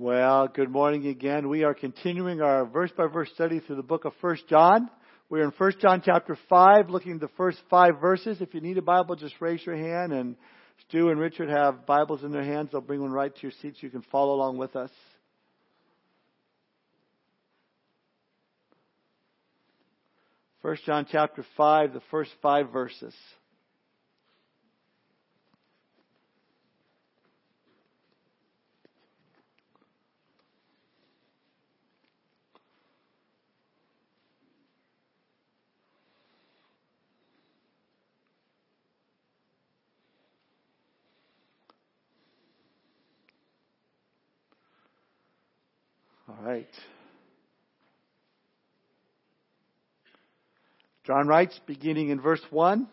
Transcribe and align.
Well, 0.00 0.46
good 0.46 0.70
morning 0.70 1.08
again. 1.08 1.48
We 1.48 1.64
are 1.64 1.74
continuing 1.74 2.40
our 2.40 2.64
verse 2.64 2.92
by 2.96 3.08
verse 3.08 3.30
study 3.34 3.58
through 3.58 3.74
the 3.74 3.82
book 3.82 4.04
of 4.04 4.12
First 4.20 4.46
John. 4.46 4.88
We're 5.28 5.42
in 5.42 5.50
First 5.50 5.80
John 5.80 6.02
chapter 6.04 6.38
5, 6.48 6.88
looking 6.88 7.14
at 7.14 7.20
the 7.20 7.30
first 7.36 7.58
five 7.68 8.00
verses. 8.00 8.40
If 8.40 8.54
you 8.54 8.60
need 8.60 8.78
a 8.78 8.82
Bible, 8.82 9.16
just 9.16 9.34
raise 9.40 9.66
your 9.66 9.74
hand 9.74 10.12
and 10.12 10.36
Stu 10.86 11.08
and 11.08 11.18
Richard 11.18 11.48
have 11.48 11.84
Bibles 11.84 12.22
in 12.22 12.30
their 12.30 12.44
hands. 12.44 12.68
They'll 12.70 12.80
bring 12.80 13.00
one 13.00 13.10
right 13.10 13.34
to 13.34 13.42
your 13.42 13.50
seats. 13.60 13.78
You 13.80 13.90
can 13.90 14.02
follow 14.02 14.34
along 14.34 14.58
with 14.58 14.76
us. 14.76 14.90
First 20.62 20.84
John 20.84 21.08
chapter 21.10 21.44
5, 21.56 21.92
the 21.92 22.02
first 22.08 22.30
five 22.40 22.70
verses. 22.70 23.14
All 46.28 46.36
right. 46.44 46.68
John 51.08 51.26
writes, 51.26 51.58
beginning 51.66 52.10
in 52.10 52.20
verse 52.20 52.42
1 52.50 52.86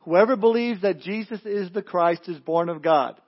Whoever 0.00 0.36
believes 0.36 0.82
that 0.82 1.00
Jesus 1.00 1.40
is 1.46 1.72
the 1.72 1.80
Christ 1.80 2.28
is 2.28 2.38
born 2.38 2.68
of 2.68 2.82
God. 2.82 3.18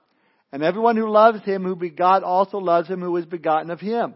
And 0.51 0.61
everyone 0.61 0.95
who 0.95 1.09
loves 1.09 1.43
him 1.43 1.63
who 1.63 1.75
begot 1.75 2.21
also 2.21 2.59
loves 2.59 2.87
him 2.87 3.01
who 3.01 3.11
was 3.11 3.25
begotten 3.25 3.71
of 3.71 3.79
him. 3.79 4.13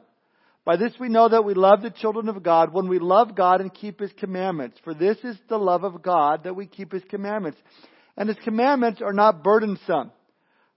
By 0.63 0.75
this 0.75 0.93
we 0.99 1.09
know 1.09 1.27
that 1.27 1.43
we 1.43 1.55
love 1.55 1.81
the 1.81 1.89
children 1.89 2.29
of 2.29 2.43
God 2.43 2.71
when 2.71 2.87
we 2.87 2.99
love 2.99 3.35
God 3.35 3.61
and 3.61 3.73
keep 3.73 3.99
his 3.99 4.11
commandments. 4.19 4.77
For 4.83 4.93
this 4.93 5.17
is 5.23 5.35
the 5.49 5.57
love 5.57 5.83
of 5.83 6.03
God 6.03 6.43
that 6.43 6.55
we 6.55 6.67
keep 6.67 6.91
his 6.91 7.03
commandments. 7.09 7.57
And 8.15 8.29
his 8.29 8.37
commandments 8.43 9.01
are 9.01 9.13
not 9.13 9.43
burdensome. 9.43 10.11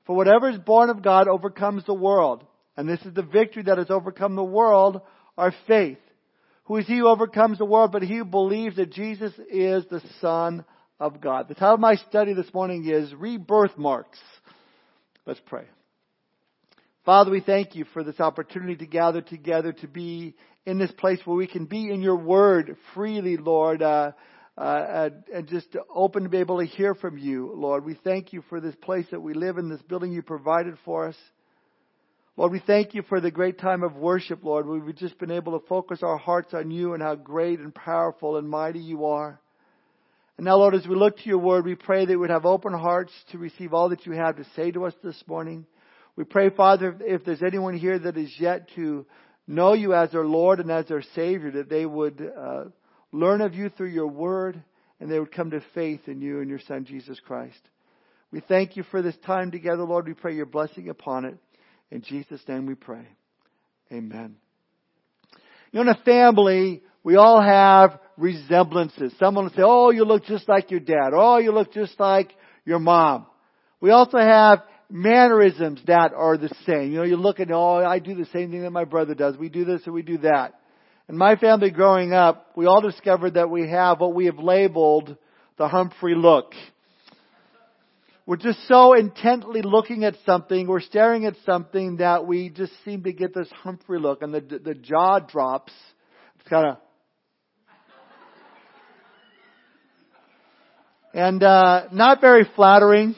For 0.07 0.17
whatever 0.17 0.49
is 0.49 0.59
born 0.59 0.89
of 0.89 1.03
God 1.03 1.29
overcomes 1.29 1.85
the 1.85 1.93
world. 1.93 2.47
And 2.79 2.89
this 2.89 3.03
is 3.03 3.13
the 3.13 3.23
victory 3.23 3.65
that 3.65 3.77
has 3.77 3.91
overcome 3.91 4.37
the 4.37 4.43
world, 4.43 5.03
our 5.37 5.53
faith. 5.67 5.99
Who 6.65 6.77
is 6.77 6.87
he 6.87 6.99
who 6.99 7.09
overcomes 7.09 7.59
the 7.59 7.65
world 7.65 7.91
but 7.93 8.03
he 8.03 8.19
who 8.19 8.25
believes 8.25 8.77
that 8.77 8.93
Jesus 8.93 9.33
is 9.51 9.85
the 9.91 10.03
Son 10.21 10.65
of 11.01 11.21
God? 11.21 11.49
The 11.49 11.55
title 11.55 11.75
of 11.75 11.81
my 11.81 11.97
study 11.97 12.35
this 12.35 12.53
morning 12.55 12.87
is 12.87 13.13
Rebirth 13.15 13.77
Marks. 13.77 14.19
Let's 15.27 15.41
pray. 15.47 15.65
Father, 17.05 17.33
we 17.33 17.41
thank 17.41 17.75
you 17.75 17.85
for 17.93 18.05
this 18.05 18.21
opportunity 18.21 18.77
to 18.77 18.87
gather 18.87 19.21
together 19.23 19.73
to 19.73 19.89
be 19.89 20.35
in 20.65 20.79
this 20.79 20.93
place 20.93 21.19
where 21.25 21.37
we 21.37 21.49
can 21.49 21.65
be 21.65 21.91
in 21.91 22.01
your 22.01 22.17
word 22.17 22.77
freely, 22.95 23.37
Lord, 23.37 23.83
uh, 23.83 24.13
uh, 24.57 25.11
and 25.35 25.49
just 25.49 25.67
open 25.93 26.23
to 26.23 26.29
be 26.29 26.39
able 26.39 26.61
to 26.61 26.67
hear 26.67 26.95
from 26.95 27.19
you, 27.19 27.53
Lord. 27.57 27.85
We 27.85 27.99
thank 28.05 28.33
you 28.33 28.45
for 28.49 28.61
this 28.61 28.77
place 28.77 29.07
that 29.11 29.21
we 29.21 29.35
live 29.35 29.59
in, 29.59 29.69
this 29.69 29.83
building 29.83 30.13
you 30.13 30.23
provided 30.23 30.77
for 30.85 31.09
us. 31.09 31.17
Lord, 32.39 32.53
we 32.53 32.63
thank 32.67 32.95
you 32.95 33.03
for 33.03 33.21
the 33.21 33.31
great 33.31 33.59
time 33.59 33.83
of 33.83 33.95
worship, 33.95 34.43
Lord. 34.43 34.67
We've 34.67 34.97
just 34.97 35.19
been 35.19 35.31
able 35.31 35.59
to 35.59 35.67
focus 35.67 36.03
our 36.03 36.17
hearts 36.17 36.55
on 36.55 36.71
you 36.71 36.95
and 36.95 37.03
how 37.03 37.15
great 37.15 37.61
and 37.61 37.75
powerful 37.75 38.39
and 38.39 38.49
mighty 38.49 38.79
you 38.79 39.05
are. 39.05 39.39
And 40.39 40.47
now, 40.47 40.57
Lord, 40.57 40.75
as 40.75 40.87
we 40.87 40.95
look 40.95 41.19
to 41.19 41.29
your 41.29 41.39
word, 41.39 41.67
we 41.67 41.75
pray 41.75 42.07
that 42.07 42.11
we 42.11 42.17
would 42.17 42.31
have 42.31 42.47
open 42.47 42.73
hearts 42.73 43.13
to 43.33 43.39
receive 43.39 43.75
all 43.75 43.91
that 43.91 44.07
you 44.07 44.13
have 44.13 44.37
to 44.37 44.47
say 44.57 44.71
to 44.71 44.87
us 44.87 44.95
this 45.05 45.23
morning. 45.27 45.67
We 46.17 46.25
pray, 46.25 46.49
Father, 46.49 46.97
if 47.01 47.23
there's 47.23 47.43
anyone 47.43 47.77
here 47.77 47.99
that 47.99 48.17
is 48.17 48.35
yet 48.39 48.71
to 48.77 49.05
know 49.47 49.75
you 49.75 49.93
as 49.93 50.11
their 50.11 50.25
Lord 50.25 50.59
and 50.59 50.71
as 50.71 50.87
their 50.89 51.03
Savior, 51.15 51.51
that 51.51 51.69
they 51.69 51.85
would 51.85 52.33
uh, 52.35 52.65
learn 53.13 53.43
of 53.43 53.55
you 53.55 53.69
through 53.69 53.91
your 53.91 54.07
word 54.07 54.63
and 55.01 55.11
they 55.11 55.19
would 55.19 55.33
come 55.33 55.51
to 55.51 55.63
faith 55.75 56.01
in 56.07 56.23
you 56.23 56.41
and 56.41 56.49
your 56.49 56.61
Son, 56.67 56.87
Jesus 56.87 57.21
Christ. 57.27 57.61
We 58.31 58.41
thank 58.41 58.79
you 58.79 58.85
for 58.85 59.03
this 59.03 59.17
time 59.27 59.51
together, 59.51 59.83
Lord. 59.83 60.09
We 60.09 60.15
pray 60.15 60.35
your 60.35 60.47
blessing 60.47 60.89
upon 60.89 61.27
it. 61.27 61.37
In 61.93 62.01
Jesus' 62.01 62.41
name 62.49 62.65
we 62.65 62.75
pray. 62.75 63.07
Amen. 63.93 64.37
You 65.73 65.85
know, 65.85 65.91
in 65.91 65.97
a 65.97 66.03
family, 66.05 66.83
we 67.05 67.17
all 67.17 67.43
have 67.43 68.01
resemblances. 68.17 69.13
Someone 69.19 69.45
will 69.45 69.53
say, 69.53 69.63
oh, 69.63 69.91
you 69.91 70.07
look 70.07 70.25
just 70.25 70.49
like 70.49 70.71
your 70.71 70.81
dad. 70.81 71.11
Oh, 71.13 71.37
you 71.37 71.53
look 71.53 71.71
just 71.75 72.01
like 72.01 72.33
your 72.65 72.79
mom. 72.79 73.27
We 73.83 73.91
also 73.91 74.17
have 74.17 74.61
mannerisms 74.89 75.83
that 75.87 76.15
are 76.15 76.39
the 76.39 76.49
same. 76.65 76.93
You 76.93 76.99
know, 76.99 77.03
you 77.03 77.17
look 77.17 77.41
at, 77.41 77.51
oh, 77.51 77.85
I 77.85 77.99
do 77.99 78.15
the 78.15 78.27
same 78.33 78.51
thing 78.51 78.63
that 78.63 78.71
my 78.71 78.85
brother 78.85 79.15
does. 79.15 79.37
We 79.37 79.51
do 79.51 79.67
this 79.67 79.83
and 79.85 79.95
we 79.95 80.03
do 80.03 80.17
that. 80.19 80.55
In 81.11 81.19
my 81.19 81.37
family 81.37 81.71
growing 81.71 82.15
up, 82.15 82.53
we 82.57 82.65
all 82.65 82.81
discovered 82.81 83.35
that 83.35 83.51
we 83.51 83.69
have 83.69 84.01
what 84.01 84.15
we 84.15 84.27
have 84.27 84.39
labeled 84.39 85.15
the 85.59 85.69
Humphrey 85.69 86.15
look. 86.15 86.55
We're 88.25 88.37
just 88.37 88.69
so 88.69 88.95
intently 88.95 89.63
looking 89.63 90.05
at 90.05 90.15
something, 90.25 90.69
we're 90.69 90.81
staring 90.81 91.27
at 91.27 91.35
something 91.45 91.97
that 91.97 92.25
we 92.25 92.51
just 92.51 92.73
seem 92.85 93.03
to 93.03 93.13
get 93.13 93.35
this 93.35 93.49
Humphrey 93.51 93.99
look 93.99 94.23
and 94.23 94.33
the, 94.33 94.41
the 94.41 94.75
jaw 94.75 95.19
drops. 95.19 95.73
It's 96.39 96.49
kind 96.49 96.69
of, 96.69 96.77
and 101.13 101.43
uh, 101.43 101.89
not 101.91 102.21
very 102.21 102.47
flattering. 102.55 103.17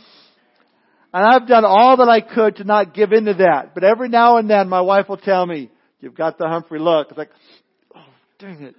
And 1.13 1.27
I've 1.27 1.47
done 1.47 1.67
all 1.67 1.99
that 1.99 2.09
I 2.09 2.23
could 2.23 2.57
to 2.57 2.65
not 2.65 2.95
give 2.95 3.13
in 3.13 3.27
to 3.27 3.35
that. 3.35 3.75
But 3.75 3.85
every 3.85 4.09
now 4.09 4.39
and 4.39 4.49
then 4.49 4.71
my 4.71 4.81
wife 4.81 5.09
will 5.09 5.19
tell 5.19 5.45
me, 5.45 5.71
you've 6.01 6.17
got 6.17 6.39
the 6.39 6.49
Humphrey 6.49 6.81
look. 6.81 7.09
It's 7.11 7.19
like, 7.19 7.31
oh, 7.95 8.01
dang 8.39 8.63
it. 8.63 8.75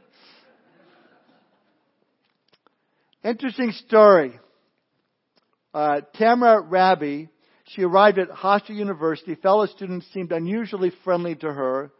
Interesting 3.23 3.71
story 3.87 4.39
uh, 5.75 5.99
Tamara 6.13 6.61
Rabi, 6.61 7.27
she 7.65 7.83
arrived 7.83 8.17
at 8.17 8.29
Hofstra 8.29 8.73
University. 8.73 9.35
Fellow 9.35 9.65
students 9.65 10.07
seemed 10.13 10.31
unusually 10.31 10.93
friendly 11.03 11.35
to 11.35 11.51
her. 11.51 11.91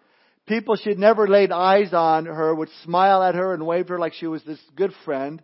People 0.47 0.77
she 0.77 0.89
had 0.89 0.97
never 0.97 1.27
laid 1.27 1.51
eyes 1.51 1.93
on 1.93 2.25
her 2.25 2.55
would 2.55 2.69
smile 2.85 3.21
at 3.21 3.35
her 3.35 3.53
and 3.53 3.67
wave 3.67 3.89
her 3.89 3.99
like 3.99 4.13
she 4.13 4.27
was 4.27 4.41
this 4.43 4.61
good 4.77 4.93
friend. 5.03 5.43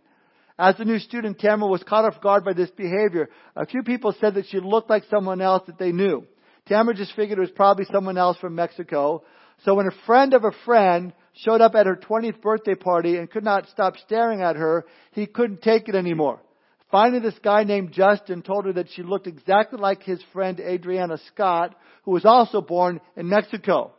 As 0.58 0.80
a 0.80 0.84
new 0.86 0.98
student, 0.98 1.40
Tamara 1.40 1.70
was 1.70 1.82
caught 1.82 2.06
off 2.06 2.22
guard 2.22 2.42
by 2.42 2.54
this 2.54 2.70
behavior. 2.70 3.28
A 3.54 3.66
few 3.66 3.82
people 3.82 4.14
said 4.18 4.36
that 4.36 4.46
she 4.46 4.60
looked 4.60 4.88
like 4.88 5.04
someone 5.10 5.42
else 5.42 5.64
that 5.66 5.78
they 5.78 5.92
knew. 5.92 6.26
Tamara 6.66 6.94
just 6.94 7.14
figured 7.14 7.36
it 7.36 7.42
was 7.42 7.50
probably 7.50 7.84
someone 7.92 8.16
else 8.16 8.38
from 8.38 8.54
Mexico. 8.54 9.24
So 9.66 9.74
when 9.74 9.88
a 9.88 10.06
friend 10.06 10.32
of 10.32 10.44
a 10.44 10.52
friend 10.64 11.12
showed 11.34 11.60
up 11.60 11.74
at 11.74 11.84
her 11.84 11.96
20th 11.96 12.40
birthday 12.40 12.76
party 12.76 13.18
and 13.18 13.30
could 13.30 13.44
not 13.44 13.68
stop 13.68 13.98
staring 13.98 14.40
at 14.40 14.56
her, 14.56 14.86
he 15.10 15.26
couldn't 15.26 15.60
take 15.60 15.90
it 15.90 15.94
anymore. 15.94 16.40
Finally, 16.92 17.20
this 17.20 17.38
guy 17.42 17.64
named 17.64 17.90
Justin 17.90 18.42
told 18.42 18.66
her 18.66 18.74
that 18.74 18.90
she 18.90 19.02
looked 19.02 19.26
exactly 19.26 19.80
like 19.80 20.02
his 20.02 20.22
friend 20.32 20.60
Adriana 20.60 21.18
Scott, 21.32 21.74
who 22.04 22.10
was 22.10 22.26
also 22.26 22.60
born 22.60 23.00
in 23.16 23.28
Mexico. 23.28 23.92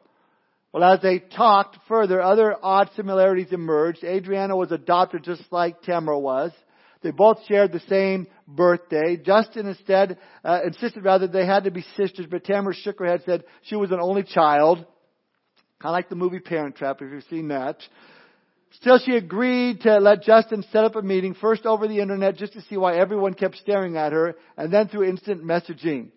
Well, 0.72 0.84
as 0.84 1.02
they 1.02 1.18
talked 1.18 1.78
further, 1.88 2.22
other 2.22 2.56
odd 2.62 2.92
similarities 2.96 3.52
emerged. 3.52 4.04
Adriana 4.04 4.56
was 4.56 4.72
adopted 4.72 5.24
just 5.24 5.44
like 5.52 5.82
Tamara 5.82 6.20
was. 6.20 6.52
They 7.02 7.10
both 7.10 7.40
shared 7.48 7.72
the 7.74 7.82
same 7.82 8.28
birthday. 8.48 9.18
Justin 9.18 9.68
instead 9.68 10.20
uh, 10.46 10.60
insisted 10.66 11.04
rather 11.04 11.28
they 11.28 11.48
had 11.48 11.64
to 11.64 11.72
be 11.72 11.84
sisters, 11.98 12.28
but 12.30 12.46
Tamara 12.46 12.76
shook 12.76 13.00
her 13.00 13.06
head, 13.06 13.24
said 13.26 13.44
she 13.64 13.76
was 13.76 13.92
an 13.92 14.00
only 14.00 14.24
child. 14.24 14.78
Kind 14.78 15.92
of 15.92 15.92
like 15.94 16.10
the 16.10 16.16
movie 16.16 16.40
Parent 16.40 16.76
Trap, 16.76 17.02
if 17.02 17.12
you've 17.12 17.24
seen 17.24 17.48
that. 17.48 17.78
Still, 18.74 19.00
she 19.00 19.16
agreed 19.16 19.82
to 19.82 20.00
let 20.00 20.24
Justin 20.24 20.64
set 20.72 20.84
up 20.84 20.96
a 20.96 21.02
meeting, 21.02 21.36
first 21.36 21.66
over 21.66 21.88
the 21.88 22.00
internet 22.00 22.38
just 22.38 22.54
to 22.54 22.62
see 22.62 22.78
why 22.78 22.96
everyone 22.98 23.34
kept 23.34 23.58
staring 23.58 23.98
at 23.98 24.12
her, 24.12 24.36
and 24.58 24.74
then 24.74 24.88
through 24.88 25.04
instant 25.04 25.44
messaging. 25.44 26.10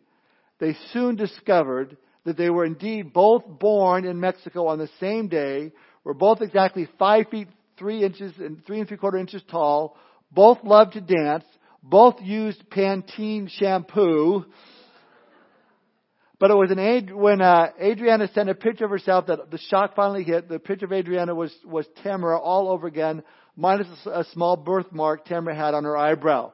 They 0.59 0.75
soon 0.93 1.17
discovered 1.17 1.97
that 2.25 2.37
they 2.37 2.51
were 2.51 2.65
indeed 2.65 3.13
both 3.13 3.45
born 3.47 4.07
in 4.07 4.19
Mexico 4.19 4.69
on 4.69 4.79
the 4.79 4.89
same 4.99 5.29
day, 5.29 5.73
were 6.03 6.15
both 6.15 6.41
exactly 6.41 6.89
five 6.99 7.29
feet 7.29 7.49
three 7.79 8.03
inches 8.03 8.33
and 8.39 8.65
three 8.65 8.81
and 8.81 8.89
three 8.89 8.97
quarter 8.97 9.19
inches 9.19 9.43
tall, 9.51 9.97
both 10.33 10.59
loved 10.65 10.95
to 10.95 11.01
dance, 11.01 11.45
both 11.83 12.17
used 12.21 12.69
Pantene 12.71 13.49
shampoo, 13.49 14.47
but 16.39 16.51
it 16.51 16.55
was 16.55 16.71
an 16.71 17.17
when 17.17 17.41
uh, 17.41 17.69
Adriana 17.81 18.29
sent 18.35 18.51
a 18.51 18.55
picture 18.55 18.85
of 18.85 18.91
herself 18.91 19.27
that 19.27 19.51
the 19.51 19.59
shock 19.59 19.95
finally 19.97 20.23
hit. 20.23 20.49
The 20.49 20.59
picture 20.59 20.87
of 20.87 20.93
Adriana 20.93 21.35
was 21.35 21.55
was 21.65 21.87
Tamara 22.03 22.39
all 22.39 22.69
over 22.69 22.87
again, 22.87 23.23
minus 23.57 23.87
a, 24.05 24.21
a 24.21 24.25
small 24.33 24.57
birthmark 24.57 25.25
Tamara 25.25 25.55
had 25.55 25.75
on 25.75 25.85
her 25.85 25.97
eyebrow. 25.97 26.53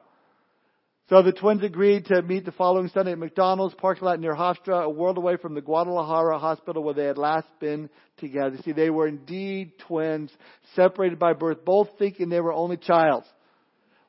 So 1.09 1.21
the 1.21 1.33
twins 1.33 1.63
agreed 1.63 2.05
to 2.05 2.21
meet 2.21 2.45
the 2.45 2.53
following 2.53 2.87
Sunday 2.87 3.11
at 3.11 3.19
McDonald's 3.19 3.75
parking 3.75 4.05
lot 4.05 4.21
near 4.21 4.33
Hofstra, 4.33 4.85
a 4.85 4.89
world 4.89 5.17
away 5.17 5.35
from 5.35 5.53
the 5.53 5.61
Guadalajara 5.61 6.39
hospital 6.39 6.81
where 6.81 6.93
they 6.93 7.03
had 7.03 7.17
last 7.17 7.47
been 7.59 7.89
together. 8.17 8.57
See, 8.63 8.71
they 8.71 8.89
were 8.89 9.07
indeed 9.07 9.73
twins, 9.79 10.31
separated 10.75 11.19
by 11.19 11.33
birth, 11.33 11.65
both 11.65 11.89
thinking 11.99 12.29
they 12.29 12.39
were 12.39 12.53
only 12.53 12.77
childs. 12.77 13.27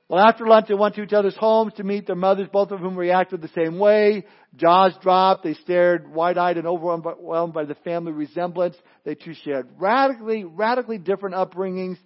Well, 0.08 0.20
after 0.20 0.46
lunch, 0.46 0.66
they 0.68 0.74
went 0.74 0.94
to 0.96 1.02
each 1.02 1.14
other's 1.14 1.36
homes 1.36 1.72
to 1.74 1.84
meet 1.84 2.06
their 2.06 2.14
mothers, 2.14 2.48
both 2.52 2.70
of 2.72 2.80
whom 2.80 2.96
reacted 2.96 3.40
the 3.40 3.48
same 3.48 3.78
way. 3.78 4.26
Jaws 4.56 4.92
dropped. 5.00 5.44
They 5.44 5.54
stared 5.54 6.12
wide-eyed 6.12 6.58
and 6.58 6.66
overwhelmed 6.66 7.54
by 7.54 7.64
the 7.64 7.74
family 7.76 8.12
resemblance. 8.12 8.76
They 9.04 9.14
too 9.14 9.34
shared 9.44 9.68
radically, 9.78 10.44
radically 10.44 10.98
different 10.98 11.36
upbringings 11.36 11.96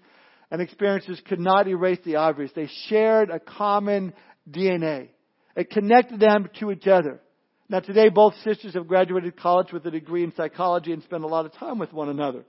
and 0.50 0.62
experiences 0.62 1.20
could 1.26 1.40
not 1.40 1.68
erase 1.68 1.98
the 2.04 2.16
obvious. 2.16 2.50
They 2.54 2.68
shared 2.86 3.30
a 3.30 3.40
common 3.40 4.14
DNA. 4.48 5.08
It 5.56 5.70
connected 5.70 6.20
them 6.20 6.48
to 6.60 6.70
each 6.70 6.86
other. 6.86 7.20
Now 7.68 7.80
today, 7.80 8.08
both 8.08 8.34
sisters 8.44 8.74
have 8.74 8.88
graduated 8.88 9.36
college 9.36 9.72
with 9.72 9.84
a 9.86 9.90
degree 9.90 10.24
in 10.24 10.32
psychology 10.34 10.92
and 10.92 11.02
spend 11.02 11.24
a 11.24 11.28
lot 11.28 11.44
of 11.44 11.52
time 11.54 11.78
with 11.78 11.92
one 11.92 12.08
another. 12.08 12.44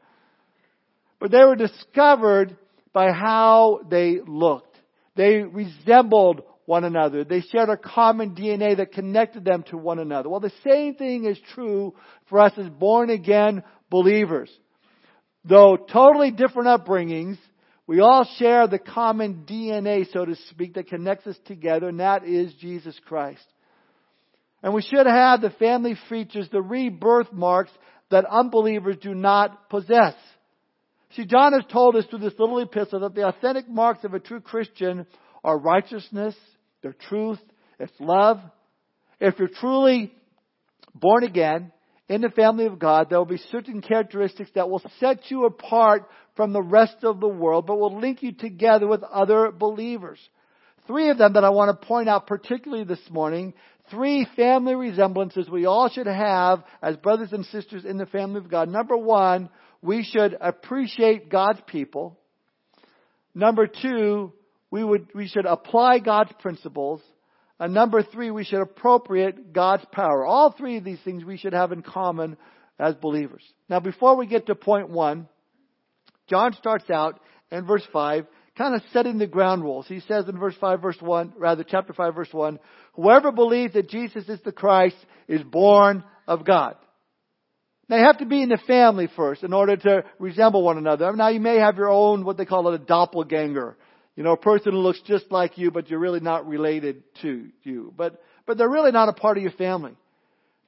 But 1.19 1.31
they 1.31 1.43
were 1.43 1.55
discovered 1.55 2.55
by 2.93 3.11
how 3.11 3.81
they 3.89 4.19
looked. 4.25 4.68
They 5.19 5.41
resembled 5.41 6.43
one 6.65 6.85
another. 6.85 7.25
They 7.25 7.41
shared 7.41 7.67
a 7.67 7.75
common 7.75 8.35
DNA 8.35 8.77
that 8.77 8.93
connected 8.93 9.43
them 9.43 9.63
to 9.63 9.75
one 9.75 9.99
another. 9.99 10.29
Well, 10.29 10.39
the 10.39 10.53
same 10.63 10.95
thing 10.95 11.25
is 11.25 11.37
true 11.53 11.93
for 12.29 12.39
us 12.39 12.53
as 12.55 12.69
born 12.69 13.09
again 13.09 13.63
believers. 13.89 14.49
Though 15.43 15.75
totally 15.75 16.31
different 16.31 16.69
upbringings, 16.69 17.37
we 17.85 17.99
all 17.99 18.23
share 18.37 18.65
the 18.67 18.79
common 18.79 19.43
DNA, 19.45 20.09
so 20.13 20.23
to 20.23 20.37
speak, 20.51 20.75
that 20.75 20.87
connects 20.87 21.27
us 21.27 21.37
together, 21.43 21.89
and 21.89 21.99
that 21.99 22.23
is 22.23 22.53
Jesus 22.53 22.97
Christ. 23.05 23.43
And 24.63 24.73
we 24.73 24.83
should 24.83 25.05
have 25.05 25.41
the 25.41 25.49
family 25.49 25.97
features, 26.07 26.47
the 26.49 26.61
rebirth 26.61 27.33
marks 27.33 27.71
that 28.09 28.23
unbelievers 28.23 28.95
do 29.01 29.13
not 29.13 29.69
possess. 29.69 30.15
See, 31.15 31.25
John 31.25 31.53
has 31.53 31.63
told 31.71 31.95
us 31.95 32.05
through 32.05 32.19
this 32.19 32.37
little 32.37 32.59
epistle 32.59 32.99
that 33.01 33.15
the 33.15 33.27
authentic 33.27 33.67
marks 33.67 34.03
of 34.03 34.13
a 34.13 34.19
true 34.19 34.41
Christian 34.41 35.07
are 35.43 35.57
righteousness, 35.57 36.35
their 36.83 36.93
truth, 36.93 37.39
it's 37.79 37.93
love. 37.99 38.39
If 39.19 39.39
you're 39.39 39.47
truly 39.47 40.13
born 40.93 41.23
again 41.23 41.71
in 42.07 42.21
the 42.21 42.29
family 42.29 42.65
of 42.65 42.77
God, 42.77 43.09
there 43.09 43.17
will 43.17 43.25
be 43.25 43.41
certain 43.51 43.81
characteristics 43.81 44.51
that 44.55 44.69
will 44.69 44.81
set 44.99 45.31
you 45.31 45.45
apart 45.45 46.07
from 46.35 46.53
the 46.53 46.61
rest 46.61 46.97
of 47.03 47.19
the 47.19 47.27
world, 47.27 47.65
but 47.65 47.79
will 47.79 47.99
link 47.99 48.21
you 48.21 48.31
together 48.31 48.87
with 48.87 49.03
other 49.03 49.51
believers. 49.51 50.19
Three 50.87 51.09
of 51.09 51.17
them 51.17 51.33
that 51.33 51.43
I 51.43 51.49
want 51.49 51.79
to 51.79 51.87
point 51.87 52.09
out 52.09 52.27
particularly 52.27 52.83
this 52.83 52.99
morning. 53.09 53.53
Three 53.91 54.27
family 54.35 54.75
resemblances 54.75 55.49
we 55.49 55.65
all 55.65 55.89
should 55.89 56.07
have 56.07 56.63
as 56.81 56.97
brothers 56.97 57.31
and 57.31 57.45
sisters 57.45 57.85
in 57.85 57.97
the 57.97 58.05
family 58.05 58.37
of 58.37 58.49
God. 58.49 58.69
Number 58.69 58.97
one, 58.97 59.49
we 59.81 60.03
should 60.03 60.35
appreciate 60.39 61.29
God's 61.29 61.61
people. 61.67 62.17
Number 63.33 63.67
two, 63.67 64.33
we 64.71 64.83
would, 64.83 65.07
we 65.15 65.27
should 65.27 65.45
apply 65.45 65.99
God's 65.99 66.31
principles. 66.39 67.01
And 67.59 67.73
number 67.73 68.03
three, 68.03 68.31
we 68.31 68.43
should 68.43 68.61
appropriate 68.61 69.53
God's 69.53 69.85
power. 69.91 70.25
All 70.25 70.51
three 70.51 70.77
of 70.77 70.83
these 70.83 70.99
things 71.03 71.23
we 71.23 71.37
should 71.37 71.53
have 71.53 71.71
in 71.71 71.81
common 71.81 72.37
as 72.79 72.95
believers. 72.95 73.43
Now 73.69 73.79
before 73.79 74.15
we 74.15 74.25
get 74.27 74.47
to 74.47 74.55
point 74.55 74.89
one, 74.89 75.27
John 76.27 76.53
starts 76.53 76.89
out 76.89 77.19
in 77.51 77.65
verse 77.65 77.85
five, 77.91 78.27
kind 78.57 78.75
of 78.75 78.81
setting 78.93 79.17
the 79.17 79.27
ground 79.27 79.63
rules. 79.63 79.87
He 79.87 80.01
says 80.01 80.27
in 80.27 80.37
verse 80.37 80.55
5, 80.59 80.81
verse 80.81 80.97
1, 80.99 81.33
rather 81.37 81.63
chapter 81.63 81.93
5, 81.93 82.13
verse 82.13 82.29
1, 82.31 82.59
whoever 82.93 83.31
believes 83.31 83.73
that 83.73 83.89
Jesus 83.89 84.27
is 84.27 84.39
the 84.43 84.51
Christ 84.51 84.97
is 85.27 85.41
born 85.43 86.03
of 86.27 86.45
God. 86.45 86.75
You 87.89 88.03
have 88.03 88.19
to 88.19 88.25
be 88.25 88.43
in 88.43 88.49
the 88.49 88.59
family 88.67 89.09
first 89.15 89.43
in 89.43 89.51
order 89.51 89.75
to 89.75 90.03
resemble 90.19 90.63
one 90.63 90.77
another. 90.77 91.11
Now 91.15 91.29
you 91.29 91.39
may 91.39 91.57
have 91.57 91.77
your 91.77 91.89
own, 91.89 92.23
what 92.23 92.37
they 92.37 92.45
call 92.45 92.67
it, 92.69 92.81
a 92.81 92.85
doppelganger. 92.85 93.75
You 94.15 94.23
know, 94.23 94.33
a 94.33 94.37
person 94.37 94.73
who 94.73 94.79
looks 94.79 95.01
just 95.05 95.31
like 95.31 95.57
you, 95.57 95.71
but 95.71 95.89
you're 95.89 95.99
really 95.99 96.19
not 96.19 96.47
related 96.47 97.03
to 97.21 97.47
you. 97.63 97.93
But, 97.95 98.21
but 98.45 98.57
they're 98.57 98.69
really 98.69 98.91
not 98.91 99.09
a 99.09 99.13
part 99.13 99.37
of 99.37 99.43
your 99.43 99.53
family. 99.53 99.93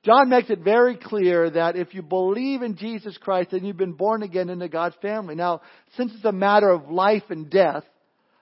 John 0.04 0.30
makes 0.30 0.50
it 0.50 0.60
very 0.60 0.96
clear 0.96 1.50
that 1.52 1.76
if 1.76 1.94
you 1.94 2.02
believe 2.02 2.64
in 2.64 2.76
Jesus 2.76 3.16
Christ, 3.18 3.52
then 3.52 3.66
you've 3.66 3.78
been 3.78 3.94
born 3.94 4.24
again 4.24 4.50
into 4.50 4.68
God's 4.68 4.96
family. 5.02 5.36
Now, 5.36 5.62
since 5.98 6.12
it's 6.16 6.26
a 6.26 6.32
matter 6.32 6.70
of 6.70 6.90
life 6.90 7.24
and 7.30 7.50
death, 7.52 7.84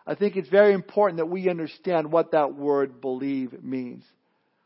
I 0.08 0.16
think 0.16 0.38
it's 0.38 0.48
very 0.48 0.74
important 0.74 1.18
that 1.18 1.26
we 1.26 1.50
understand 1.50 2.12
what 2.12 2.32
that 2.32 2.56
word 2.56 3.02
believe 3.02 3.62
means. 3.62 4.06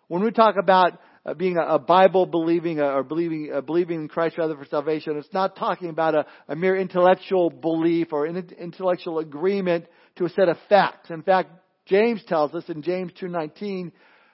When 0.07 0.23
we 0.23 0.29
talk 0.29 0.55
about 0.61 0.99
uh, 1.25 1.33
being 1.33 1.57
a, 1.57 1.75
a 1.75 1.79
Bible 1.79 2.25
believing 2.25 2.79
uh, 2.79 2.85
or 2.85 3.03
believing 3.03 3.51
uh, 3.53 3.61
believing 3.61 4.01
in 4.01 4.07
Christ 4.07 4.37
rather 4.37 4.55
for 4.55 4.65
salvation. 4.65 5.17
It's 5.17 5.33
not 5.33 5.55
talking 5.55 5.89
about 5.89 6.15
a, 6.15 6.25
a 6.47 6.55
mere 6.55 6.75
intellectual 6.75 7.49
belief 7.49 8.11
or 8.11 8.25
an 8.25 8.37
intellectual 8.59 9.19
agreement 9.19 9.85
to 10.17 10.25
a 10.25 10.29
set 10.29 10.49
of 10.49 10.57
facts. 10.69 11.09
In 11.09 11.21
fact, 11.21 11.51
James 11.85 12.23
tells 12.27 12.53
us 12.53 12.63
in 12.67 12.81
James 12.81 13.11
2:19, 13.21 13.91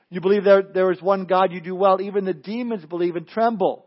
you 0.09 0.21
believe 0.21 0.43
there 0.43 0.63
there 0.63 0.91
is 0.91 1.01
one 1.01 1.25
God, 1.25 1.51
you 1.51 1.61
do 1.61 1.75
well. 1.75 2.01
Even 2.01 2.25
the 2.25 2.33
demons 2.33 2.85
believe 2.85 3.15
and 3.15 3.27
tremble. 3.27 3.85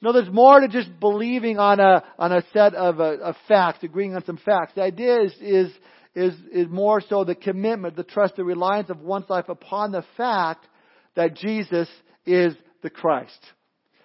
No, 0.00 0.12
there's 0.12 0.32
more 0.32 0.58
to 0.58 0.66
just 0.66 0.98
believing 0.98 1.58
on 1.58 1.78
a 1.78 2.02
on 2.18 2.32
a 2.32 2.42
set 2.52 2.74
of, 2.74 2.98
uh, 2.98 3.18
of 3.18 3.36
facts, 3.46 3.84
agreeing 3.84 4.16
on 4.16 4.24
some 4.24 4.36
facts. 4.38 4.72
The 4.74 4.82
idea 4.82 5.20
is 5.22 5.32
is 5.40 5.72
is 6.14 6.34
is 6.50 6.68
more 6.68 7.00
so 7.00 7.24
the 7.24 7.34
commitment, 7.36 7.94
the 7.94 8.02
trust, 8.02 8.36
the 8.36 8.44
reliance 8.44 8.90
of 8.90 9.00
one's 9.00 9.30
life 9.30 9.48
upon 9.48 9.92
the 9.92 10.04
fact 10.16 10.66
that 11.14 11.36
Jesus 11.36 11.88
is 12.26 12.54
the 12.82 12.90
Christ. 12.90 13.38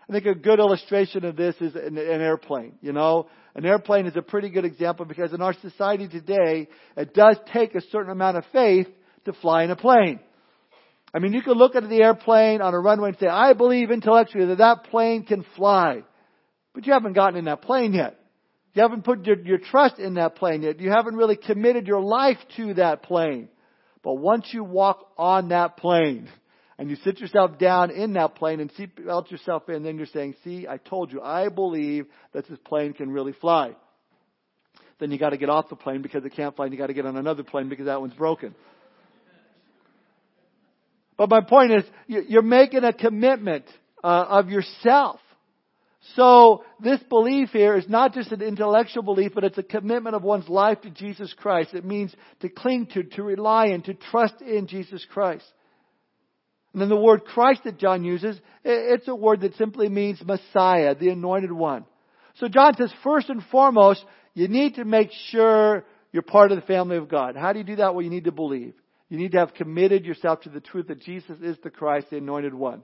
I 0.10 0.14
think 0.14 0.26
a 0.26 0.36
good 0.36 0.60
illustration 0.60 1.26
of 1.26 1.36
this 1.36 1.56
is 1.60 1.76
an, 1.76 1.98
an, 1.98 2.22
airplane. 2.22 2.74
You 2.82 2.94
know, 2.94 3.28
an 3.56 3.66
airplane 3.66 4.06
is 4.06 4.16
a 4.16 4.22
pretty 4.22 4.50
good 4.50 4.64
example 4.64 5.06
because 5.06 5.34
in 5.34 5.42
our 5.42 5.54
society 5.54 6.08
today, 6.08 6.70
it 6.96 7.14
does 7.14 7.38
take 7.52 7.76
a 7.76 7.82
certain 7.92 8.12
amount 8.12 8.38
of 8.38 8.46
faith 8.54 8.88
to 9.26 9.34
fly 9.34 9.64
in 9.64 9.72
a 9.72 9.76
plane. 9.76 10.20
I 11.14 11.20
mean, 11.20 11.34
you 11.34 11.42
can 11.42 11.54
look 11.54 11.76
at 11.76 11.88
the 11.88 12.02
airplane 12.02 12.62
on 12.62 12.74
a 12.74 12.80
runway 12.80 13.10
and 13.10 13.18
say, 13.18 13.28
I 13.28 13.54
believe 13.54 13.92
intellectually 13.92 14.46
that 14.48 14.60
that 14.60 14.86
plane 14.86 15.24
can 15.24 15.46
fly. 15.56 16.04
But 16.74 16.86
you 16.86 16.94
haven't 16.94 17.14
gotten 17.14 17.38
in 17.38 17.46
that 17.46 17.62
plane 17.62 17.94
yet. 17.94 18.20
You 18.74 18.84
haven't 18.84 19.04
put 19.04 19.26
your, 19.26 19.40
your 19.40 19.58
trust 19.58 19.98
in 20.00 20.14
that 20.16 20.36
plane 20.36 20.62
yet. 20.62 20.80
You 20.80 20.92
haven't 20.92 21.16
really 21.16 21.36
committed 21.36 21.88
your 21.88 22.02
life 22.02 22.38
to 22.58 22.76
that 22.76 23.04
plane. 23.04 23.50
But 24.04 24.16
once 24.16 24.48
you 24.52 24.64
walk 24.64 25.10
on 25.18 25.50
that 25.50 25.78
plane, 25.78 26.30
and 26.78 26.90
you 26.90 26.96
sit 27.04 27.20
yourself 27.20 27.58
down 27.58 27.92
in 27.92 28.14
that 28.14 28.36
plane 28.36 28.60
and 28.60 28.72
seatbelt 28.74 29.32
yourself 29.32 29.68
in, 29.70 29.84
then 29.84 29.98
you're 29.98 30.06
saying, 30.08 30.36
see, 30.44 30.68
I 30.68 30.78
told 30.78 31.12
you, 31.12 31.22
I 31.22 31.50
believe 31.50 32.06
that 32.34 32.48
this 32.48 32.60
plane 32.66 32.94
can 32.94 33.12
really 33.12 33.34
fly. 33.34 33.76
Then 35.00 35.12
you 35.12 35.18
gotta 35.18 35.38
get 35.38 35.50
off 35.50 35.70
the 35.70 35.76
plane 35.76 36.02
because 36.02 36.24
it 36.24 36.34
can't 36.36 36.56
fly 36.56 36.66
and 36.66 36.74
you 36.74 36.80
gotta 36.80 36.94
get 36.94 37.06
on 37.06 37.18
another 37.18 37.44
plane 37.44 37.70
because 37.70 37.86
that 37.86 38.00
one's 38.00 38.14
broken. 38.14 38.54
But 41.18 41.30
my 41.30 41.42
point 41.42 41.72
is, 41.72 41.84
you're 42.08 42.44
making 42.44 42.84
a 42.84 42.94
commitment 42.94 43.66
uh, 44.04 44.26
of 44.30 44.50
yourself. 44.50 45.20
So 46.16 46.64
this 46.80 47.00
belief 47.10 47.50
here 47.50 47.76
is 47.76 47.90
not 47.90 48.14
just 48.14 48.32
an 48.32 48.42
intellectual 48.42 49.02
belief, 49.02 49.32
but 49.34 49.44
it's 49.44 49.58
a 49.58 49.64
commitment 49.64 50.16
of 50.16 50.24
one's 50.24 50.48
life 50.48 50.80
to 50.82 50.92
Jesus 50.92 51.34
Christ. 51.34 51.74
It 51.74 51.84
means 51.84 52.16
to 52.42 52.50
cling 52.50 52.86
to, 52.94 53.04
to 53.04 53.24
rely 53.24 53.68
in, 53.68 53.82
to 53.84 53.96
trust 53.96 54.42
in 54.42 54.68
Jesus 54.68 55.06
Christ. 55.12 55.44
And 56.78 56.82
then 56.84 56.90
the 56.90 56.96
word 56.96 57.26
Christ 57.26 57.64
that 57.64 57.80
John 57.80 58.04
uses, 58.04 58.40
it's 58.64 59.08
a 59.08 59.16
word 59.16 59.42
that 59.42 59.56
simply 59.56 59.90
means 59.90 60.22
Messiah, 60.24 60.94
the 60.94 61.10
anointed 61.10 61.52
one. 61.52 61.86
So 62.36 62.48
John 62.48 62.76
says, 62.76 62.94
first 63.04 63.32
and 63.32 63.42
foremost, 63.52 64.06
you 64.36 64.48
need 64.48 64.76
to 64.76 64.86
make 64.86 65.10
sure 65.32 65.86
you're 66.12 66.22
part 66.22 66.52
of 66.52 66.60
the 66.60 66.68
family 66.68 66.98
of 66.98 67.10
God. 67.10 67.36
How 67.36 67.52
do 67.52 67.58
you 67.58 67.66
do 67.66 67.78
that? 67.78 67.96
Well, 67.96 68.04
you 68.04 68.12
need 68.12 68.26
to 68.26 68.32
believe. 68.32 68.76
You 69.10 69.18
need 69.18 69.32
to 69.32 69.40
have 69.40 69.56
committed 69.56 70.06
yourself 70.06 70.42
to 70.42 70.50
the 70.50 70.60
truth 70.60 70.90
that 70.90 71.02
Jesus 71.02 71.40
is 71.42 71.58
the 71.64 71.72
Christ, 71.72 72.12
the 72.12 72.18
anointed 72.18 72.54
one. 72.54 72.84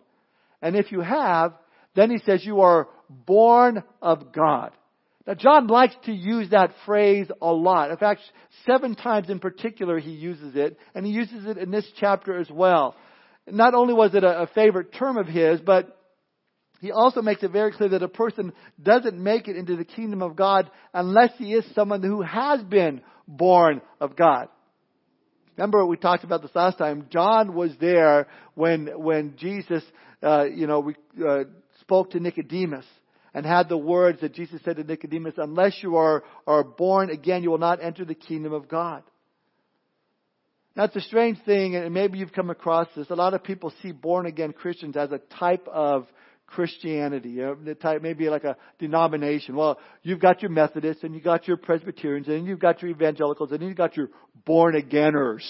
And 0.60 0.76
if 0.76 0.92
you 0.92 1.02
have, 1.02 1.54
then 1.94 2.10
he 2.10 2.18
says 2.26 2.44
you 2.44 2.62
are 2.62 2.88
born 3.12 3.84
of 4.02 4.34
God. 4.34 4.72
Now 5.28 5.36
John 5.36 5.68
likes 5.68 5.94
to 6.06 6.12
use 6.12 6.50
that 6.50 6.72
phrase 6.88 7.28
a 7.44 7.54
lot. 7.54 7.92
In 7.92 7.98
fact, 7.98 8.22
seven 8.66 8.96
times 8.96 9.30
in 9.30 9.38
particular 9.38 10.00
he 10.00 10.14
uses 10.14 10.56
it, 10.56 10.80
and 10.96 11.06
he 11.06 11.12
uses 11.12 11.46
it 11.46 11.60
in 11.60 11.70
this 11.70 11.86
chapter 12.00 12.40
as 12.40 12.50
well 12.50 12.96
not 13.48 13.74
only 13.74 13.94
was 13.94 14.14
it 14.14 14.24
a, 14.24 14.44
a 14.44 14.48
favorite 14.48 14.94
term 14.94 15.18
of 15.18 15.28
his, 15.28 15.60
but 15.60 16.00
he 16.80 16.92
also 16.92 17.22
makes 17.22 17.44
it 17.44 17.52
very 17.52 17.72
clear 17.72 17.90
that 17.90 18.04
a 18.04 18.10
person 18.10 18.52
doesn't 18.82 19.22
make 19.22 19.48
it 19.48 19.56
into 19.56 19.76
the 19.76 19.86
kingdom 19.86 20.22
of 20.22 20.36
God 20.36 20.70
unless 20.94 21.32
he 21.38 21.54
is 21.54 21.66
someone 21.74 22.04
who 22.04 22.22
has 22.22 22.62
been 22.62 23.02
born 23.28 23.82
of 24.02 24.16
God. 24.16 24.50
Remember 25.56 25.86
we 25.86 25.98
talked 25.98 26.24
about 26.24 26.42
this 26.42 26.56
last 26.56 26.78
time. 26.78 27.08
John 27.10 27.54
was 27.54 27.72
there 27.80 28.28
when 28.56 28.88
when 28.96 29.36
Jesus, 29.38 29.84
uh, 30.22 30.46
you 30.46 30.68
know, 30.68 30.80
we, 30.80 30.96
uh, 31.26 31.44
spoke 31.82 32.12
to 32.12 32.20
Nicodemus 32.20 32.86
and 33.34 33.46
had 33.46 33.70
the 33.70 33.78
words 33.78 34.22
that 34.22 34.34
Jesus 34.34 34.62
said 34.66 34.78
to 34.78 34.84
Nicodemus: 34.84 35.36
"Unless 35.38 35.84
you 35.84 35.96
are 35.98 36.24
are 36.48 36.64
born 36.64 37.12
again, 37.12 37.44
you 37.44 37.52
will 37.52 37.60
not 37.60 37.84
enter 37.84 38.04
the 38.04 38.16
kingdom 38.16 38.52
of 38.52 38.68
God." 38.68 39.04
Now 40.76 40.86
it's 40.86 40.96
a 40.96 41.02
strange 41.02 41.38
thing, 41.46 41.76
and 41.76 41.94
maybe 41.94 42.18
you've 42.18 42.34
come 42.34 42.50
across 42.50 42.88
this. 42.96 43.10
A 43.12 43.16
lot 43.16 43.34
of 43.34 43.44
people 43.44 43.72
see 43.82 43.92
born 43.92 44.26
again 44.26 44.54
Christians 44.54 44.98
as 44.98 45.12
a 45.12 45.20
type 45.40 45.68
of 45.68 46.08
Christianity, 46.48 47.30
you 47.30 47.42
know, 47.42 47.56
the 47.56 47.76
type 47.76 48.02
maybe 48.02 48.30
like 48.30 48.44
a 48.44 48.58
denomination. 48.80 49.56
Well, 49.56 49.80
you've 50.02 50.20
got 50.20 50.42
your 50.42 50.52
Methodists, 50.52 51.04
and 51.04 51.14
you've 51.14 51.24
got 51.24 51.48
your 51.48 51.58
Presbyterians, 51.58 52.28
and 52.28 52.48
you've 52.48 52.60
got 52.60 52.82
your 52.82 52.92
evangelicals, 52.92 53.52
and 53.52 53.62
you've 53.62 53.78
got 53.78 53.96
your 53.96 54.10
born 54.46 54.76
againers. 54.76 55.44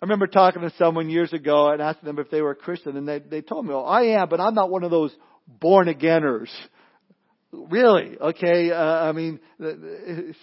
I 0.00 0.04
remember 0.04 0.28
talking 0.28 0.62
to 0.62 0.72
someone 0.78 1.10
years 1.10 1.32
ago 1.32 1.70
and 1.70 1.82
asking 1.82 2.06
them 2.06 2.18
if 2.18 2.30
they 2.30 2.40
were 2.40 2.52
a 2.52 2.56
Christian, 2.56 2.96
and 2.96 3.06
they, 3.06 3.18
they 3.18 3.40
told 3.42 3.66
me, 3.66 3.74
well, 3.74 3.86
I 3.86 4.02
am, 4.20 4.28
but 4.28 4.40
I'm 4.40 4.54
not 4.54 4.70
one 4.70 4.84
of 4.84 4.90
those 4.90 5.14
born 5.46 5.88
againers. 5.88 6.48
Really? 7.52 8.16
Okay. 8.20 8.70
Uh, 8.70 8.76
I 8.76 9.12
mean, 9.12 9.40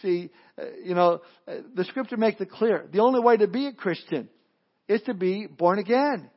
see, 0.01 0.29
uh, 0.59 0.63
you 0.83 0.95
know, 0.95 1.21
the 1.45 1.83
scripture 1.85 2.17
makes 2.17 2.41
it 2.41 2.50
clear. 2.50 2.88
The 2.91 3.00
only 3.00 3.19
way 3.19 3.38
to 3.38 3.47
be 3.47 3.67
a 3.67 3.74
Christian 3.74 4.29
is 4.88 5.01
to 5.03 5.13
be 5.13 5.47
born 5.47 5.79
again. 5.79 6.29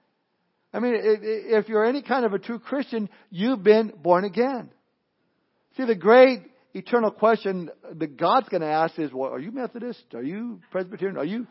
I 0.73 0.81
mean, 0.81 0.95
if 1.03 1.69
you're 1.69 1.85
any 1.85 2.03
kind 2.03 2.27
of 2.27 2.35
a 2.35 2.39
true 2.39 2.59
Christian, 2.59 3.09
you've 3.31 3.63
been 3.63 3.93
born 4.03 4.25
again. 4.25 4.71
See, 5.77 5.87
the 5.87 5.95
great 5.95 6.43
eternal 6.75 7.11
question 7.11 7.71
that 7.95 8.17
God's 8.19 8.49
going 8.51 8.61
to 8.61 8.69
ask 8.69 8.99
is, 8.99 9.11
well, 9.13 9.33
are 9.33 9.39
you 9.39 9.51
Methodist? 9.51 10.05
Are 10.13 10.23
you 10.23 10.61
Presbyterian? 10.71 11.17
Are 11.17 11.25
you 11.25 11.47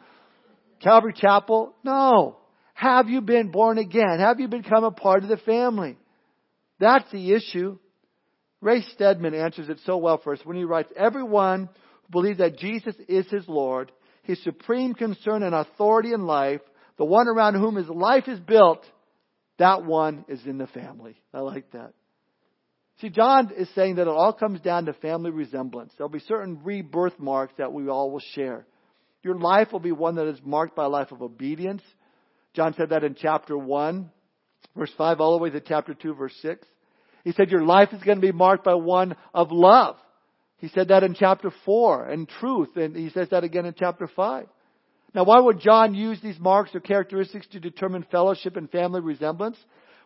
Calvary 0.84 1.14
Chapel? 1.16 1.74
No. 1.84 2.38
Have 2.76 3.10
you 3.10 3.22
been 3.22 3.50
born 3.50 3.80
again? 3.80 4.20
Have 4.20 4.40
you 4.40 4.48
become 4.48 4.84
a 4.84 4.92
part 4.92 5.24
of 5.24 5.30
the 5.30 5.38
family? 5.38 5.98
That's 6.80 7.10
the 7.12 7.34
issue. 7.34 7.80
Ray 8.68 8.82
Stedman 8.94 9.34
answers 9.34 9.70
it 9.70 9.80
so 9.86 9.96
well 9.96 10.18
for 10.22 10.34
us 10.34 10.42
when 10.44 10.58
he 10.58 10.66
writes, 10.66 10.92
Everyone 10.98 11.70
who 12.04 12.12
believes 12.12 12.40
that 12.40 12.58
Jesus 12.58 12.96
is 13.08 13.26
his 13.28 13.48
Lord, 13.48 13.94
his 14.24 14.44
supreme 14.44 14.94
concern 14.94 15.42
and 15.42 15.56
authority 15.56 16.12
in 16.12 16.26
life, 16.26 16.60
the 16.98 17.06
one 17.06 17.30
around 17.30 17.54
whom 17.56 17.78
his 17.78 17.88
life 17.88 18.28
is 18.28 18.42
built, 18.42 18.86
that 19.58 19.86
one 19.86 20.26
is 20.28 20.46
in 20.46 20.58
the 20.58 20.68
family. 20.68 21.16
I 21.34 21.40
like 21.40 21.72
that. 21.72 21.94
See, 23.00 23.10
John 23.10 23.54
is 23.58 23.70
saying 23.74 23.96
that 23.96 24.02
it 24.02 24.08
all 24.10 24.34
comes 24.34 24.60
down 24.60 24.88
to 24.88 24.94
family 24.94 25.32
resemblance. 25.32 25.94
There'll 25.98 26.10
be 26.10 26.20
certain 26.20 26.60
rebirth 26.66 27.18
marks 27.20 27.54
that 27.60 27.72
we 27.72 27.88
all 27.88 28.12
will 28.12 28.24
share. 28.36 28.68
Your 29.24 29.40
life 29.40 29.72
will 29.72 29.80
be 29.80 29.94
one 29.94 30.16
that 30.16 30.28
is 30.28 30.42
marked 30.44 30.76
by 30.76 30.84
a 30.84 30.90
life 30.90 31.14
of 31.14 31.22
obedience. 31.22 31.84
John 32.54 32.74
said 32.74 32.90
that 32.90 33.06
in 33.06 33.16
chapter 33.16 33.58
1, 33.58 34.12
verse 34.76 34.92
5, 34.98 35.22
all 35.22 35.38
the 35.38 35.44
way 35.44 35.52
to 35.52 35.62
chapter 35.62 35.94
2, 35.94 36.16
verse 36.16 36.36
6. 36.42 36.68
He 37.28 37.34
said 37.34 37.52
your 37.52 37.66
life 37.66 37.90
is 37.92 38.02
going 38.04 38.22
to 38.22 38.26
be 38.26 38.32
marked 38.32 38.64
by 38.64 38.76
one 38.76 39.14
of 39.34 39.52
love. 39.52 39.98
He 40.60 40.70
said 40.70 40.88
that 40.88 41.04
in 41.04 41.14
chapter 41.14 41.52
4, 41.66 42.06
and 42.06 42.26
truth, 42.26 42.78
and 42.78 42.96
he 42.96 43.10
says 43.10 43.28
that 43.32 43.44
again 43.44 43.66
in 43.66 43.76
chapter 43.78 44.08
5. 44.08 44.48
Now, 45.14 45.26
why 45.26 45.38
would 45.42 45.60
John 45.60 45.94
use 45.94 46.22
these 46.22 46.40
marks 46.40 46.74
or 46.74 46.80
characteristics 46.80 47.46
to 47.48 47.60
determine 47.60 48.06
fellowship 48.10 48.56
and 48.56 48.72
family 48.72 49.02
resemblance? 49.02 49.58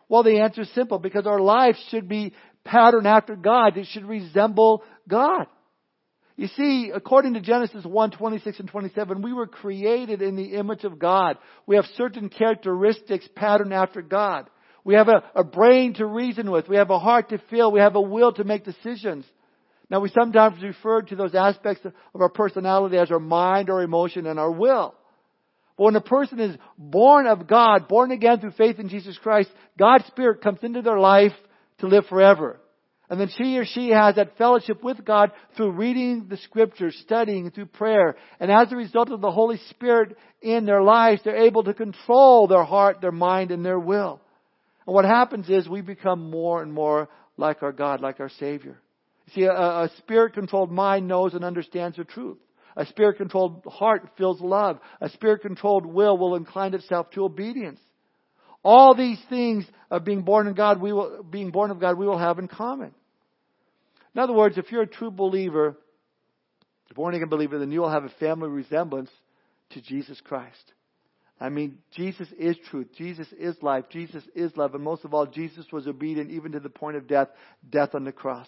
Well, 0.08 0.24
the 0.24 0.40
answer 0.40 0.62
is 0.62 0.74
simple, 0.74 0.98
because 0.98 1.28
our 1.28 1.38
life 1.38 1.76
should 1.90 2.08
be 2.08 2.32
patterned 2.64 3.06
after 3.06 3.36
God. 3.36 3.76
It 3.78 3.86
should 3.92 4.06
resemble 4.06 4.82
God. 5.06 5.46
You 6.34 6.48
see, 6.48 6.90
according 6.92 7.34
to 7.34 7.40
Genesis 7.40 7.84
1, 7.84 8.10
26 8.10 8.58
and 8.58 8.68
27, 8.68 9.22
we 9.22 9.32
were 9.32 9.46
created 9.46 10.22
in 10.22 10.34
the 10.34 10.54
image 10.56 10.82
of 10.82 10.98
God. 10.98 11.38
We 11.66 11.76
have 11.76 11.84
certain 11.96 12.30
characteristics 12.30 13.28
patterned 13.36 13.72
after 13.72 14.02
God. 14.02 14.50
We 14.84 14.94
have 14.94 15.08
a, 15.08 15.22
a 15.34 15.44
brain 15.44 15.94
to 15.94 16.06
reason 16.06 16.50
with. 16.50 16.68
We 16.68 16.76
have 16.76 16.90
a 16.90 16.98
heart 16.98 17.28
to 17.30 17.38
feel. 17.50 17.70
We 17.70 17.80
have 17.80 17.94
a 17.94 18.00
will 18.00 18.32
to 18.32 18.44
make 18.44 18.64
decisions. 18.64 19.24
Now 19.88 20.00
we 20.00 20.08
sometimes 20.08 20.62
refer 20.62 21.02
to 21.02 21.16
those 21.16 21.34
aspects 21.34 21.84
of 21.84 22.20
our 22.20 22.30
personality 22.30 22.96
as 22.96 23.10
our 23.10 23.20
mind, 23.20 23.70
our 23.70 23.82
emotion, 23.82 24.26
and 24.26 24.40
our 24.40 24.50
will. 24.50 24.94
But 25.76 25.84
when 25.84 25.96
a 25.96 26.00
person 26.00 26.40
is 26.40 26.56
born 26.78 27.26
of 27.26 27.46
God, 27.46 27.88
born 27.88 28.10
again 28.10 28.40
through 28.40 28.52
faith 28.52 28.78
in 28.78 28.88
Jesus 28.88 29.18
Christ, 29.22 29.50
God's 29.78 30.06
Spirit 30.06 30.40
comes 30.40 30.60
into 30.62 30.82
their 30.82 30.98
life 30.98 31.32
to 31.78 31.88
live 31.88 32.06
forever. 32.06 32.58
And 33.10 33.20
then 33.20 33.28
she 33.36 33.58
or 33.58 33.66
she 33.66 33.90
has 33.90 34.14
that 34.14 34.38
fellowship 34.38 34.82
with 34.82 35.04
God 35.04 35.32
through 35.54 35.72
reading 35.72 36.28
the 36.30 36.38
scriptures, 36.38 36.98
studying 37.02 37.50
through 37.50 37.66
prayer. 37.66 38.16
And 38.40 38.50
as 38.50 38.72
a 38.72 38.76
result 38.76 39.10
of 39.10 39.20
the 39.20 39.30
Holy 39.30 39.58
Spirit 39.68 40.16
in 40.40 40.64
their 40.64 40.82
lives, 40.82 41.20
they're 41.22 41.44
able 41.44 41.64
to 41.64 41.74
control 41.74 42.46
their 42.48 42.64
heart, 42.64 43.02
their 43.02 43.12
mind, 43.12 43.50
and 43.50 43.62
their 43.62 43.78
will. 43.78 44.21
And 44.86 44.94
what 44.94 45.04
happens 45.04 45.48
is 45.48 45.68
we 45.68 45.80
become 45.80 46.30
more 46.30 46.62
and 46.62 46.72
more 46.72 47.08
like 47.36 47.62
our 47.62 47.72
God, 47.72 48.00
like 48.00 48.20
our 48.20 48.30
Savior. 48.40 48.78
See, 49.34 49.44
a, 49.44 49.52
a 49.52 49.90
spirit 49.98 50.34
controlled 50.34 50.70
mind 50.70 51.08
knows 51.08 51.34
and 51.34 51.44
understands 51.44 51.96
the 51.96 52.04
truth. 52.04 52.38
A 52.76 52.86
spirit 52.86 53.18
controlled 53.18 53.62
heart 53.66 54.08
feels 54.16 54.40
love. 54.40 54.80
A 55.00 55.08
spirit 55.10 55.42
controlled 55.42 55.86
will 55.86 56.16
will 56.16 56.34
incline 56.34 56.74
itself 56.74 57.10
to 57.10 57.24
obedience. 57.24 57.80
All 58.64 58.94
these 58.94 59.18
things 59.28 59.64
of 59.90 60.04
being 60.04 60.22
born 60.22 60.46
of 60.46 60.56
God, 60.56 60.80
we 60.80 60.92
will, 60.92 61.22
being 61.22 61.50
born 61.50 61.70
of 61.70 61.80
God, 61.80 61.98
we 61.98 62.06
will 62.06 62.18
have 62.18 62.38
in 62.38 62.48
common. 62.48 62.92
In 64.14 64.20
other 64.20 64.32
words, 64.32 64.56
if 64.56 64.70
you're 64.70 64.82
a 64.82 64.86
true 64.86 65.10
believer, 65.10 65.76
born 66.94 67.14
again 67.14 67.28
believer, 67.28 67.58
then 67.58 67.72
you 67.72 67.80
will 67.80 67.90
have 67.90 68.04
a 68.04 68.12
family 68.20 68.48
resemblance 68.48 69.10
to 69.70 69.80
Jesus 69.80 70.20
Christ. 70.20 70.72
I 71.40 71.48
mean, 71.48 71.78
Jesus 71.96 72.28
is 72.38 72.56
truth. 72.70 72.88
Jesus 72.96 73.26
is 73.38 73.56
life. 73.62 73.86
Jesus 73.90 74.22
is 74.34 74.56
love. 74.56 74.74
And 74.74 74.84
most 74.84 75.04
of 75.04 75.12
all, 75.12 75.26
Jesus 75.26 75.66
was 75.72 75.86
obedient 75.86 76.30
even 76.30 76.52
to 76.52 76.60
the 76.60 76.68
point 76.68 76.96
of 76.96 77.08
death, 77.08 77.28
death 77.68 77.94
on 77.94 78.04
the 78.04 78.12
cross. 78.12 78.46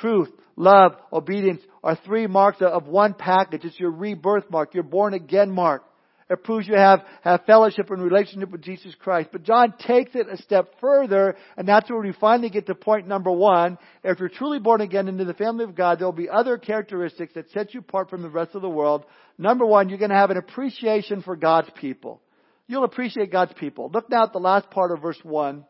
Truth, 0.00 0.30
love, 0.56 0.92
obedience 1.12 1.60
are 1.82 1.98
three 2.06 2.26
marks 2.26 2.62
of 2.62 2.86
one 2.86 3.12
package. 3.12 3.64
It's 3.64 3.78
your 3.78 3.90
rebirth 3.90 4.50
mark, 4.50 4.72
your 4.74 4.84
born 4.84 5.14
again 5.14 5.50
mark. 5.50 5.82
It 6.30 6.44
proves 6.44 6.68
you 6.68 6.76
have, 6.76 7.02
have 7.22 7.44
fellowship 7.44 7.90
and 7.90 8.00
relationship 8.00 8.52
with 8.52 8.62
Jesus 8.62 8.94
Christ. 8.94 9.30
But 9.32 9.42
John 9.42 9.74
takes 9.76 10.14
it 10.14 10.28
a 10.30 10.40
step 10.40 10.68
further, 10.80 11.34
and 11.56 11.66
that's 11.66 11.90
where 11.90 12.00
we 12.00 12.12
finally 12.12 12.50
get 12.50 12.66
to 12.66 12.76
point 12.76 13.08
number 13.08 13.32
one. 13.32 13.78
If 14.04 14.20
you're 14.20 14.28
truly 14.28 14.60
born 14.60 14.80
again 14.80 15.08
into 15.08 15.24
the 15.24 15.34
family 15.34 15.64
of 15.64 15.74
God, 15.74 15.98
there 15.98 16.06
will 16.06 16.12
be 16.12 16.28
other 16.28 16.56
characteristics 16.56 17.34
that 17.34 17.50
set 17.50 17.74
you 17.74 17.80
apart 17.80 18.10
from 18.10 18.22
the 18.22 18.28
rest 18.28 18.54
of 18.54 18.62
the 18.62 18.70
world. 18.70 19.04
Number 19.38 19.66
one, 19.66 19.88
you're 19.88 19.98
going 19.98 20.10
to 20.12 20.16
have 20.16 20.30
an 20.30 20.36
appreciation 20.36 21.20
for 21.20 21.34
God's 21.34 21.70
people. 21.80 22.22
You'll 22.68 22.84
appreciate 22.84 23.32
God's 23.32 23.54
people. 23.54 23.90
Look 23.92 24.08
now 24.08 24.22
at 24.22 24.32
the 24.32 24.38
last 24.38 24.70
part 24.70 24.92
of 24.92 25.02
verse 25.02 25.18
one. 25.24 25.64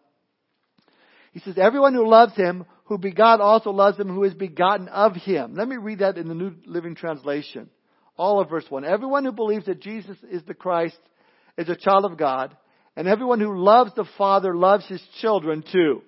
He 1.32 1.40
says, 1.40 1.56
everyone 1.56 1.94
who 1.94 2.06
loves 2.06 2.34
him, 2.34 2.66
who 2.84 2.98
begot 2.98 3.40
also 3.40 3.70
loves 3.70 3.98
him 3.98 4.08
who 4.08 4.24
is 4.24 4.34
begotten 4.34 4.88
of 4.88 5.14
him. 5.14 5.54
Let 5.54 5.68
me 5.68 5.76
read 5.76 6.00
that 6.00 6.18
in 6.18 6.28
the 6.28 6.34
New 6.34 6.56
Living 6.66 6.96
Translation 6.96 7.70
all 8.20 8.40
of 8.40 8.50
verse 8.50 8.66
1. 8.68 8.84
Everyone 8.84 9.24
who 9.24 9.32
believes 9.32 9.64
that 9.64 9.80
Jesus 9.80 10.16
is 10.30 10.42
the 10.44 10.54
Christ 10.54 10.98
is 11.56 11.68
a 11.68 11.74
child 11.74 12.04
of 12.04 12.18
God, 12.18 12.54
and 12.94 13.08
everyone 13.08 13.40
who 13.40 13.58
loves 13.58 13.92
the 13.94 14.04
Father 14.18 14.54
loves 14.54 14.86
his 14.86 15.02
children 15.20 15.64
too. 15.72 16.02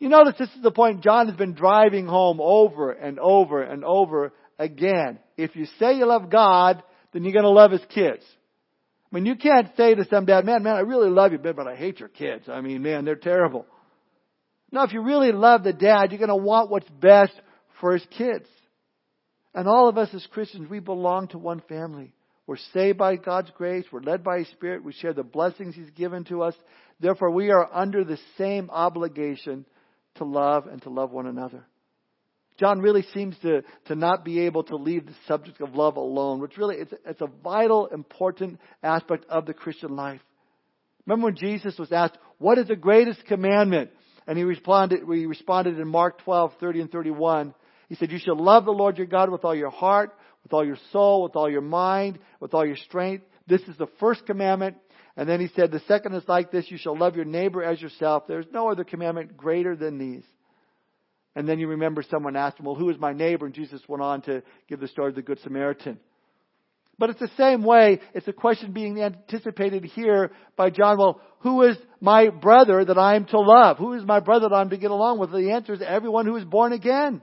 You 0.00 0.08
notice 0.08 0.34
this 0.36 0.48
is 0.56 0.62
the 0.62 0.72
point 0.72 1.04
John 1.04 1.28
has 1.28 1.36
been 1.36 1.54
driving 1.54 2.06
home 2.06 2.40
over 2.40 2.90
and 2.90 3.20
over 3.20 3.62
and 3.62 3.84
over 3.84 4.32
again. 4.58 5.20
If 5.36 5.54
you 5.54 5.66
say 5.78 5.94
you 5.94 6.06
love 6.06 6.28
God, 6.28 6.82
then 7.12 7.22
you're 7.22 7.32
going 7.32 7.44
to 7.44 7.50
love 7.50 7.70
his 7.70 7.84
kids. 7.94 8.24
I 9.10 9.14
mean, 9.14 9.26
you 9.26 9.36
can't 9.36 9.68
say 9.76 9.94
to 9.94 10.04
some 10.10 10.24
dad, 10.24 10.44
man, 10.44 10.64
man, 10.64 10.74
I 10.74 10.80
really 10.80 11.10
love 11.10 11.30
you, 11.30 11.38
but 11.38 11.68
I 11.68 11.76
hate 11.76 12.00
your 12.00 12.08
kids. 12.08 12.48
I 12.48 12.60
mean, 12.60 12.82
man, 12.82 13.04
they're 13.04 13.14
terrible. 13.14 13.66
No, 14.72 14.82
if 14.82 14.92
you 14.92 15.02
really 15.02 15.30
love 15.30 15.62
the 15.62 15.72
dad, 15.72 16.10
you're 16.10 16.18
going 16.18 16.28
to 16.28 16.34
want 16.34 16.70
what's 16.70 16.88
best 16.88 17.34
for 17.80 17.92
his 17.92 18.04
kids. 18.16 18.48
And 19.54 19.68
all 19.68 19.88
of 19.88 19.98
us 19.98 20.08
as 20.14 20.26
Christians, 20.30 20.70
we 20.70 20.78
belong 20.78 21.28
to 21.28 21.38
one 21.38 21.62
family. 21.68 22.12
We're 22.46 22.56
saved 22.72 22.98
by 22.98 23.16
God's 23.16 23.50
grace. 23.56 23.84
We're 23.92 24.00
led 24.00 24.24
by 24.24 24.38
His 24.38 24.48
Spirit. 24.48 24.84
We 24.84 24.92
share 24.92 25.12
the 25.12 25.22
blessings 25.22 25.74
He's 25.74 25.90
given 25.90 26.24
to 26.24 26.42
us. 26.42 26.54
Therefore, 27.00 27.30
we 27.30 27.50
are 27.50 27.68
under 27.72 28.04
the 28.04 28.18
same 28.38 28.70
obligation 28.70 29.64
to 30.16 30.24
love 30.24 30.66
and 30.66 30.82
to 30.82 30.90
love 30.90 31.10
one 31.10 31.26
another. 31.26 31.64
John 32.58 32.80
really 32.80 33.04
seems 33.14 33.36
to, 33.42 33.62
to 33.86 33.94
not 33.94 34.24
be 34.24 34.40
able 34.40 34.64
to 34.64 34.76
leave 34.76 35.06
the 35.06 35.14
subject 35.26 35.60
of 35.60 35.74
love 35.74 35.96
alone, 35.96 36.40
which 36.40 36.56
really 36.56 36.76
it's, 36.76 36.92
it's 37.06 37.20
a 37.20 37.30
vital, 37.42 37.86
important 37.86 38.60
aspect 38.82 39.24
of 39.28 39.46
the 39.46 39.54
Christian 39.54 39.96
life. 39.96 40.20
Remember 41.06 41.26
when 41.26 41.36
Jesus 41.36 41.78
was 41.78 41.90
asked, 41.92 42.18
what 42.38 42.58
is 42.58 42.68
the 42.68 42.76
greatest 42.76 43.24
commandment? 43.26 43.90
And 44.26 44.38
he 44.38 44.44
responded, 44.44 45.00
he 45.00 45.26
responded 45.26 45.78
in 45.78 45.88
Mark 45.88 46.22
12, 46.22 46.52
30 46.60 46.80
and 46.82 46.92
31. 46.92 47.54
He 47.92 47.96
said, 47.96 48.10
You 48.10 48.18
shall 48.18 48.42
love 48.42 48.64
the 48.64 48.70
Lord 48.70 48.96
your 48.96 49.06
God 49.06 49.28
with 49.28 49.44
all 49.44 49.54
your 49.54 49.68
heart, 49.68 50.16
with 50.44 50.54
all 50.54 50.64
your 50.64 50.78
soul, 50.92 51.24
with 51.24 51.36
all 51.36 51.50
your 51.50 51.60
mind, 51.60 52.18
with 52.40 52.54
all 52.54 52.64
your 52.64 52.78
strength. 52.78 53.26
This 53.46 53.60
is 53.68 53.76
the 53.76 53.86
first 54.00 54.24
commandment. 54.24 54.78
And 55.14 55.28
then 55.28 55.40
he 55.40 55.48
said, 55.54 55.70
The 55.70 55.82
second 55.86 56.14
is 56.14 56.22
like 56.26 56.50
this 56.50 56.70
you 56.70 56.78
shall 56.78 56.96
love 56.96 57.16
your 57.16 57.26
neighbor 57.26 57.62
as 57.62 57.82
yourself. 57.82 58.22
There's 58.26 58.46
no 58.50 58.70
other 58.70 58.82
commandment 58.82 59.36
greater 59.36 59.76
than 59.76 59.98
these. 59.98 60.24
And 61.36 61.46
then 61.46 61.58
you 61.58 61.68
remember 61.68 62.02
someone 62.10 62.34
asked 62.34 62.58
him, 62.58 62.64
Well, 62.64 62.76
who 62.76 62.88
is 62.88 62.98
my 62.98 63.12
neighbor? 63.12 63.44
And 63.44 63.54
Jesus 63.54 63.82
went 63.86 64.02
on 64.02 64.22
to 64.22 64.42
give 64.70 64.80
the 64.80 64.88
story 64.88 65.10
of 65.10 65.14
the 65.14 65.20
Good 65.20 65.40
Samaritan. 65.40 66.00
But 66.98 67.10
it's 67.10 67.20
the 67.20 67.30
same 67.36 67.62
way, 67.62 68.00
it's 68.14 68.26
a 68.26 68.32
question 68.32 68.72
being 68.72 69.02
anticipated 69.02 69.84
here 69.84 70.30
by 70.56 70.70
John. 70.70 70.96
Well, 70.96 71.20
who 71.40 71.64
is 71.64 71.76
my 72.00 72.30
brother 72.30 72.86
that 72.86 72.96
I 72.96 73.16
am 73.16 73.26
to 73.26 73.38
love? 73.38 73.76
Who 73.76 73.92
is 73.92 74.04
my 74.06 74.20
brother 74.20 74.48
that 74.48 74.54
I'm 74.54 74.70
to 74.70 74.78
get 74.78 74.90
along 74.90 75.18
with? 75.18 75.30
The 75.30 75.50
answer 75.50 75.74
is 75.74 75.82
everyone 75.86 76.24
who 76.24 76.36
is 76.36 76.44
born 76.46 76.72
again. 76.72 77.20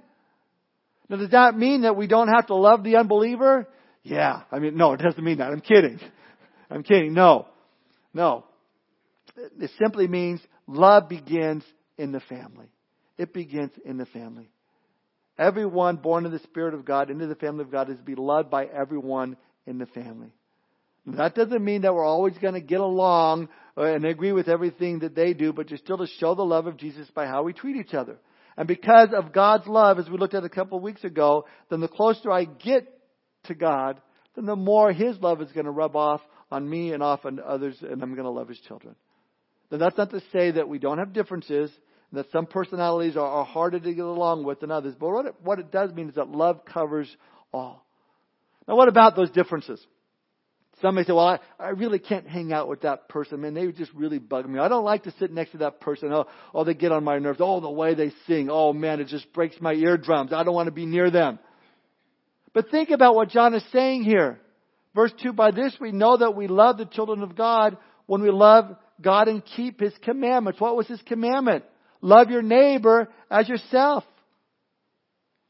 Now, 1.10 1.18
does 1.18 1.32
that 1.32 1.58
mean 1.58 1.82
that 1.82 1.96
we 1.96 2.08
don't 2.08 2.28
have 2.28 2.48
to 2.48 2.56
love 2.56 2.84
the 2.84 2.98
unbeliever? 2.98 3.68
Yeah. 4.04 4.44
I 4.52 4.60
mean, 4.60 4.78
no, 4.78 4.94
it 4.94 5.02
doesn't 5.02 5.24
mean 5.24 5.40
that. 5.40 5.52
I'm 5.52 5.62
kidding. 5.62 6.00
I'm 6.70 6.84
kidding. 6.84 7.14
No. 7.14 7.48
No. 8.14 8.46
It 9.36 9.72
simply 9.82 10.08
means 10.08 10.40
love 10.68 11.10
begins 11.10 11.64
in 11.98 12.12
the 12.12 12.20
family. 12.22 12.68
It 13.18 13.34
begins 13.34 13.72
in 13.84 13.98
the 13.98 14.06
family. 14.06 14.50
Everyone 15.38 15.96
born 15.96 16.26
in 16.26 16.32
the 16.32 16.40
Spirit 16.40 16.74
of 16.74 16.86
God, 16.86 17.10
into 17.10 17.26
the 17.26 17.36
family 17.36 17.64
of 17.64 17.72
God, 17.72 17.90
is 17.90 18.00
beloved 18.00 18.50
by 18.50 18.66
everyone 18.66 19.38
in 19.66 19.78
the 19.78 19.86
family. 19.88 20.34
That 21.06 21.34
doesn't 21.34 21.64
mean 21.64 21.82
that 21.82 21.96
we're 21.96 22.06
always 22.06 22.38
going 22.38 22.54
to 22.54 22.62
get 22.62 22.82
along 22.82 23.50
uh, 23.78 23.84
and 23.84 24.06
agree 24.06 24.32
with 24.32 24.48
everything 24.48 25.00
that 25.00 25.16
they 25.16 25.34
do, 25.34 25.54
but 25.54 25.68
just 25.68 25.84
still 25.84 25.98
to 25.98 26.08
show 26.20 26.36
the 26.36 26.44
love 26.44 26.68
of 26.68 26.78
Jesus 26.78 27.08
by 27.16 27.26
how 27.26 27.44
we 27.44 27.54
treat 27.54 27.78
each 27.78 27.94
other. 27.94 28.18
And 28.58 28.68
because 28.68 29.10
of 29.16 29.32
God's 29.32 29.68
love, 29.68 30.00
as 30.00 30.10
we 30.10 30.18
looked 30.18 30.34
at 30.34 30.44
a 30.44 30.50
couple 30.50 30.78
of 30.78 30.84
weeks 30.84 31.04
ago, 31.04 31.46
then 31.70 31.80
the 31.80 31.88
closer 31.88 32.32
I 32.32 32.46
get 32.46 32.88
to 33.46 33.56
God, 33.56 34.02
then 34.36 34.46
the 34.46 34.56
more 34.56 34.92
His 34.92 35.18
love 35.20 35.42
is 35.42 35.52
going 35.52 35.66
to 35.66 35.72
rub 35.72 35.96
off 35.96 36.22
on 36.52 36.70
me 36.70 36.94
and 36.94 37.02
off 37.04 37.26
on 37.26 37.40
others, 37.40 37.78
and 37.82 38.02
I'm 38.02 38.14
going 38.14 38.26
to 38.26 38.32
love 38.32 38.50
His 38.50 38.60
children. 38.60 38.96
Now 39.72 39.78
that's 39.78 39.98
not 39.98 40.12
to 40.12 40.22
say 40.34 40.52
that 40.52 40.68
we 40.68 40.80
don't 40.80 40.98
have 40.98 41.14
differences, 41.14 41.72
and 42.12 42.20
that 42.20 42.32
some 42.32 42.48
personalities 42.48 43.16
are, 43.16 43.28
are 43.28 43.46
harder 43.46 43.80
to 43.80 43.94
get 43.94 44.04
along 44.04 44.44
with 44.44 44.62
than 44.62 44.72
others. 44.72 44.96
But 45.00 45.10
what 45.10 45.26
it, 45.28 45.36
what 45.44 45.60
it 45.60 45.72
does 45.72 45.94
mean 45.94 46.10
is 46.10 46.16
that 46.16 46.30
love 46.30 46.66
covers 46.66 47.14
all. 47.54 47.86
Now 48.68 48.76
what 48.76 48.88
about 48.88 49.16
those 49.16 49.32
differences? 49.32 49.86
Some 50.82 50.96
may 50.96 51.04
say, 51.04 51.12
well, 51.12 51.28
I, 51.28 51.40
I 51.60 51.70
really 51.70 52.00
can't 52.00 52.28
hang 52.28 52.54
out 52.54 52.70
with 52.70 52.82
that 52.82 53.10
person. 53.10 53.42
Man, 53.42 53.54
they 53.54 53.70
just 53.72 53.94
really 53.94 54.20
bug 54.20 54.48
me. 54.48 54.60
I 54.60 54.70
don't 54.70 54.86
like 54.86 55.04
to 55.04 55.14
sit 55.20 55.32
next 55.32 55.52
to 55.52 55.58
that 55.60 55.82
person. 55.82 56.12
Oh, 56.14 56.26
oh, 56.54 56.64
they 56.64 56.74
get 56.74 56.92
on 56.92 57.04
my 57.04 57.20
nerves. 57.20 57.40
Oh, 57.42 57.60
the 57.60 57.70
way 57.70 57.96
they 57.96 58.12
sing. 58.28 58.50
Oh 58.50 58.72
man, 58.72 59.02
it 59.02 59.08
just 59.08 59.32
breaks 59.34 59.56
my 59.60 59.74
eardrums. 59.74 60.32
I 60.32 60.44
don't 60.44 60.54
want 60.54 60.68
to 60.68 60.72
be 60.72 60.86
near 60.86 61.12
them. 61.12 61.40
But 62.54 62.70
think 62.70 62.92
about 62.92 63.16
what 63.16 63.30
John 63.30 63.54
is 63.54 63.64
saying 63.72 64.04
here. 64.04 64.40
Verse 64.96 65.12
2, 65.22 65.34
by 65.34 65.52
this 65.52 65.76
we 65.80 65.92
know 65.92 66.18
that 66.18 66.36
we 66.36 66.48
love 66.48 66.78
the 66.78 66.86
children 66.86 67.24
of 67.24 67.36
God 67.36 67.78
when 68.06 68.22
we 68.22 68.32
love 68.32 68.76
God 69.02 69.28
and 69.28 69.44
keep 69.46 69.80
His 69.80 69.94
commandments. 70.02 70.60
What 70.60 70.76
was 70.76 70.88
His 70.88 71.02
commandment? 71.04 71.66
Love 72.02 72.30
your 72.30 72.42
neighbor 72.42 73.10
as 73.30 73.50
yourself. 73.50 74.04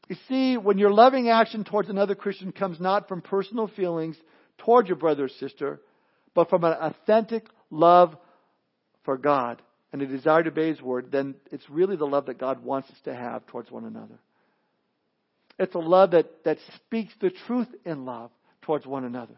You 0.08 0.16
see, 0.28 0.56
when 0.56 0.78
your 0.78 0.92
loving 0.92 1.28
action 1.28 1.62
towards 1.62 1.88
another 1.88 2.16
Christian 2.16 2.50
comes 2.50 2.80
not 2.80 3.06
from 3.06 3.22
personal 3.22 3.68
feelings, 3.68 4.16
towards 4.64 4.88
your 4.88 4.96
brother 4.96 5.24
or 5.24 5.28
sister, 5.28 5.80
but 6.34 6.48
from 6.48 6.64
an 6.64 6.74
authentic 6.80 7.46
love 7.70 8.16
for 9.04 9.16
God 9.16 9.60
and 9.92 10.00
a 10.02 10.06
desire 10.06 10.42
to 10.42 10.50
obey 10.50 10.68
His 10.68 10.80
word, 10.80 11.10
then 11.10 11.34
it's 11.50 11.68
really 11.68 11.96
the 11.96 12.06
love 12.06 12.26
that 12.26 12.38
God 12.38 12.62
wants 12.62 12.90
us 12.90 12.98
to 13.04 13.14
have 13.14 13.46
towards 13.46 13.70
one 13.70 13.84
another. 13.84 14.18
It's 15.58 15.74
a 15.74 15.78
love 15.78 16.12
that, 16.12 16.44
that 16.44 16.58
speaks 16.76 17.12
the 17.20 17.30
truth 17.46 17.68
in 17.84 18.04
love 18.04 18.30
towards 18.62 18.86
one 18.86 19.04
another. 19.04 19.34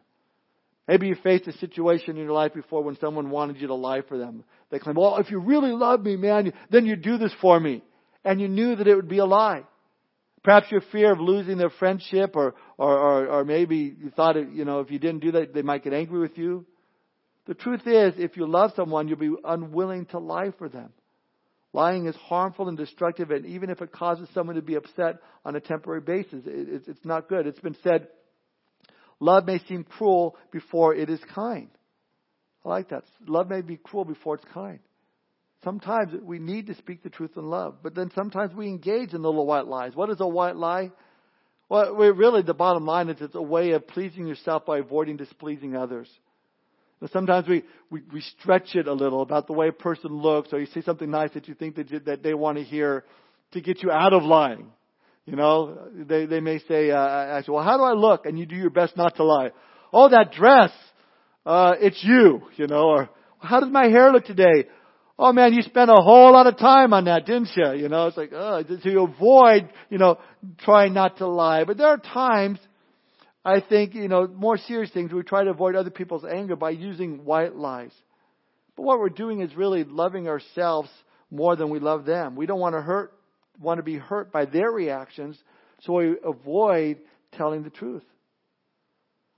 Maybe 0.87 1.07
you 1.07 1.17
faced 1.23 1.47
a 1.47 1.53
situation 1.59 2.11
in 2.11 2.25
your 2.25 2.33
life 2.33 2.55
before 2.55 2.83
when 2.83 2.97
someone 2.99 3.31
wanted 3.31 3.61
you 3.61 3.69
to 3.69 3.75
lie 3.75 4.03
for 4.03 4.19
them. 4.19 4.45
They 4.71 4.79
claim, 4.79 4.97
well, 4.97 5.17
if 5.17 5.31
you 5.31 5.39
really 5.39 5.73
love 5.73 6.03
me, 6.03 6.17
man, 6.17 6.53
then 6.71 6.87
you 6.87 6.97
do 6.97 7.19
this 7.19 7.33
for 7.41 7.59
me. 7.59 7.83
And 8.25 8.41
you 8.41 8.49
knew 8.49 8.77
that 8.77 8.87
it 8.87 8.95
would 8.95 9.09
be 9.09 9.19
a 9.19 9.25
lie. 9.25 9.65
Perhaps 10.43 10.73
your 10.73 10.83
fear 10.91 11.13
of 11.13 11.21
losing 11.21 11.57
their 11.57 11.71
friendship, 11.71 12.35
or, 12.35 12.55
or, 12.77 12.99
or, 12.99 13.27
or 13.29 13.45
maybe 13.45 13.95
you 13.97 14.11
thought, 14.11 14.35
you 14.53 14.65
know, 14.65 14.81
if 14.81 14.91
you 14.91 14.99
didn't 14.99 15.21
do 15.21 15.33
that, 15.33 15.55
they 15.55 15.63
might 15.63 15.85
get 15.85 15.93
angry 15.93 16.19
with 16.19 16.37
you. 16.37 16.67
The 17.47 17.55
truth 17.55 17.87
is, 17.87 18.15
if 18.19 18.37
you 18.37 18.47
love 18.47 18.73
someone, 18.75 19.09
you'll 19.09 19.19
be 19.19 19.35
unwilling 19.45 20.07
to 20.07 20.19
lie 20.19 20.53
for 20.59 20.69
them. 20.69 20.93
Lying 21.73 22.07
is 22.07 22.17
harmful 22.17 22.69
and 22.69 22.77
destructive, 22.77 23.31
and 23.31 23.47
even 23.47 23.71
if 23.71 23.81
it 23.81 23.93
causes 23.93 24.29
someone 24.35 24.57
to 24.57 24.63
be 24.63 24.75
upset 24.75 25.17
on 25.45 25.57
a 25.57 25.61
temporary 25.61 26.03
basis, 26.03 26.43
it, 26.45 26.83
it's 26.87 27.05
not 27.05 27.29
good. 27.29 27.47
It's 27.47 27.61
been 27.61 27.77
said, 27.83 28.09
love 29.21 29.47
may 29.47 29.59
seem 29.61 29.85
cruel 29.85 30.37
before 30.51 30.95
it 30.95 31.09
is 31.09 31.21
kind. 31.35 31.69
I 32.65 32.69
like 32.69 32.91
that. 32.91 33.05
Love 33.27 33.49
may 33.49 33.63
be 33.63 33.77
cruel 33.77 34.05
before 34.05 34.35
it's 34.35 34.45
kind. 34.53 34.81
Sometimes 35.65 36.13
we 36.23 36.39
need 36.39 36.67
to 36.67 36.75
speak 36.75 37.03
the 37.03 37.11
truth 37.11 37.33
in 37.37 37.45
love, 37.45 37.77
but 37.83 37.95
then 37.95 38.11
sometimes 38.15 38.53
we 38.55 38.67
engage 38.67 39.13
in 39.13 39.23
little 39.23 39.47
white 39.47 39.67
lies. 39.67 39.95
What 39.95 40.11
is 40.11 40.21
a 40.21 40.27
white 40.27 40.57
lie? 40.57 40.91
Well, 41.69 41.95
really, 41.95 42.43
the 42.43 42.53
bottom 42.53 42.85
line 42.85 43.09
is 43.09 43.21
it's 43.21 43.35
a 43.35 43.43
way 43.43 43.71
of 43.71 43.87
pleasing 43.87 44.27
yourself 44.27 44.67
by 44.67 44.79
avoiding 44.79 45.17
displeasing 45.17 45.77
others. 45.77 46.09
sometimes 47.13 47.49
we, 47.49 47.63
we, 47.91 48.03
we 48.13 48.21
stretch 48.39 48.75
it 48.75 48.89
a 48.89 48.93
little 48.93 49.23
about 49.23 49.47
the 49.47 49.53
way 49.53 49.69
a 49.69 49.73
person 49.73 50.11
looks, 50.11 50.53
or 50.53 50.59
you 50.59 50.67
say 50.67 50.83
something 50.83 51.11
nice 51.11 51.31
that 51.35 51.49
you 51.49 51.55
think 51.55 51.77
that, 51.77 51.91
you, 51.91 52.01
that 52.01 52.23
they 52.23 52.35
want 52.35 52.59
to 52.59 52.65
hear 52.65 53.05
to 53.53 53.61
get 53.61 53.83
you 53.83 53.91
out 53.91 54.13
of 54.13 54.25
lying. 54.25 54.67
You 55.27 55.37
know, 55.37 55.79
they, 55.95 56.27
they 56.27 56.41
may 56.41 56.59
say, 56.59 56.91
uh, 56.91 56.97
ask 56.99 57.47
you, 57.47 57.55
well, 57.55 57.63
how 57.63 57.77
do 57.77 57.85
I 57.85 57.93
look? 57.93 58.27
And 58.27 58.37
you 58.37 58.47
do 58.47 58.57
your 58.57 58.71
best 58.71 58.97
not 58.97 59.17
to 59.17 59.25
lie. 59.25 59.51
Oh, 59.93 60.09
that 60.09 60.33
dress, 60.33 60.73
uh, 61.47 61.75
it's 61.81 62.03
you, 62.03 62.43
you 62.57 62.67
know, 62.67 62.89
or 62.89 63.11
how 63.39 63.61
does 63.61 63.71
my 63.71 63.89
hair 63.89 64.11
look 64.11 64.25
today? 64.25 64.67
Oh 65.19 65.33
man, 65.33 65.53
you 65.53 65.63
spent 65.63 65.91
a 65.91 66.03
whole 66.03 66.33
lot 66.33 66.47
of 66.47 66.59
time 66.59 66.93
on 66.93 67.05
that, 67.05 67.27
didn't 67.27 67.51
you? 67.55 67.73
You 67.73 67.89
know, 67.89 68.07
it's 68.07 68.17
like, 68.17 68.33
oh, 68.33 68.63
to 68.63 69.01
avoid, 69.03 69.69
you 69.91 69.99
know, 69.99 70.19
trying 70.61 70.95
not 70.95 71.19
to 71.19 71.27
lie. 71.27 71.65
But 71.65 71.77
there 71.77 71.89
are 71.89 71.99
times, 71.99 72.59
I 73.45 73.61
think, 73.61 73.95
you 73.95 74.09
know, 74.09 74.27
more 74.27 74.57
serious 74.57 74.91
things, 74.91 75.13
we 75.13 75.23
try 75.23 75.45
to 75.45 75.51
avoid 75.51 75.77
other 75.77 75.91
people's 75.91 76.25
anger 76.25 76.57
by 76.57 76.71
using 76.71 77.25
white 77.25 77.55
lies. 77.55 77.93
But 78.77 78.85
what 78.85 78.99
we're 78.99 79.11
doing 79.11 79.43
is 79.43 79.55
really 79.55 79.85
loving 79.85 80.29
ourselves 80.29 80.89
more 81.31 81.57
than 81.57 81.71
we 81.71 81.79
love 81.79 82.05
them. 82.05 82.35
We 82.35 82.47
don't 82.47 82.61
want 82.61 82.75
to 82.75 82.81
hurt, 82.81 83.13
want 83.61 83.79
to 83.79 83.83
be 83.83 83.97
hurt 83.97 84.33
by 84.33 84.47
their 84.47 84.71
reactions, 84.71 85.39
so 85.83 85.95
we 85.95 86.17
avoid 86.25 86.99
telling 87.33 87.65
the 87.65 87.71
truth. 87.71 88.05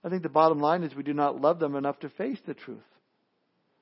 I 0.04 0.08
think 0.08 0.22
the 0.22 0.28
bottom 0.28 0.60
line 0.60 0.84
is 0.84 0.94
we 0.94 1.02
do 1.02 1.14
not 1.14 1.40
love 1.40 1.58
them 1.58 1.74
enough 1.74 1.98
to 2.00 2.10
face 2.10 2.38
the 2.46 2.54
truth. 2.54 2.78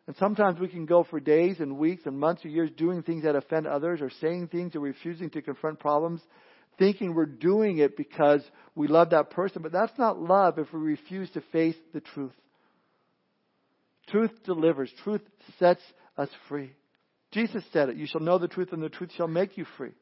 And 0.06 0.16
sometimes 0.16 0.58
we 0.58 0.68
can 0.68 0.84
go 0.84 1.04
for 1.04 1.20
days 1.20 1.60
and 1.60 1.78
weeks 1.78 2.02
and 2.06 2.18
months 2.18 2.44
or 2.44 2.48
years 2.48 2.70
doing 2.76 3.02
things 3.02 3.22
that 3.22 3.36
offend 3.36 3.66
others 3.66 4.00
or 4.00 4.10
saying 4.20 4.48
things 4.48 4.74
or 4.74 4.80
refusing 4.80 5.30
to 5.30 5.42
confront 5.42 5.78
problems, 5.78 6.20
thinking 6.78 7.14
we're 7.14 7.26
doing 7.26 7.78
it 7.78 7.96
because 7.96 8.42
we 8.74 8.88
love 8.88 9.10
that 9.10 9.30
person. 9.30 9.62
But 9.62 9.72
that's 9.72 9.96
not 9.98 10.20
love 10.20 10.58
if 10.58 10.72
we 10.72 10.80
refuse 10.80 11.30
to 11.30 11.40
face 11.52 11.76
the 11.94 12.00
truth. 12.00 12.32
Truth 14.08 14.32
delivers. 14.44 14.92
Truth 15.04 15.22
sets 15.60 15.82
us 16.18 16.28
free. 16.48 16.72
Jesus 17.30 17.62
said 17.72 17.88
it. 17.88 17.96
You 17.96 18.06
shall 18.06 18.20
know 18.20 18.38
the 18.38 18.48
truth 18.48 18.72
and 18.72 18.82
the 18.82 18.88
truth 18.88 19.10
shall 19.16 19.28
make 19.28 19.56
you 19.56 19.64
free. 19.76 19.92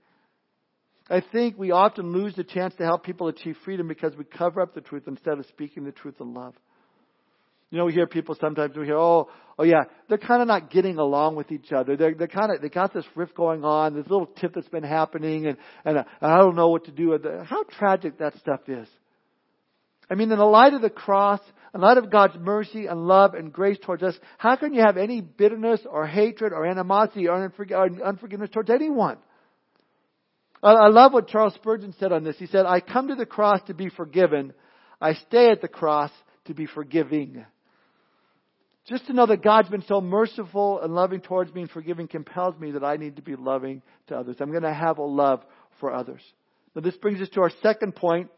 I 1.11 1.23
think 1.33 1.59
we 1.59 1.73
often 1.73 2.13
lose 2.13 2.37
the 2.37 2.45
chance 2.45 2.75
to 2.77 2.85
help 2.85 3.05
people 3.05 3.29
achieve 3.29 3.57
freedom 3.65 3.89
because 3.89 4.17
we 4.17 4.25
cover 4.25 4.61
up 4.61 4.75
the 4.75 4.81
truth 4.81 5.05
instead 5.07 5.39
of 5.39 5.47
speaking 5.47 5.85
the 5.85 5.93
truth 5.93 6.15
in 6.21 6.33
love. 6.33 6.55
You 7.71 7.79
know, 7.79 7.85
we 7.85 7.93
hear 7.93 8.07
people 8.07 8.37
sometimes 8.41 8.77
we 8.77 8.85
hear, 8.85 8.97
oh, 8.97 9.29
oh 9.61 9.65
yeah, 9.65 9.85
they're 10.09 10.19
kind 10.19 10.41
of 10.41 10.49
not 10.49 10.71
getting 10.71 10.97
along 10.97 11.37
with 11.37 11.53
each 11.53 11.71
other. 11.71 11.95
They're 11.95 12.15
they're 12.15 12.27
kind 12.27 12.51
of 12.51 12.63
they 12.63 12.71
got 12.71 12.95
this 12.95 13.05
rift 13.15 13.35
going 13.35 13.63
on. 13.63 13.95
This 13.95 14.09
little 14.09 14.27
tip 14.27 14.55
that's 14.55 14.69
been 14.69 14.83
happening, 14.83 15.47
and 15.47 15.59
and 15.85 15.99
uh, 15.99 16.05
I 16.23 16.39
don't 16.39 16.57
know 16.57 16.69
what 16.69 16.87
to 16.87 16.91
do 16.91 17.11
with 17.11 17.27
it. 17.27 17.47
How 17.47 17.63
tragic 17.65 18.19
that 18.19 18.37
stuff 18.39 18.61
is. 18.69 18.89
I 20.09 20.15
mean, 20.15 20.33
in 20.33 20.39
the 20.39 20.45
light 20.45 20.73
of 20.73 20.81
the 20.81 20.91
cross, 20.91 21.41
in 21.75 21.83
light 21.83 21.99
of 21.99 22.11
God's 22.11 22.37
mercy 22.41 22.87
and 22.87 23.07
love 23.07 23.35
and 23.35 23.53
grace 23.53 23.79
towards 23.81 24.03
us, 24.03 24.19
how 24.39 24.57
can 24.57 24.73
you 24.73 24.81
have 24.81 24.97
any 24.97 25.21
bitterness 25.21 25.81
or 25.89 26.07
hatred 26.07 26.53
or 26.53 26.67
animosity 26.67 27.29
or 27.29 27.53
unforgiveness 28.05 28.51
towards 28.51 28.71
anyone? 28.71 29.19
I 30.63 30.89
love 30.89 31.13
what 31.13 31.29
Charles 31.29 31.55
Spurgeon 31.55 31.95
said 31.99 32.13
on 32.13 32.23
this. 32.23 32.37
He 32.39 32.47
said, 32.47 32.67
I 32.67 32.81
come 32.81 33.09
to 33.09 33.15
the 33.15 33.25
cross 33.25 33.61
to 33.69 33.75
be 33.75 33.89
forgiven. 33.89 34.53
I 35.01 35.15
stay 35.15 35.51
at 35.51 35.63
the 35.63 35.69
cross 35.69 36.11
to 36.47 36.55
be 36.55 36.67
forgiving. 36.67 37.47
Just 38.89 39.07
to 39.07 39.13
know 39.13 39.27
that 39.27 39.43
God's 39.43 39.69
been 39.69 39.85
so 39.87 40.01
merciful 40.01 40.81
and 40.81 40.95
loving 40.95 41.21
towards 41.21 41.53
me 41.55 41.63
and 41.63 41.71
forgiving 41.71 42.09
compels 42.09 42.59
me 42.59 42.73
that 42.73 42.85
I 42.85 42.97
need 42.97 43.17
to 43.17 43.23
be 43.23 43.37
loving 43.37 43.83
to 44.09 44.17
others. 44.17 44.37
I'm 44.41 44.51
going 44.51 44.63
to 44.63 44.73
have 44.73 44.99
a 44.99 45.03
love 45.03 45.43
for 45.79 45.93
others. 45.93 46.23
Now, 46.75 46.83
this 46.83 46.97
brings 46.97 47.21
us 47.21 47.29
to 47.31 47.43
our 47.43 47.53
second 47.63 47.95
point. 47.95 48.31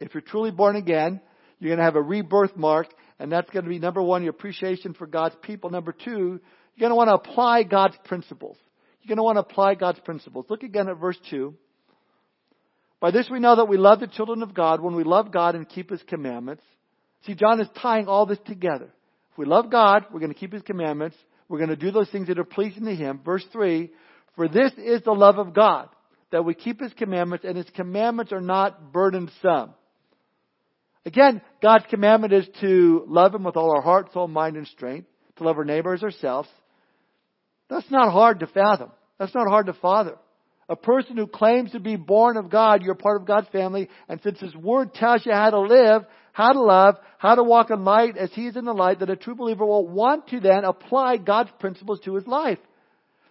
If 0.00 0.14
you're 0.14 0.20
truly 0.20 0.50
born 0.50 0.76
again, 0.76 1.20
you're 1.58 1.68
going 1.68 1.78
to 1.78 1.84
have 1.84 1.96
a 1.96 2.02
rebirth 2.02 2.56
mark, 2.56 2.88
and 3.18 3.30
that's 3.30 3.48
going 3.50 3.64
to 3.64 3.68
be 3.68 3.78
number 3.78 4.02
one, 4.02 4.22
your 4.22 4.30
appreciation 4.30 4.94
for 4.94 5.06
God's 5.06 5.36
people. 5.42 5.70
Number 5.70 5.92
two, 5.92 6.40
you're 6.74 6.88
going 6.88 6.90
to 6.90 6.96
want 6.96 7.08
to 7.08 7.14
apply 7.14 7.62
God's 7.62 7.96
principles. 8.04 8.56
You're 9.02 9.16
going 9.16 9.18
to 9.18 9.22
want 9.22 9.36
to 9.36 9.52
apply 9.52 9.74
God's 9.74 10.00
principles. 10.00 10.46
Look 10.48 10.62
again 10.62 10.88
at 10.88 10.98
verse 10.98 11.18
2. 11.30 11.54
By 13.00 13.10
this 13.10 13.28
we 13.30 13.40
know 13.40 13.56
that 13.56 13.68
we 13.68 13.76
love 13.76 14.00
the 14.00 14.06
children 14.06 14.42
of 14.42 14.54
God 14.54 14.80
when 14.80 14.94
we 14.94 15.02
love 15.02 15.32
God 15.32 15.54
and 15.54 15.68
keep 15.68 15.90
His 15.90 16.02
commandments. 16.04 16.62
See, 17.26 17.34
John 17.34 17.60
is 17.60 17.68
tying 17.80 18.06
all 18.06 18.26
this 18.26 18.38
together. 18.46 18.90
If 19.32 19.38
we 19.38 19.46
love 19.46 19.70
God, 19.70 20.06
we're 20.12 20.20
going 20.20 20.32
to 20.32 20.38
keep 20.38 20.52
His 20.52 20.62
commandments. 20.62 21.16
We're 21.48 21.58
going 21.58 21.70
to 21.70 21.76
do 21.76 21.90
those 21.90 22.10
things 22.10 22.28
that 22.28 22.38
are 22.38 22.44
pleasing 22.44 22.84
to 22.84 22.94
Him. 22.94 23.20
Verse 23.24 23.44
3, 23.52 23.90
for 24.36 24.48
this 24.48 24.72
is 24.78 25.02
the 25.02 25.12
love 25.12 25.38
of 25.38 25.54
God, 25.54 25.88
that 26.30 26.44
we 26.44 26.54
keep 26.54 26.80
His 26.80 26.92
commandments, 26.94 27.44
and 27.46 27.56
His 27.56 27.68
commandments 27.74 28.32
are 28.32 28.40
not 28.40 28.92
burdensome. 28.92 29.74
Again, 31.04 31.42
God's 31.60 31.84
commandment 31.90 32.32
is 32.32 32.46
to 32.60 33.04
love 33.08 33.34
Him 33.34 33.44
with 33.44 33.56
all 33.56 33.74
our 33.74 33.82
heart, 33.82 34.12
soul, 34.12 34.28
mind, 34.28 34.56
and 34.56 34.66
strength, 34.66 35.08
to 35.36 35.44
love 35.44 35.58
our 35.58 35.64
neighbors 35.64 36.02
ourselves. 36.02 36.48
That's 37.68 37.90
not 37.90 38.12
hard 38.12 38.40
to 38.40 38.46
fathom. 38.46 38.90
That's 39.18 39.34
not 39.34 39.48
hard 39.48 39.66
to 39.66 39.72
father. 39.72 40.16
A 40.68 40.76
person 40.76 41.16
who 41.16 41.26
claims 41.26 41.72
to 41.72 41.80
be 41.80 41.96
born 41.96 42.36
of 42.36 42.50
God, 42.50 42.82
you're 42.82 42.94
part 42.94 43.20
of 43.20 43.26
God's 43.26 43.48
family, 43.48 43.88
and 44.08 44.20
since 44.22 44.40
His 44.40 44.54
Word 44.54 44.94
tells 44.94 45.26
you 45.26 45.32
how 45.32 45.50
to 45.50 45.60
live, 45.60 46.02
how 46.32 46.52
to 46.52 46.60
love, 46.60 46.96
how 47.18 47.34
to 47.34 47.42
walk 47.42 47.70
in 47.70 47.84
light 47.84 48.16
as 48.16 48.32
He 48.32 48.46
is 48.46 48.56
in 48.56 48.64
the 48.64 48.72
light, 48.72 49.00
that 49.00 49.10
a 49.10 49.16
true 49.16 49.34
believer 49.34 49.64
will 49.64 49.86
want 49.86 50.28
to 50.28 50.40
then 50.40 50.64
apply 50.64 51.18
God's 51.18 51.50
principles 51.60 52.00
to 52.00 52.14
his 52.14 52.26
life. 52.26 52.58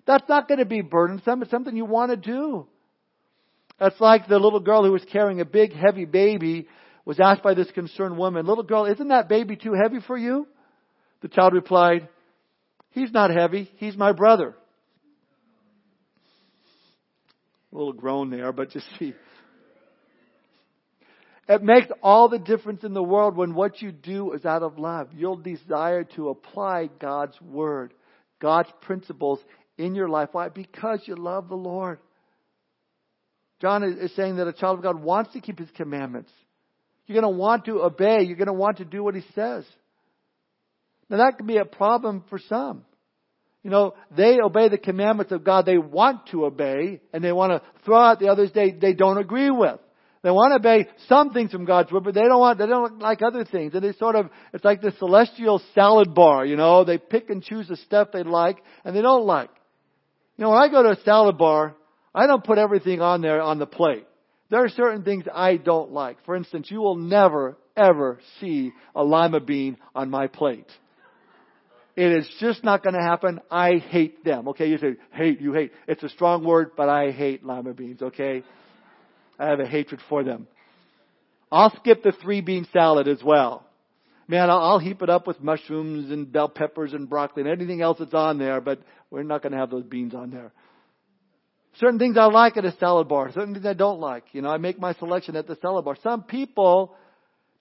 That's 0.05 0.27
not 0.29 0.47
going 0.47 0.59
to 0.59 0.65
be 0.65 0.81
burdensome. 0.81 1.41
It's 1.41 1.51
something 1.51 1.75
you 1.75 1.85
want 1.85 2.11
to 2.11 2.17
do. 2.17 2.67
That's 3.79 3.99
like 3.99 4.27
the 4.27 4.39
little 4.39 4.59
girl 4.59 4.83
who 4.83 4.91
was 4.91 5.05
carrying 5.11 5.41
a 5.41 5.45
big, 5.45 5.73
heavy 5.73 6.05
baby 6.05 6.67
was 7.05 7.19
asked 7.19 7.41
by 7.41 7.55
this 7.55 7.69
concerned 7.71 8.17
woman, 8.17 8.45
Little 8.45 8.63
girl, 8.63 8.85
isn't 8.85 9.07
that 9.07 9.27
baby 9.27 9.55
too 9.55 9.73
heavy 9.73 9.99
for 10.05 10.17
you? 10.17 10.47
The 11.21 11.27
child 11.27 11.53
replied, 11.53 12.07
He's 12.91 13.11
not 13.11 13.31
heavy, 13.31 13.71
he's 13.77 13.97
my 13.97 14.11
brother. 14.11 14.55
A 17.71 17.77
little 17.77 17.93
groan 17.93 18.29
there, 18.29 18.51
but 18.51 18.69
just 18.69 18.85
see. 18.99 19.13
It 21.51 21.61
makes 21.61 21.87
all 22.01 22.29
the 22.29 22.39
difference 22.39 22.85
in 22.85 22.93
the 22.93 23.03
world 23.03 23.35
when 23.35 23.53
what 23.53 23.81
you 23.81 23.91
do 23.91 24.31
is 24.31 24.45
out 24.45 24.63
of 24.63 24.79
love. 24.79 25.09
You'll 25.13 25.35
desire 25.35 26.05
to 26.15 26.29
apply 26.29 26.89
God's 26.97 27.39
Word, 27.41 27.93
God's 28.39 28.69
principles 28.79 29.37
in 29.77 29.93
your 29.93 30.07
life. 30.07 30.29
Why? 30.31 30.47
Because 30.47 31.01
you 31.07 31.15
love 31.15 31.49
the 31.49 31.55
Lord. 31.55 31.99
John 33.59 33.83
is 33.83 34.15
saying 34.15 34.37
that 34.37 34.47
a 34.47 34.53
child 34.53 34.77
of 34.77 34.83
God 34.83 35.03
wants 35.03 35.33
to 35.33 35.41
keep 35.41 35.59
His 35.59 35.69
commandments. 35.71 36.31
You're 37.05 37.19
going 37.19 37.33
to 37.33 37.37
want 37.37 37.65
to 37.65 37.81
obey. 37.81 38.21
You're 38.21 38.37
going 38.37 38.47
to 38.47 38.53
want 38.53 38.77
to 38.77 38.85
do 38.85 39.03
what 39.03 39.15
He 39.15 39.25
says. 39.35 39.65
Now 41.09 41.17
that 41.17 41.37
can 41.37 41.47
be 41.47 41.57
a 41.57 41.65
problem 41.65 42.23
for 42.29 42.39
some. 42.47 42.85
You 43.61 43.71
know, 43.71 43.95
they 44.15 44.37
obey 44.41 44.69
the 44.69 44.77
commandments 44.77 45.33
of 45.33 45.43
God 45.43 45.65
they 45.65 45.77
want 45.77 46.27
to 46.27 46.45
obey, 46.45 47.01
and 47.11 47.21
they 47.21 47.33
want 47.33 47.51
to 47.51 47.61
throw 47.83 47.99
out 47.99 48.21
the 48.21 48.29
others 48.29 48.51
they, 48.55 48.71
they 48.71 48.93
don't 48.93 49.17
agree 49.17 49.51
with. 49.51 49.81
They 50.23 50.29
want 50.29 50.51
to 50.51 50.55
obey 50.57 50.87
some 51.09 51.31
things 51.31 51.51
from 51.51 51.65
God's 51.65 51.91
word, 51.91 52.03
but 52.03 52.13
they 52.13 52.21
don't 52.21 52.39
want, 52.39 52.59
they 52.59 52.67
don't 52.67 52.99
like 52.99 53.23
other 53.23 53.43
things. 53.43 53.73
And 53.73 53.83
they 53.83 53.93
sort 53.93 54.15
of, 54.15 54.29
it's 54.53 54.63
like 54.63 54.81
the 54.81 54.93
celestial 54.99 55.61
salad 55.73 56.13
bar, 56.13 56.45
you 56.45 56.55
know, 56.55 56.83
they 56.83 56.99
pick 56.99 57.29
and 57.29 57.43
choose 57.43 57.67
the 57.67 57.75
stuff 57.77 58.09
they 58.13 58.23
like 58.23 58.57
and 58.85 58.95
they 58.95 59.01
don't 59.01 59.25
like. 59.25 59.49
You 60.37 60.43
know, 60.43 60.51
when 60.51 60.59
I 60.59 60.69
go 60.69 60.83
to 60.83 60.91
a 60.91 61.03
salad 61.03 61.37
bar, 61.37 61.75
I 62.13 62.27
don't 62.27 62.43
put 62.43 62.59
everything 62.59 63.01
on 63.01 63.21
there 63.21 63.41
on 63.41 63.57
the 63.57 63.65
plate. 63.65 64.05
There 64.51 64.63
are 64.63 64.69
certain 64.69 65.03
things 65.03 65.23
I 65.33 65.57
don't 65.57 65.91
like. 65.91 66.23
For 66.25 66.35
instance, 66.35 66.67
you 66.69 66.81
will 66.81 66.97
never, 66.97 67.57
ever 67.75 68.19
see 68.39 68.73
a 68.93 69.03
lima 69.03 69.39
bean 69.39 69.77
on 69.95 70.09
my 70.09 70.27
plate. 70.27 70.67
It 71.95 72.11
is 72.11 72.29
just 72.39 72.63
not 72.63 72.83
going 72.83 72.95
to 72.95 73.01
happen. 73.01 73.39
I 73.49 73.77
hate 73.77 74.23
them. 74.23 74.49
Okay, 74.49 74.67
you 74.67 74.77
say 74.77 74.95
hate, 75.13 75.41
you 75.41 75.53
hate. 75.53 75.71
It's 75.87 76.03
a 76.03 76.09
strong 76.09 76.43
word, 76.43 76.71
but 76.77 76.89
I 76.89 77.11
hate 77.11 77.43
lima 77.45 77.73
beans. 77.73 78.01
Okay, 78.01 78.43
I 79.41 79.49
have 79.49 79.59
a 79.59 79.65
hatred 79.65 79.99
for 80.07 80.23
them. 80.23 80.47
I'll 81.51 81.75
skip 81.77 82.03
the 82.03 82.13
three 82.21 82.41
bean 82.41 82.67
salad 82.71 83.07
as 83.07 83.21
well. 83.23 83.65
Man, 84.27 84.49
I'll, 84.49 84.79
heap 84.79 85.01
it 85.01 85.09
up 85.09 85.27
with 85.27 85.41
mushrooms 85.41 86.11
and 86.11 86.31
bell 86.31 86.47
peppers 86.47 86.93
and 86.93 87.09
broccoli 87.09 87.43
and 87.43 87.51
anything 87.51 87.81
else 87.81 87.97
that's 87.99 88.13
on 88.13 88.37
there, 88.37 88.61
but 88.61 88.79
we're 89.09 89.23
not 89.23 89.41
going 89.41 89.51
to 89.51 89.57
have 89.57 89.69
those 89.69 89.83
beans 89.83 90.13
on 90.13 90.29
there. 90.29 90.53
Certain 91.79 91.99
things 91.99 92.17
I 92.17 92.25
like 92.25 92.55
at 92.55 92.63
a 92.63 92.71
salad 92.77 93.09
bar, 93.09 93.31
certain 93.33 93.53
things 93.53 93.65
I 93.65 93.73
don't 93.73 93.99
like. 93.99 94.23
You 94.31 94.41
know, 94.41 94.49
I 94.49 94.57
make 94.57 94.79
my 94.79 94.93
selection 94.93 95.35
at 95.35 95.47
the 95.47 95.57
salad 95.61 95.83
bar. 95.83 95.97
Some 96.03 96.23
people, 96.23 96.95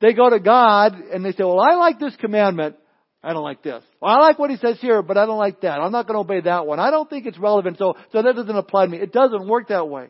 they 0.01 0.13
go 0.13 0.31
to 0.31 0.39
God 0.39 0.95
and 0.95 1.25
they 1.25 1.33
say, 1.33 1.43
well, 1.43 1.61
I 1.61 1.75
like 1.75 1.99
this 1.99 2.15
commandment, 2.17 2.77
I 3.23 3.33
don't 3.33 3.43
like 3.43 3.63
this. 3.63 3.83
Well, 4.01 4.15
I 4.15 4.21
like 4.21 4.39
what 4.39 4.51
he 4.51 4.57
says 4.59 4.79
here, 4.81 5.03
but 5.03 5.17
I 5.17 5.27
don't 5.27 5.39
like 5.39 5.63
that. 5.63 5.81
I'm 5.81 5.93
not 5.93 6.07
going 6.07 6.15
to 6.15 6.21
obey 6.21 6.43
that 6.43 6.67
one. 6.67 6.79
I 6.79 6.91
don't 6.91 7.11
think 7.11 7.27
it's 7.27 7.39
relevant, 7.39 7.79
so, 7.79 7.95
so 8.13 8.23
that 8.23 8.37
doesn't 8.37 8.57
apply 8.57 8.85
to 8.85 8.91
me. 8.91 8.99
It 8.99 9.13
doesn't 9.13 9.49
work 9.49 9.69
that 9.69 9.89
way. 9.89 10.09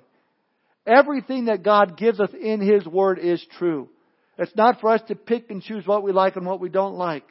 Everything 0.87 1.47
that 1.47 1.63
God 1.63 1.97
gives 1.97 2.21
us 2.21 2.31
in 2.41 2.61
His 2.61 2.87
Word 2.87 3.19
is 3.19 3.45
true. 3.59 3.89
It's 4.39 4.55
not 4.57 4.81
for 4.81 4.91
us 4.91 5.03
to 5.09 5.15
pick 5.15 5.51
and 5.51 5.63
choose 5.63 5.87
what 5.87 6.03
we 6.03 6.13
like 6.13 6.37
and 6.37 6.47
what 6.47 6.61
we 6.61 6.71
don't 6.71 6.95
like. 6.95 7.25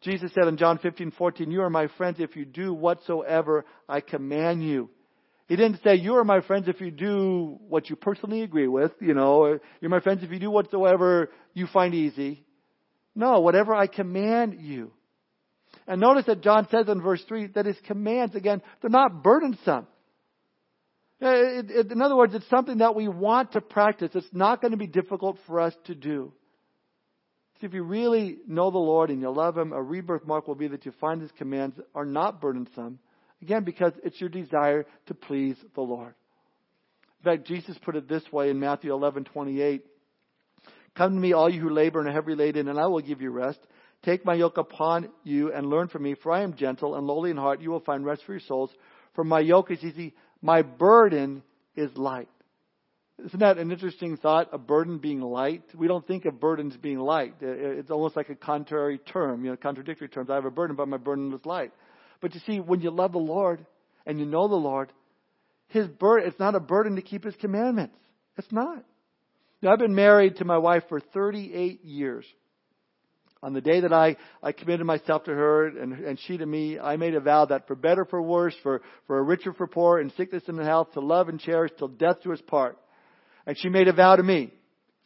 Jesus 0.00 0.32
said 0.32 0.46
in 0.48 0.56
John 0.56 0.78
15, 0.78 1.10
14, 1.12 1.50
You 1.50 1.62
are 1.62 1.70
my 1.70 1.88
friends 1.98 2.18
if 2.20 2.36
you 2.36 2.44
do 2.44 2.72
whatsoever 2.72 3.64
I 3.88 4.00
command 4.00 4.62
you. 4.62 4.88
He 5.48 5.56
didn't 5.56 5.80
say, 5.82 5.96
You 5.96 6.16
are 6.16 6.24
my 6.24 6.40
friends 6.40 6.68
if 6.68 6.80
you 6.80 6.90
do 6.90 7.58
what 7.68 7.90
you 7.90 7.96
personally 7.96 8.42
agree 8.42 8.68
with, 8.68 8.92
you 9.00 9.14
know, 9.14 9.58
you're 9.80 9.90
my 9.90 10.00
friends 10.00 10.22
if 10.22 10.30
you 10.30 10.38
do 10.38 10.50
whatsoever 10.50 11.30
you 11.52 11.66
find 11.66 11.94
easy. 11.94 12.44
No, 13.14 13.40
whatever 13.40 13.74
I 13.74 13.88
command 13.88 14.58
you. 14.60 14.92
And 15.86 16.00
notice 16.00 16.26
that 16.26 16.42
John 16.42 16.68
says 16.70 16.88
in 16.88 17.02
verse 17.02 17.22
3 17.26 17.48
that 17.48 17.66
his 17.66 17.78
commands, 17.86 18.34
again, 18.34 18.62
they're 18.80 18.90
not 18.90 19.22
burdensome. 19.22 19.86
Uh, 21.20 21.30
it, 21.30 21.70
it, 21.70 21.92
in 21.92 22.00
other 22.00 22.16
words, 22.16 22.34
it's 22.34 22.48
something 22.48 22.78
that 22.78 22.94
we 22.94 23.08
want 23.08 23.52
to 23.52 23.60
practice. 23.60 24.10
It's 24.14 24.26
not 24.32 24.60
going 24.60 24.70
to 24.70 24.76
be 24.76 24.86
difficult 24.86 25.36
for 25.46 25.60
us 25.60 25.74
to 25.86 25.94
do. 25.94 26.32
See, 27.60 27.66
if 27.66 27.74
you 27.74 27.82
really 27.82 28.38
know 28.46 28.70
the 28.70 28.78
Lord 28.78 29.10
and 29.10 29.20
you 29.20 29.30
love 29.30 29.58
Him, 29.58 29.72
a 29.72 29.82
rebirth 29.82 30.24
mark 30.24 30.46
will 30.46 30.54
be 30.54 30.68
that 30.68 30.86
you 30.86 30.92
find 31.00 31.20
His 31.20 31.32
commands 31.32 31.76
are 31.92 32.04
not 32.04 32.40
burdensome. 32.40 33.00
Again, 33.42 33.64
because 33.64 33.92
it's 34.04 34.20
your 34.20 34.30
desire 34.30 34.86
to 35.06 35.14
please 35.14 35.56
the 35.74 35.80
Lord. 35.80 36.14
In 37.20 37.24
fact, 37.24 37.48
Jesus 37.48 37.76
put 37.84 37.96
it 37.96 38.08
this 38.08 38.22
way 38.32 38.50
in 38.50 38.60
Matthew 38.60 38.92
11:28. 38.92 39.82
Come 40.94 41.14
to 41.14 41.20
me, 41.20 41.32
all 41.32 41.48
you 41.48 41.60
who 41.60 41.70
labor 41.70 42.00
and 42.00 42.08
are 42.08 42.12
heavy 42.12 42.34
laden, 42.34 42.68
and 42.68 42.78
I 42.78 42.86
will 42.86 43.00
give 43.00 43.20
you 43.20 43.30
rest. 43.30 43.58
Take 44.04 44.24
my 44.24 44.34
yoke 44.34 44.58
upon 44.58 45.08
you 45.24 45.52
and 45.52 45.66
learn 45.66 45.88
from 45.88 46.04
me, 46.04 46.14
for 46.14 46.30
I 46.30 46.42
am 46.42 46.54
gentle 46.54 46.94
and 46.94 47.06
lowly 47.06 47.30
in 47.30 47.36
heart. 47.36 47.60
You 47.60 47.70
will 47.70 47.80
find 47.80 48.04
rest 48.04 48.22
for 48.24 48.32
your 48.32 48.40
souls. 48.40 48.70
For 49.14 49.24
my 49.24 49.40
yoke 49.40 49.72
is 49.72 49.82
easy, 49.82 50.14
my 50.42 50.62
burden 50.62 51.42
is 51.76 51.96
light. 51.96 52.28
Isn't 53.24 53.40
that 53.40 53.58
an 53.58 53.72
interesting 53.72 54.16
thought? 54.16 54.48
A 54.52 54.58
burden 54.58 54.98
being 54.98 55.20
light. 55.20 55.64
We 55.74 55.88
don't 55.88 56.06
think 56.06 56.24
of 56.24 56.38
burdens 56.38 56.76
being 56.76 57.00
light. 57.00 57.34
It's 57.40 57.90
almost 57.90 58.14
like 58.14 58.28
a 58.28 58.36
contrary 58.36 58.98
term, 58.98 59.44
you 59.44 59.50
know, 59.50 59.56
contradictory 59.56 60.08
terms. 60.08 60.30
I 60.30 60.36
have 60.36 60.44
a 60.44 60.50
burden, 60.52 60.76
but 60.76 60.86
my 60.86 60.98
burden 60.98 61.32
is 61.32 61.44
light. 61.44 61.72
But 62.20 62.34
you 62.34 62.40
see, 62.46 62.60
when 62.60 62.80
you 62.80 62.90
love 62.90 63.12
the 63.12 63.18
Lord 63.18 63.64
and 64.06 64.20
you 64.20 64.24
know 64.24 64.46
the 64.46 64.54
Lord, 64.54 64.92
His 65.66 65.88
burden, 65.88 66.28
it's 66.28 66.38
not 66.38 66.54
a 66.54 66.60
burden 66.60 66.94
to 66.94 67.02
keep 67.02 67.24
His 67.24 67.34
commandments. 67.36 67.96
It's 68.36 68.52
not. 68.52 68.84
Now, 69.60 69.72
I've 69.72 69.80
been 69.80 69.96
married 69.96 70.36
to 70.36 70.44
my 70.44 70.58
wife 70.58 70.84
for 70.88 71.00
38 71.00 71.84
years. 71.84 72.24
On 73.42 73.52
the 73.52 73.60
day 73.60 73.80
that 73.80 73.92
I, 73.92 74.16
I 74.42 74.50
committed 74.50 74.84
myself 74.84 75.24
to 75.24 75.30
her 75.30 75.68
and, 75.68 75.92
and 75.92 76.18
she 76.26 76.36
to 76.36 76.46
me, 76.46 76.78
I 76.78 76.96
made 76.96 77.14
a 77.14 77.20
vow 77.20 77.44
that 77.44 77.68
for 77.68 77.76
better, 77.76 78.04
for 78.04 78.20
worse, 78.20 78.54
for, 78.62 78.82
for 79.06 79.22
richer, 79.22 79.52
for 79.52 79.68
poor, 79.68 80.00
in 80.00 80.10
sickness 80.16 80.42
and 80.48 80.58
in 80.58 80.66
health, 80.66 80.92
to 80.94 81.00
love 81.00 81.28
and 81.28 81.38
cherish 81.38 81.70
till 81.78 81.88
death 81.88 82.16
do 82.24 82.32
us 82.32 82.40
part. 82.46 82.76
And 83.46 83.56
she 83.56 83.68
made 83.68 83.86
a 83.86 83.92
vow 83.92 84.16
to 84.16 84.22
me, 84.22 84.52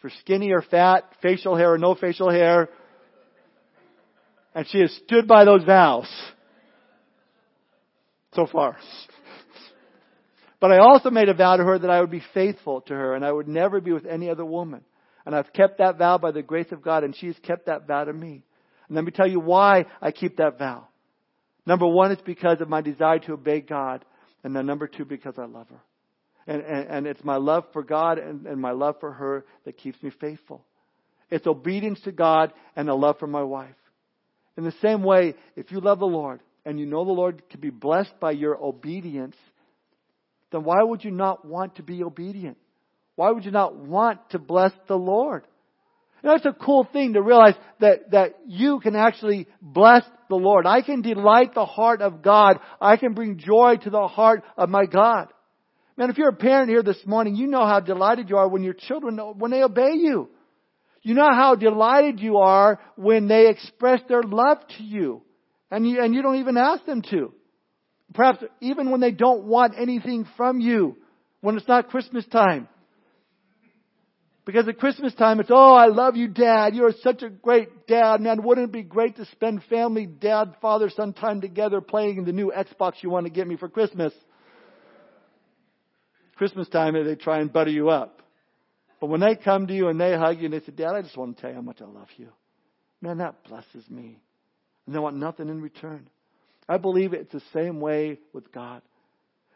for 0.01 0.11
skinny 0.21 0.51
or 0.51 0.63
fat, 0.63 1.05
facial 1.21 1.57
hair 1.57 1.75
or 1.75 1.79
no 1.79 1.95
facial 1.95 2.31
hair. 2.31 2.71
And 4.55 4.67
she 4.69 4.81
has 4.81 4.93
stood 5.05 5.29
by 5.29 5.45
those 5.45 5.65
vows. 5.65 6.09
So 8.35 8.47
far. 8.47 8.79
But 10.59 10.73
I 10.73 10.79
also 10.79 11.11
made 11.11 11.29
a 11.29 11.35
vow 11.35 11.57
to 11.57 11.65
her 11.65 11.79
that 11.79 11.91
I 11.91 12.01
would 12.01 12.11
be 12.11 12.23
faithful 12.33 12.81
to 12.83 12.95
her 12.95 13.15
and 13.15 13.25
I 13.25 13.33
would 13.33 13.49
never 13.49 13.81
be 13.81 13.93
with 13.93 14.07
any 14.07 14.31
other 14.31 14.45
woman. 14.45 14.83
And 15.25 15.35
I've 15.35 15.53
kept 15.53 15.79
that 15.79 15.99
vow 15.99 16.19
by 16.19 16.33
the 16.33 16.43
grace 16.43 16.71
of 16.73 16.83
God 16.83 17.05
and 17.05 17.15
she 17.15 17.27
has 17.27 17.37
kept 17.43 17.67
that 17.67 17.87
vow 17.87 18.05
to 18.05 18.13
me. 18.13 18.45
And 18.89 18.97
let 18.97 19.05
me 19.05 19.13
tell 19.13 19.29
you 19.29 19.41
why 19.41 19.87
I 20.01 20.11
keep 20.11 20.37
that 20.39 20.59
vow. 20.59 20.89
Number 21.65 21.87
one, 21.87 22.11
it's 22.11 22.23
because 22.23 22.61
of 22.61 22.69
my 22.69 22.81
desire 22.81 23.21
to 23.21 23.35
obey 23.35 23.61
God. 23.61 24.05
And 24.43 24.55
then 24.55 24.67
number 24.67 24.89
two, 24.89 25.05
because 25.05 25.35
I 25.39 25.45
love 25.45 25.69
her. 25.69 25.81
And, 26.47 26.63
and, 26.63 26.89
and 26.89 27.07
it's 27.07 27.23
my 27.23 27.37
love 27.37 27.65
for 27.73 27.85
God 27.85 28.19
and, 28.19 28.47
and 28.47 28.61
my 28.61 28.73
love 28.73 28.97
for 28.99 29.13
her 29.13 29.45
that 29.65 29.77
keeps 29.77 30.03
me 30.03 30.11
faithful. 30.21 30.65
It's 31.31 31.47
obedience 31.47 32.01
to 32.03 32.13
God 32.13 32.53
and 32.75 32.89
a 32.89 32.95
love 32.95 33.19
for 33.19 33.29
my 33.29 33.43
wife. 33.43 33.77
In 34.57 34.65
the 34.65 34.75
same 34.83 35.03
way, 35.03 35.35
if 35.57 35.71
you 35.71 35.81
love 35.81 36.01
the 36.01 36.05
Lord 36.05 36.41
and 36.65 36.79
you 36.79 36.87
know 36.87 37.05
the 37.05 37.13
Lord 37.13 37.43
can 37.49 37.61
be 37.61 37.71
blessed 37.71 38.19
by 38.21 38.33
your 38.33 38.63
obedience, 38.63 39.37
then 40.51 40.65
why 40.65 40.83
would 40.83 41.05
you 41.05 41.11
not 41.11 41.45
want 41.45 41.77
to 41.77 41.83
be 41.83 42.03
obedient? 42.03 42.59
Why 43.17 43.31
would 43.31 43.45
you 43.45 43.51
not 43.51 43.77
want 43.77 44.31
to 44.31 44.39
bless 44.39 44.73
the 44.89 44.97
Lord? 44.97 45.47
You 46.23 46.29
know, 46.29 46.37
it's 46.37 46.47
a 46.47 46.53
cool 46.53 46.87
thing 46.93 47.15
to 47.15 47.23
realize 47.23 47.55
that, 47.81 48.13
that 48.13 48.37
you 48.47 48.79
can 48.79 48.95
actually 48.95 49.49
bless 49.61 50.05
the 50.29 50.37
Lord. 50.37 50.67
I 50.67 50.83
can 50.83 51.03
delight 51.03 51.55
the 51.55 51.67
heart 51.67 52.01
of 52.01 52.23
God. 52.23 52.61
I 52.81 52.97
can 52.97 53.15
bring 53.15 53.39
joy 53.39 53.77
to 53.83 53.91
the 53.91 54.07
heart 54.07 54.45
of 54.57 54.69
my 54.69 54.87
God. 54.87 55.29
Man, 55.97 56.11
if 56.11 56.19
you're 56.19 56.29
a 56.29 56.35
parent 56.35 56.71
here 56.71 56.83
this 56.83 57.05
morning, 57.05 57.35
you 57.35 57.49
know 57.49 57.67
how 57.67 57.81
delighted 57.81 58.31
you 58.31 58.37
are 58.37 58.49
when 58.49 58.63
your 58.63 58.75
children, 58.75 59.19
when 59.19 59.51
they 59.51 59.63
obey 59.63 59.95
you. 59.95 60.31
You 61.03 61.15
know 61.15 61.29
how 61.29 61.57
delighted 61.57 62.21
you 62.21 62.39
are 62.39 62.81
when 62.97 63.27
they 63.27 63.49
express 63.49 64.01
their 64.09 64.23
love 64.23 64.59
to 64.79 64.83
you. 64.85 65.23
And 65.71 65.89
you, 65.89 66.03
and 66.03 66.15
you 66.15 66.23
don't 66.23 66.37
even 66.37 66.57
ask 66.57 66.87
them 66.87 67.03
to. 67.11 67.35
Perhaps 68.15 68.45
even 68.61 68.91
when 68.91 69.01
they 69.01 69.11
don't 69.11 69.45
want 69.45 69.75
anything 69.77 70.27
from 70.37 70.61
you, 70.61 70.97
when 71.41 71.57
it's 71.57 71.67
not 71.67 71.89
Christmas 71.89 72.25
time. 72.27 72.69
Because 74.45 74.67
at 74.67 74.79
Christmas 74.79 75.15
time, 75.15 75.39
it's, 75.39 75.51
oh, 75.53 75.75
I 75.75 75.87
love 75.87 76.17
you, 76.17 76.27
Dad. 76.27 76.75
You're 76.75 76.93
such 77.03 77.23
a 77.23 77.31
great 77.31 77.87
dad. 77.87 78.21
Man, 78.21 78.43
wouldn't 78.43 78.71
it 78.71 78.73
be 78.73 78.83
great 78.83 79.17
to 79.17 79.25
spend 79.27 79.63
family, 79.71 80.07
dad, 80.07 80.57
father, 80.61 80.91
son 80.91 81.13
time 81.13 81.41
together 81.41 81.81
playing 81.81 82.25
the 82.25 82.33
new 82.33 82.51
Xbox 82.51 82.95
you 83.03 83.11
want 83.11 83.27
to 83.27 83.31
get 83.31 83.47
me 83.47 83.57
for 83.57 83.69
Christmas? 83.69 84.13
Christmas 86.37 86.69
time, 86.69 86.95
they 87.05 87.15
try 87.15 87.39
and 87.39 87.53
butter 87.53 87.71
you 87.71 87.89
up. 87.89 88.21
But 89.01 89.07
when 89.09 89.21
they 89.21 89.37
come 89.37 89.69
to 89.69 89.75
you 89.75 89.89
and 89.89 90.01
they 90.01 90.17
hug 90.17 90.39
you 90.39 90.47
and 90.47 90.55
they 90.55 90.61
say, 90.61 90.73
Dad, 90.73 90.95
I 90.95 91.03
just 91.03 91.17
want 91.17 91.37
to 91.37 91.41
tell 91.41 91.51
you 91.51 91.57
how 91.57 91.63
much 91.63 91.81
I 91.81 91.85
love 91.85 92.09
you. 92.17 92.29
Man, 93.01 93.19
that 93.19 93.45
blesses 93.45 93.89
me. 93.89 94.19
And 94.87 94.95
they 94.95 94.99
want 94.99 95.17
nothing 95.17 95.49
in 95.49 95.61
return. 95.61 96.09
I 96.69 96.79
believe 96.79 97.13
it's 97.13 97.33
the 97.33 97.43
same 97.53 97.81
way 97.81 98.19
with 98.33 98.51
God. 98.53 98.83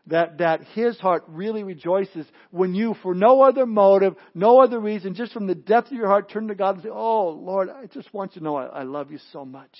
That, 0.08 0.38
that 0.38 0.62
His 0.74 0.98
heart 0.98 1.24
really 1.28 1.62
rejoices 1.62 2.26
when 2.50 2.74
you, 2.74 2.94
for 3.02 3.14
no 3.14 3.42
other 3.42 3.66
motive, 3.66 4.14
no 4.34 4.60
other 4.60 4.78
reason, 4.78 5.14
just 5.14 5.32
from 5.32 5.46
the 5.46 5.54
depth 5.54 5.88
of 5.88 5.96
your 5.96 6.06
heart, 6.06 6.30
turn 6.30 6.48
to 6.48 6.54
God 6.54 6.76
and 6.76 6.84
say, 6.84 6.90
Oh, 6.92 7.30
Lord, 7.30 7.68
I 7.70 7.86
just 7.86 8.12
want 8.14 8.34
you 8.34 8.40
to 8.40 8.44
know 8.44 8.56
I, 8.56 8.66
I 8.66 8.82
love 8.84 9.10
you 9.10 9.18
so 9.32 9.44
much. 9.44 9.70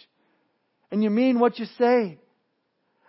And 0.90 1.02
you 1.02 1.10
mean 1.10 1.38
what 1.38 1.58
you 1.58 1.66
say. 1.78 2.18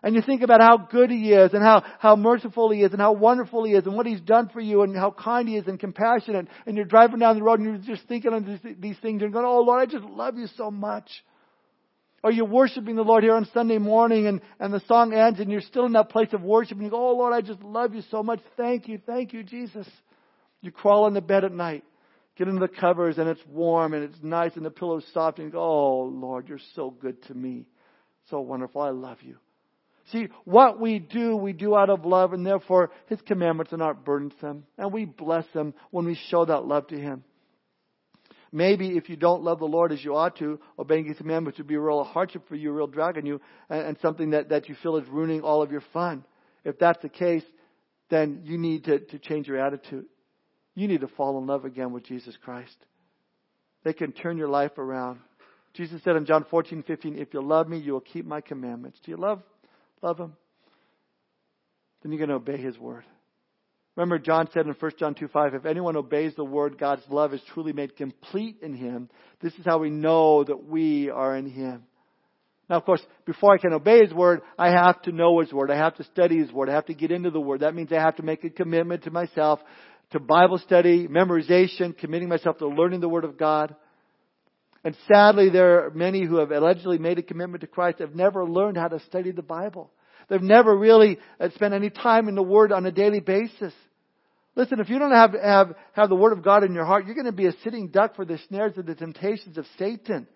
And 0.04 0.16
you 0.16 0.22
think 0.22 0.44
about 0.44 0.62
how 0.62 0.78
good 0.78 1.10
He 1.10 1.34
is 1.34 1.54
and 1.54 1.64
how, 1.64 1.84
how 2.00 2.16
merciful 2.16 2.70
He 2.70 2.82
is 2.82 2.92
and 2.92 3.02
how 3.02 3.14
wonderful 3.14 3.64
He 3.64 3.74
is 3.74 3.86
and 3.86 3.96
what 3.96 4.06
He's 4.06 4.22
done 4.22 4.50
for 4.50 4.62
you 4.62 4.84
and 4.84 4.96
how 4.96 5.12
kind 5.12 5.50
He 5.50 5.58
is 5.58 5.68
and 5.68 5.80
compassionate. 5.80 6.48
And 6.66 6.78
you're 6.78 6.86
driving 6.86 7.20
down 7.20 7.36
the 7.36 7.44
road 7.44 7.60
and 7.60 7.68
you're 7.68 7.96
just 7.96 8.08
thinking 8.08 8.34
of 8.34 8.46
these, 8.46 8.76
these 8.80 8.98
things 9.02 9.24
and 9.24 9.34
going, 9.34 9.46
Oh 9.46 9.62
Lord, 9.62 9.82
I 9.82 9.92
just 9.92 10.06
love 10.06 10.38
you 10.38 10.48
so 10.56 10.70
much. 10.70 11.10
Or 12.24 12.32
you're 12.32 12.46
worshiping 12.46 12.96
the 12.96 13.04
Lord 13.04 13.24
here 13.24 13.36
on 13.36 13.48
Sunday 13.54 13.78
morning 13.78 14.28
and, 14.28 14.42
and 14.60 14.74
the 14.74 14.82
song 14.88 15.14
ends 15.14 15.40
and 15.40 15.52
you're 15.52 15.62
still 15.62 15.86
in 15.86 15.94
that 15.94 16.10
place 16.10 16.34
of 16.34 16.42
worship 16.42 16.78
and 16.78 16.84
you 16.84 16.90
go, 16.90 17.10
Oh 17.10 17.16
Lord, 17.16 17.34
I 17.34 17.42
just 17.42 17.62
love 17.62 17.94
you 17.94 18.02
so 18.10 18.24
much. 18.24 18.40
Thank 18.58 18.88
you. 18.88 19.00
Thank 19.06 19.34
you, 19.34 19.44
Jesus. 19.44 19.88
You 20.62 20.72
crawl 20.72 21.08
into 21.08 21.22
bed 21.22 21.44
at 21.44 21.54
night, 21.54 21.84
get 22.36 22.48
into 22.48 22.60
the 22.60 22.68
covers 22.68 23.18
and 23.18 23.30
it's 23.30 23.46
warm 23.48 23.94
and 23.94 24.04
it's 24.04 24.18
nice 24.24 24.52
and 24.56 24.66
the 24.66 24.72
pillow's 24.72 25.06
soft 25.14 25.38
and 25.38 25.46
you 25.48 25.52
go, 25.52 25.62
Oh 25.62 26.04
Lord, 26.12 26.50
you're 26.50 26.60
so 26.76 26.90
good 26.90 27.22
to 27.28 27.34
me. 27.34 27.68
So 28.30 28.40
wonderful. 28.42 28.82
I 28.82 28.90
love 28.90 29.20
you. 29.22 29.38
See, 30.12 30.30
what 30.46 30.80
we 30.80 31.00
do, 31.00 31.36
we 31.36 31.52
do 31.52 31.76
out 31.76 31.90
of 31.90 32.06
love, 32.06 32.32
and 32.32 32.46
therefore 32.46 32.92
His 33.08 33.20
commandments 33.22 33.74
are 33.74 33.78
not 33.78 34.06
burdensome. 34.06 34.66
And 34.78 34.94
we 34.94 35.06
bless 35.06 35.46
Him 35.54 35.74
when 35.92 36.06
we 36.06 36.18
show 36.30 36.46
that 36.46 36.66
love 36.66 36.88
to 36.88 36.98
Him. 36.98 37.24
Maybe 38.52 38.98
if 38.98 39.10
you 39.10 39.16
don't 39.16 39.44
love 39.44 39.60
the 39.60 39.66
Lord 39.66 39.92
as 39.92 40.04
you 40.04 40.16
ought 40.16 40.38
to, 40.38 40.60
obeying 40.80 41.06
His 41.06 41.18
commandments 41.18 41.58
would 41.58 41.68
be 41.68 41.76
a 41.76 41.80
real 41.80 42.04
hardship 42.04 42.48
for 42.48 42.56
you, 42.56 42.70
a 42.70 42.74
real 42.74 42.88
drag 42.88 43.18
on 43.18 43.26
you, 43.26 43.42
and, 43.70 43.82
and 43.82 43.98
something 44.02 44.32
that, 44.32 44.50
that 44.50 44.70
you 44.70 44.76
feel 44.82 44.98
is 44.98 45.08
ruining 45.08 45.42
all 45.42 45.62
of 45.62 45.72
your 45.72 45.84
fun. 45.94 46.24
If 46.64 46.80
that's 46.80 47.02
the 47.02 47.10
case, 47.10 47.44
then 48.10 48.42
you 48.44 48.58
need 48.58 48.86
to, 48.86 49.00
to 49.00 49.20
change 49.20 49.48
your 49.48 49.60
attitude. 49.60 50.06
You 50.76 50.88
need 50.88 51.02
to 51.02 51.08
fall 51.08 51.38
in 51.40 51.48
love 51.48 51.66
again 51.66 51.92
with 51.92 52.04
Jesus 52.04 52.38
Christ. 52.44 52.76
They 53.84 53.94
can 53.94 54.12
turn 54.12 54.38
your 54.38 54.50
life 54.50 54.78
around. 54.78 55.20
Jesus 55.74 56.02
said 56.04 56.16
in 56.16 56.26
John 56.26 56.46
14, 56.50 56.84
15, 56.84 57.18
If 57.18 57.34
you 57.34 57.42
love 57.42 57.68
me, 57.68 57.78
you 57.78 57.94
will 57.94 58.02
keep 58.02 58.26
my 58.26 58.42
commandments. 58.42 59.00
Do 59.04 59.12
you 59.12 59.18
love 59.18 59.42
love 60.02 60.20
him, 60.20 60.36
then 62.02 62.12
you're 62.12 62.20
going 62.20 62.30
to 62.30 62.36
obey 62.36 62.58
his 62.62 62.78
word. 62.78 63.04
Remember, 63.98 64.20
John 64.20 64.48
said 64.54 64.68
in 64.68 64.74
1 64.74 64.92
John 65.00 65.16
2 65.16 65.28
5, 65.28 65.56
if 65.56 65.66
anyone 65.66 65.98
obeys 65.98 66.34
the 66.36 66.46
word, 66.46 66.78
God's 66.78 67.02
love 67.10 67.34
is 67.34 67.42
truly 67.54 67.74
made 67.74 67.98
complete 67.98 68.58
in 68.62 68.76
him. 68.76 69.10
This 69.42 69.54
is 69.56 69.66
how 69.66 69.80
we 69.80 69.90
know 69.90 70.44
that 70.44 70.64
we 70.66 71.10
are 71.10 71.36
in 71.36 71.50
him. 71.50 71.84
Now, 72.70 72.78
of 72.78 72.86
course, 72.86 73.02
before 73.26 73.54
I 73.54 73.58
can 73.58 73.74
obey 73.74 74.02
His 74.02 74.14
Word, 74.14 74.42
I 74.60 74.72
have 74.72 75.02
to 75.04 75.14
know 75.14 75.40
His 75.40 75.54
Word. 75.54 75.72
I 75.72 75.78
have 75.78 75.96
to 75.96 76.04
study 76.04 76.38
His 76.38 76.52
Word. 76.52 76.70
I 76.70 76.74
have 76.74 76.88
to 76.88 76.94
get 76.94 77.12
into 77.12 77.32
the 77.32 77.40
Word. 77.40 77.62
That 77.62 77.74
means 77.74 77.94
I 77.94 78.02
have 78.02 78.18
to 78.18 78.24
make 78.24 78.44
a 78.44 78.50
commitment 78.50 79.04
to 79.04 79.12
myself 79.12 79.62
to 80.12 80.20
Bible 80.20 80.58
study, 80.58 81.08
memorization, 81.08 81.98
committing 81.98 82.28
myself 82.28 82.58
to 82.58 82.68
learning 82.68 83.00
the 83.00 83.10
Word 83.10 83.24
of 83.24 83.38
God. 83.38 83.74
And 84.84 84.98
sadly, 85.10 85.50
there 85.50 85.86
are 85.86 85.92
many 85.92 86.26
who 86.26 86.38
have 86.38 86.52
allegedly 86.52 86.98
made 86.98 87.20
a 87.20 87.24
commitment 87.24 87.62
to 87.62 87.68
Christ 87.68 88.00
have 88.00 88.16
never 88.16 88.46
learned 88.46 88.78
how 88.78 88.90
to 88.90 89.00
study 89.02 89.32
the 89.32 89.42
Bible. 89.42 89.90
They've 90.30 90.42
never 90.42 90.78
really 90.78 91.20
spent 91.56 91.74
any 91.74 91.90
time 91.90 92.28
in 92.28 92.36
the 92.36 92.44
Word 92.44 92.74
on 92.74 92.86
a 92.86 92.92
daily 92.92 93.22
basis. 93.22 93.74
Listen, 94.58 94.80
if 94.80 94.90
you 94.90 94.98
don't 94.98 95.12
have, 95.12 95.34
have, 95.34 95.76
have 95.94 96.10
the 96.10 96.16
Word 96.16 96.34
of 96.36 96.44
God 96.44 96.64
in 96.64 96.74
your 96.74 96.84
heart, 96.84 97.06
you're 97.06 97.14
going 97.14 97.26
to 97.28 97.32
be 97.32 97.46
a 97.46 97.54
sitting 97.64 97.90
duck 97.90 98.16
for 98.16 98.26
the 98.26 98.40
snares 98.48 98.74
and 98.76 98.88
the 98.88 98.96
temptations 98.96 99.56
of 99.56 99.68
Satan. 99.78 100.28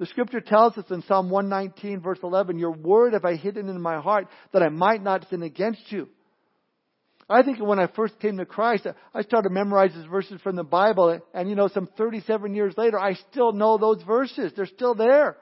The 0.00 0.06
scripture 0.06 0.40
tells 0.40 0.76
us 0.76 0.86
in 0.90 1.02
Psalm 1.02 1.30
119 1.30 2.00
verse 2.00 2.18
11, 2.20 2.58
Your 2.58 2.72
Word 2.72 3.12
have 3.12 3.24
I 3.24 3.36
hidden 3.36 3.68
in 3.68 3.80
my 3.80 4.00
heart 4.00 4.26
that 4.52 4.64
I 4.64 4.70
might 4.70 5.04
not 5.04 5.28
sin 5.30 5.44
against 5.44 5.82
you. 5.90 6.08
I 7.30 7.44
think 7.44 7.60
when 7.60 7.78
I 7.78 7.86
first 7.86 8.18
came 8.18 8.38
to 8.38 8.44
Christ, 8.44 8.88
I 9.14 9.22
started 9.22 9.52
memorizing 9.52 10.08
verses 10.10 10.40
from 10.42 10.56
the 10.56 10.64
Bible, 10.64 11.20
and 11.32 11.48
you 11.48 11.54
know, 11.54 11.68
some 11.68 11.88
37 11.96 12.56
years 12.56 12.74
later, 12.76 12.98
I 12.98 13.14
still 13.30 13.52
know 13.52 13.78
those 13.78 14.02
verses. 14.02 14.52
They're 14.56 14.66
still 14.66 14.96
there. 14.96 15.36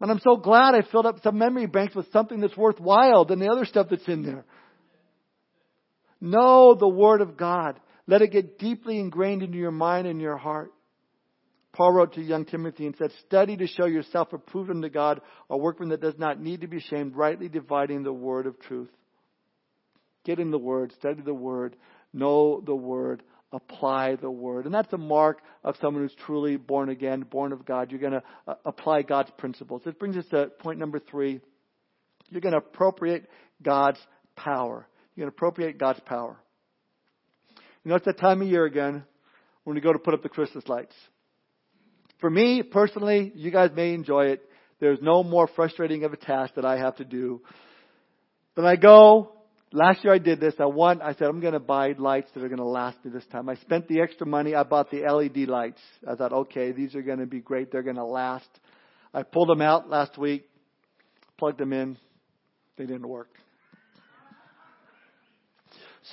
And 0.00 0.10
I'm 0.10 0.20
so 0.20 0.36
glad 0.36 0.74
I 0.74 0.82
filled 0.90 1.06
up 1.06 1.22
some 1.22 1.38
memory 1.38 1.66
banks 1.66 1.94
with 1.94 2.10
something 2.12 2.40
that's 2.40 2.56
worthwhile 2.56 3.24
than 3.24 3.38
the 3.38 3.50
other 3.50 3.66
stuff 3.66 3.86
that's 3.88 4.08
in 4.08 4.24
there. 4.24 4.44
Know 6.20 6.74
the 6.74 6.88
Word 6.88 7.20
of 7.20 7.36
God. 7.36 7.80
Let 8.06 8.22
it 8.22 8.32
get 8.32 8.58
deeply 8.58 8.98
ingrained 8.98 9.42
into 9.42 9.58
your 9.58 9.70
mind 9.70 10.06
and 10.06 10.20
your 10.20 10.36
heart. 10.36 10.72
Paul 11.72 11.92
wrote 11.92 12.14
to 12.14 12.22
young 12.22 12.44
Timothy 12.44 12.86
and 12.86 12.96
said, 12.96 13.12
Study 13.26 13.56
to 13.58 13.66
show 13.66 13.84
yourself 13.86 14.32
approved 14.32 14.70
unto 14.70 14.88
God, 14.88 15.20
a 15.48 15.56
workman 15.56 15.90
that 15.90 16.00
does 16.00 16.18
not 16.18 16.40
need 16.40 16.62
to 16.62 16.66
be 16.66 16.78
ashamed, 16.78 17.14
rightly 17.14 17.48
dividing 17.48 18.02
the 18.02 18.12
word 18.12 18.46
of 18.46 18.58
truth. 18.58 18.88
Get 20.28 20.40
in 20.40 20.50
the 20.50 20.58
Word, 20.58 20.92
study 20.98 21.22
the 21.22 21.32
Word, 21.32 21.74
know 22.12 22.60
the 22.60 22.74
Word, 22.74 23.22
apply 23.50 24.16
the 24.16 24.30
Word. 24.30 24.66
And 24.66 24.74
that's 24.74 24.92
a 24.92 24.98
mark 24.98 25.40
of 25.64 25.74
someone 25.80 26.02
who's 26.02 26.14
truly 26.26 26.56
born 26.56 26.90
again, 26.90 27.20
born 27.22 27.52
of 27.52 27.64
God. 27.64 27.90
You're 27.90 28.00
going 28.00 28.12
to 28.12 28.22
uh, 28.46 28.54
apply 28.66 29.02
God's 29.02 29.30
principles. 29.38 29.80
This 29.86 29.94
brings 29.94 30.18
us 30.18 30.26
to 30.30 30.48
point 30.58 30.78
number 30.78 30.98
three. 30.98 31.40
You're 32.28 32.42
going 32.42 32.52
to 32.52 32.58
appropriate 32.58 33.26
God's 33.62 33.98
power. 34.36 34.86
Going 35.18 35.30
to 35.30 35.34
appropriate 35.34 35.78
God's 35.78 36.00
power. 36.00 36.36
You 37.84 37.90
know, 37.90 37.96
it's 37.96 38.06
that 38.06 38.18
time 38.18 38.42
of 38.42 38.48
year 38.48 38.64
again 38.64 39.04
when 39.64 39.74
we 39.74 39.80
go 39.80 39.92
to 39.92 39.98
put 39.98 40.14
up 40.14 40.22
the 40.22 40.28
Christmas 40.28 40.66
lights. 40.68 40.94
For 42.20 42.30
me, 42.30 42.62
personally, 42.62 43.32
you 43.34 43.50
guys 43.50 43.70
may 43.74 43.94
enjoy 43.94 44.26
it. 44.26 44.42
There's 44.80 45.00
no 45.02 45.22
more 45.22 45.48
frustrating 45.48 46.04
of 46.04 46.12
a 46.12 46.16
task 46.16 46.54
that 46.54 46.64
I 46.64 46.78
have 46.78 46.96
to 46.96 47.04
do. 47.04 47.42
Then 48.56 48.64
I 48.64 48.76
go 48.76 49.32
Last 49.70 50.02
year 50.02 50.14
I 50.14 50.18
did 50.18 50.40
this. 50.40 50.54
I 50.58 50.64
want, 50.64 51.02
I 51.02 51.12
said, 51.12 51.28
I'm 51.28 51.40
going 51.40 51.52
to 51.52 51.60
buy 51.60 51.92
lights 51.98 52.30
that 52.32 52.42
are 52.42 52.48
going 52.48 52.58
to 52.58 52.64
last 52.64 53.04
me 53.04 53.10
this 53.10 53.26
time. 53.26 53.50
I 53.50 53.56
spent 53.56 53.86
the 53.86 54.00
extra 54.00 54.26
money. 54.26 54.54
I 54.54 54.62
bought 54.62 54.90
the 54.90 55.02
LED 55.02 55.48
lights. 55.48 55.80
I 56.08 56.14
thought, 56.14 56.32
okay, 56.32 56.72
these 56.72 56.94
are 56.94 57.02
going 57.02 57.18
to 57.18 57.26
be 57.26 57.40
great. 57.40 57.70
They're 57.70 57.82
going 57.82 57.96
to 57.96 58.04
last. 58.04 58.48
I 59.12 59.24
pulled 59.24 59.50
them 59.50 59.60
out 59.60 59.90
last 59.90 60.16
week, 60.16 60.48
plugged 61.36 61.58
them 61.58 61.74
in. 61.74 61.98
They 62.78 62.86
didn't 62.86 63.08
work. 63.08 63.28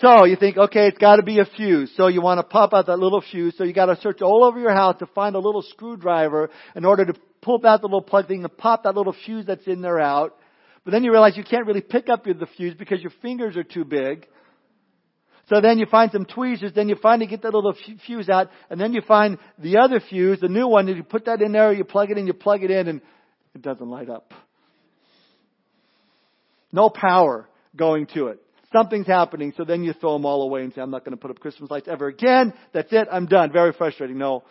So 0.01 0.25
you 0.25 0.35
think, 0.35 0.57
okay, 0.57 0.87
it's 0.87 0.97
got 0.97 1.17
to 1.17 1.23
be 1.23 1.39
a 1.39 1.45
fuse. 1.45 1.91
So 1.95 2.07
you 2.07 2.21
want 2.21 2.39
to 2.39 2.43
pop 2.43 2.73
out 2.73 2.87
that 2.87 2.97
little 2.97 3.21
fuse. 3.21 3.55
So 3.57 3.63
you 3.63 3.73
got 3.73 3.85
to 3.85 3.99
search 4.01 4.21
all 4.21 4.43
over 4.43 4.59
your 4.59 4.73
house 4.73 4.97
to 4.99 5.05
find 5.07 5.35
a 5.35 5.39
little 5.39 5.61
screwdriver 5.61 6.49
in 6.75 6.83
order 6.83 7.05
to 7.05 7.13
pull 7.41 7.61
out 7.65 7.81
the 7.81 7.87
little 7.87 8.01
plug 8.01 8.27
thing 8.27 8.43
and 8.43 8.57
pop 8.57 8.83
that 8.83 8.95
little 8.95 9.15
fuse 9.25 9.45
that's 9.45 9.65
in 9.67 9.81
there 9.81 9.99
out. 9.99 10.35
But 10.83 10.91
then 10.91 11.03
you 11.03 11.11
realize 11.11 11.37
you 11.37 11.43
can't 11.43 11.65
really 11.65 11.81
pick 11.81 12.09
up 12.09 12.25
the 12.25 12.47
fuse 12.57 12.73
because 12.73 13.01
your 13.01 13.11
fingers 13.21 13.55
are 13.55 13.63
too 13.63 13.85
big. 13.85 14.27
So 15.49 15.61
then 15.61 15.77
you 15.77 15.85
find 15.85 16.11
some 16.11 16.25
tweezers, 16.25 16.73
then 16.73 16.89
you 16.89 16.95
finally 17.01 17.27
get 17.27 17.43
that 17.43 17.53
little 17.53 17.75
fuse 18.05 18.29
out, 18.29 18.49
and 18.69 18.81
then 18.81 18.93
you 18.93 19.01
find 19.01 19.37
the 19.59 19.77
other 19.77 19.99
fuse, 19.99 20.39
the 20.39 20.49
new 20.49 20.67
one, 20.67 20.87
and 20.87 20.97
you 20.97 21.03
put 21.03 21.25
that 21.25 21.41
in 21.41 21.51
there, 21.51 21.71
you 21.71 21.83
plug 21.83 22.09
it 22.09 22.17
in, 22.17 22.25
you 22.25 22.33
plug 22.33 22.63
it 22.63 22.71
in, 22.71 22.87
and 22.87 23.01
it 23.53 23.61
doesn't 23.61 23.87
light 23.87 24.09
up. 24.09 24.33
No 26.71 26.89
power 26.89 27.47
going 27.75 28.07
to 28.15 28.27
it. 28.27 28.44
Something's 28.75 29.07
happening, 29.07 29.53
so 29.55 29.63
then 29.63 29.85
you 29.85 29.93
throw 29.93 30.11
them 30.13 30.25
all 30.25 30.41
away 30.41 30.61
and 30.61 30.73
say, 30.73 30.81
I'm 30.81 30.91
not 30.91 31.05
going 31.05 31.15
to 31.15 31.21
put 31.21 31.31
up 31.31 31.39
Christmas 31.39 31.71
lights 31.71 31.87
ever 31.87 32.07
again. 32.07 32.53
That's 32.73 32.91
it, 32.91 33.07
I'm 33.09 33.25
done. 33.25 33.53
Very 33.53 33.71
frustrating. 33.71 34.17
No. 34.17 34.43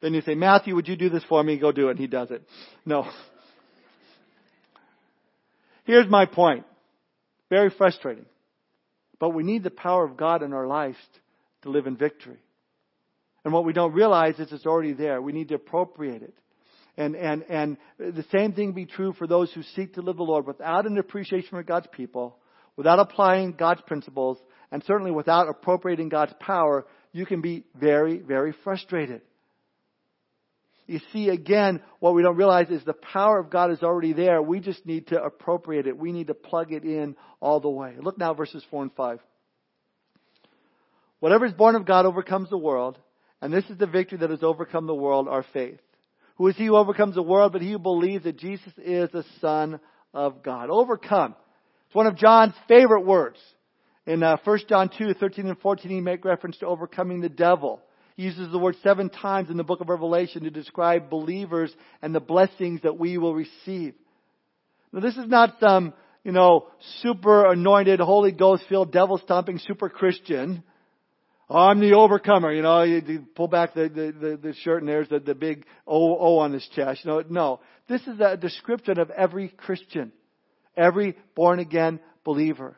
Then 0.00 0.14
you 0.14 0.22
say, 0.22 0.34
Matthew, 0.34 0.74
would 0.74 0.88
you 0.88 0.96
do 0.96 1.10
this 1.10 1.22
for 1.28 1.42
me? 1.42 1.58
Go 1.58 1.70
do 1.70 1.88
it. 1.88 1.90
And 1.90 2.00
he 2.00 2.06
does 2.06 2.30
it. 2.30 2.42
No. 2.86 3.04
Here's 5.84 6.08
my 6.08 6.24
point. 6.24 6.64
Very 7.50 7.68
frustrating. 7.68 8.24
But 9.18 9.34
we 9.34 9.42
need 9.42 9.62
the 9.62 9.70
power 9.70 10.06
of 10.06 10.16
God 10.16 10.42
in 10.42 10.54
our 10.54 10.66
lives 10.66 10.96
to 11.60 11.68
live 11.68 11.86
in 11.86 11.98
victory. 11.98 12.38
And 13.44 13.52
what 13.52 13.66
we 13.66 13.74
don't 13.74 13.92
realize 13.92 14.38
is 14.38 14.50
it's 14.52 14.64
already 14.64 14.94
there. 14.94 15.20
We 15.20 15.32
need 15.32 15.48
to 15.48 15.56
appropriate 15.56 16.22
it. 16.22 16.34
And, 16.96 17.14
and, 17.14 17.44
and 17.50 17.76
the 17.98 18.24
same 18.32 18.54
thing 18.54 18.72
be 18.72 18.86
true 18.86 19.12
for 19.12 19.26
those 19.26 19.52
who 19.52 19.62
seek 19.74 19.94
to 19.94 20.00
live 20.00 20.16
the 20.16 20.22
Lord 20.22 20.46
without 20.46 20.86
an 20.86 20.96
appreciation 20.96 21.50
for 21.50 21.62
God's 21.62 21.88
people, 21.92 22.38
without 22.76 22.98
applying 22.98 23.52
God's 23.52 23.82
principles, 23.82 24.38
and 24.70 24.82
certainly 24.84 25.10
without 25.10 25.48
appropriating 25.48 26.08
God's 26.08 26.34
power, 26.40 26.86
you 27.12 27.26
can 27.26 27.40
be 27.40 27.64
very, 27.78 28.18
very 28.18 28.54
frustrated. 28.64 29.22
You 30.86 31.00
see, 31.12 31.28
again, 31.28 31.80
what 32.00 32.14
we 32.14 32.22
don't 32.22 32.36
realize 32.36 32.68
is 32.68 32.82
the 32.84 32.92
power 32.92 33.38
of 33.38 33.48
God 33.48 33.70
is 33.70 33.82
already 33.82 34.12
there. 34.12 34.42
We 34.42 34.58
just 34.58 34.84
need 34.84 35.08
to 35.08 35.22
appropriate 35.22 35.86
it. 35.86 35.96
We 35.96 36.10
need 36.10 36.26
to 36.26 36.34
plug 36.34 36.72
it 36.72 36.82
in 36.82 37.14
all 37.40 37.60
the 37.60 37.70
way. 37.70 37.94
Look 38.00 38.18
now, 38.18 38.34
verses 38.34 38.64
4 38.70 38.82
and 38.82 38.92
5. 38.94 39.20
Whatever 41.20 41.46
is 41.46 41.52
born 41.52 41.76
of 41.76 41.86
God 41.86 42.06
overcomes 42.06 42.50
the 42.50 42.58
world, 42.58 42.98
and 43.40 43.52
this 43.52 43.64
is 43.70 43.78
the 43.78 43.86
victory 43.86 44.18
that 44.18 44.30
has 44.30 44.42
overcome 44.42 44.86
the 44.86 44.94
world, 44.94 45.28
our 45.28 45.44
faith. 45.52 45.78
Who 46.36 46.48
is 46.48 46.56
he 46.56 46.66
who 46.66 46.76
overcomes 46.76 47.14
the 47.14 47.22
world, 47.22 47.52
but 47.52 47.62
he 47.62 47.72
who 47.72 47.78
believes 47.78 48.24
that 48.24 48.38
Jesus 48.38 48.72
is 48.78 49.10
the 49.10 49.24
Son 49.40 49.78
of 50.12 50.42
God? 50.42 50.70
Overcome. 50.70 51.36
It's 51.90 51.94
one 51.96 52.06
of 52.06 52.16
John's 52.16 52.54
favorite 52.68 53.04
words. 53.04 53.36
In 54.06 54.22
uh, 54.22 54.36
1 54.44 54.58
John 54.68 54.92
2, 54.96 55.14
13 55.14 55.48
and 55.48 55.58
14, 55.58 55.90
he 55.90 56.00
makes 56.00 56.24
reference 56.24 56.56
to 56.58 56.66
overcoming 56.66 57.20
the 57.20 57.28
devil. 57.28 57.82
He 58.14 58.22
uses 58.22 58.52
the 58.52 58.58
word 58.60 58.76
seven 58.84 59.10
times 59.10 59.50
in 59.50 59.56
the 59.56 59.64
book 59.64 59.80
of 59.80 59.88
Revelation 59.88 60.44
to 60.44 60.50
describe 60.50 61.10
believers 61.10 61.74
and 62.00 62.14
the 62.14 62.20
blessings 62.20 62.82
that 62.82 62.96
we 62.96 63.18
will 63.18 63.34
receive. 63.34 63.94
Now, 64.92 65.00
this 65.00 65.16
is 65.16 65.26
not 65.26 65.56
some 65.58 65.92
you 66.22 66.30
know, 66.30 66.68
super 67.00 67.50
anointed, 67.50 67.98
Holy 67.98 68.30
Ghost 68.30 68.62
filled, 68.68 68.92
devil 68.92 69.18
stomping 69.18 69.58
super 69.58 69.88
Christian. 69.88 70.62
I'm 71.48 71.80
the 71.80 71.94
overcomer. 71.94 72.52
You 72.52 72.62
know, 72.62 72.84
you, 72.84 73.02
you 73.04 73.26
pull 73.34 73.48
back 73.48 73.74
the, 73.74 73.88
the, 73.88 74.12
the, 74.12 74.36
the, 74.36 74.54
shirt 74.62 74.80
and 74.80 74.88
there's 74.88 75.08
the, 75.08 75.18
the 75.18 75.34
big 75.34 75.66
O, 75.88 76.16
o 76.16 76.38
on 76.38 76.52
his 76.52 76.64
chest. 76.76 77.04
You 77.04 77.10
know, 77.10 77.24
no. 77.28 77.60
This 77.88 78.02
is 78.02 78.20
a 78.20 78.36
description 78.36 79.00
of 79.00 79.10
every 79.10 79.48
Christian. 79.48 80.12
Every 80.80 81.14
born 81.34 81.58
again 81.58 82.00
believer. 82.24 82.74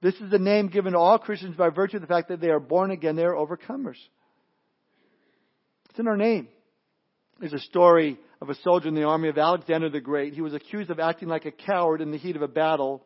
This 0.00 0.14
is 0.14 0.30
the 0.30 0.38
name 0.38 0.68
given 0.68 0.92
to 0.92 0.98
all 0.98 1.18
Christians 1.18 1.56
by 1.56 1.70
virtue 1.70 1.96
of 1.96 2.00
the 2.00 2.06
fact 2.06 2.28
that 2.28 2.40
they 2.40 2.50
are 2.50 2.60
born 2.60 2.92
again. 2.92 3.16
They 3.16 3.24
are 3.24 3.34
overcomers. 3.34 3.96
It's 5.90 5.98
in 5.98 6.06
our 6.06 6.16
name. 6.16 6.46
There's 7.40 7.52
a 7.52 7.58
story 7.58 8.16
of 8.40 8.48
a 8.48 8.54
soldier 8.62 8.86
in 8.86 8.94
the 8.94 9.02
army 9.02 9.28
of 9.28 9.38
Alexander 9.38 9.90
the 9.90 10.00
Great. 10.00 10.34
He 10.34 10.40
was 10.40 10.54
accused 10.54 10.90
of 10.90 11.00
acting 11.00 11.28
like 11.28 11.44
a 11.44 11.50
coward 11.50 12.00
in 12.00 12.12
the 12.12 12.16
heat 12.16 12.36
of 12.36 12.42
a 12.42 12.48
battle. 12.48 13.04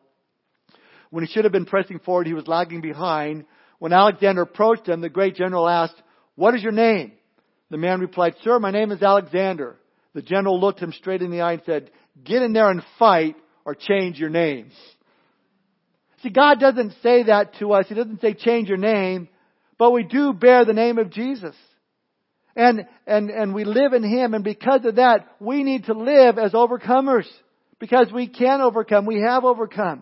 When 1.09 1.25
he 1.25 1.33
should 1.33 1.45
have 1.45 1.51
been 1.51 1.65
pressing 1.65 1.97
forward, 1.99 2.27
he 2.27 2.35
was 2.35 2.47
lagging 2.47 2.81
behind. 2.81 3.45
When 3.79 3.91
Alexander 3.91 4.43
approached 4.43 4.87
him, 4.87 5.01
the 5.01 5.09
great 5.09 5.35
general 5.35 5.67
asked, 5.67 5.99
What 6.35 6.53
is 6.53 6.61
your 6.61 6.71
name? 6.73 7.13
The 7.71 7.77
man 7.77 8.01
replied, 8.01 8.35
Sir, 8.43 8.59
my 8.59 8.69
name 8.69 8.91
is 8.91 9.01
Alexander. 9.01 9.77
The 10.13 10.21
general 10.21 10.59
looked 10.59 10.79
him 10.79 10.93
straight 10.93 11.23
in 11.23 11.31
the 11.31 11.41
eye 11.41 11.53
and 11.53 11.63
said, 11.65 11.89
Get 12.23 12.43
in 12.43 12.53
there 12.53 12.69
and 12.69 12.83
fight 12.99 13.35
or 13.67 13.75
change 13.75 14.17
your 14.17 14.29
name. 14.29 14.71
See, 16.23 16.29
God 16.29 16.59
doesn't 16.59 16.93
say 17.03 17.23
that 17.23 17.59
to 17.59 17.73
us. 17.73 17.85
He 17.89 17.95
doesn't 17.95 18.21
say 18.21 18.33
change 18.33 18.69
your 18.69 18.77
name, 18.77 19.27
but 19.77 19.91
we 19.91 20.03
do 20.03 20.31
bear 20.31 20.63
the 20.63 20.73
name 20.73 20.97
of 20.97 21.11
Jesus. 21.11 21.53
And, 22.55 22.87
and, 23.05 23.29
and 23.29 23.53
we 23.53 23.65
live 23.65 23.91
in 23.91 24.03
Him, 24.03 24.33
and 24.33 24.43
because 24.43 24.85
of 24.85 24.95
that, 24.95 25.27
we 25.39 25.63
need 25.63 25.83
to 25.85 25.93
live 25.93 26.39
as 26.39 26.53
overcomers. 26.53 27.27
Because 27.77 28.07
we 28.11 28.27
can 28.27 28.61
overcome. 28.61 29.05
We 29.05 29.21
have 29.21 29.43
overcome. 29.43 30.01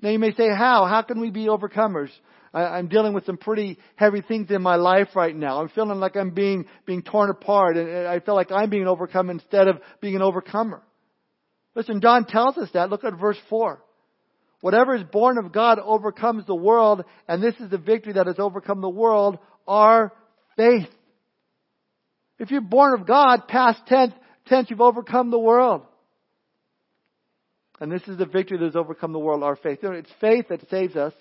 Now 0.00 0.10
you 0.10 0.20
may 0.20 0.32
say, 0.34 0.48
how? 0.48 0.86
How 0.86 1.02
can 1.02 1.18
we 1.18 1.30
be 1.30 1.46
overcomers? 1.46 2.10
I, 2.54 2.78
am 2.78 2.88
dealing 2.88 3.14
with 3.14 3.24
some 3.24 3.38
pretty 3.38 3.78
heavy 3.96 4.20
things 4.20 4.50
in 4.50 4.62
my 4.62 4.76
life 4.76 5.08
right 5.16 5.34
now. 5.34 5.60
I'm 5.60 5.70
feeling 5.70 5.98
like 5.98 6.14
I'm 6.14 6.30
being, 6.30 6.66
being 6.86 7.02
torn 7.02 7.30
apart, 7.30 7.76
and 7.78 8.06
I 8.06 8.20
feel 8.20 8.34
like 8.34 8.52
I'm 8.52 8.68
being 8.68 8.86
overcome 8.86 9.30
instead 9.30 9.66
of 9.66 9.80
being 10.00 10.14
an 10.14 10.22
overcomer. 10.22 10.82
Listen, 11.74 12.00
John 12.00 12.26
tells 12.26 12.58
us 12.58 12.68
that. 12.74 12.90
Look 12.90 13.04
at 13.04 13.18
verse 13.18 13.38
4. 13.48 13.82
Whatever 14.60 14.94
is 14.94 15.02
born 15.02 15.38
of 15.38 15.52
God 15.52 15.78
overcomes 15.78 16.46
the 16.46 16.54
world, 16.54 17.04
and 17.26 17.42
this 17.42 17.54
is 17.58 17.70
the 17.70 17.78
victory 17.78 18.12
that 18.12 18.26
has 18.26 18.38
overcome 18.38 18.80
the 18.80 18.88
world, 18.88 19.38
our 19.66 20.12
faith. 20.56 20.88
If 22.38 22.50
you're 22.50 22.60
born 22.60 22.98
of 22.98 23.06
God, 23.06 23.48
past 23.48 23.80
tense, 23.86 24.12
tense, 24.46 24.70
you've 24.70 24.80
overcome 24.80 25.30
the 25.30 25.38
world. 25.38 25.82
And 27.80 27.90
this 27.90 28.02
is 28.06 28.18
the 28.18 28.26
victory 28.26 28.58
that 28.58 28.64
has 28.66 28.76
overcome 28.76 29.12
the 29.12 29.18
world, 29.18 29.42
our 29.42 29.56
faith. 29.56 29.80
It's 29.82 30.10
faith 30.20 30.46
that 30.50 30.68
saves 30.70 30.94
us. 30.94 31.14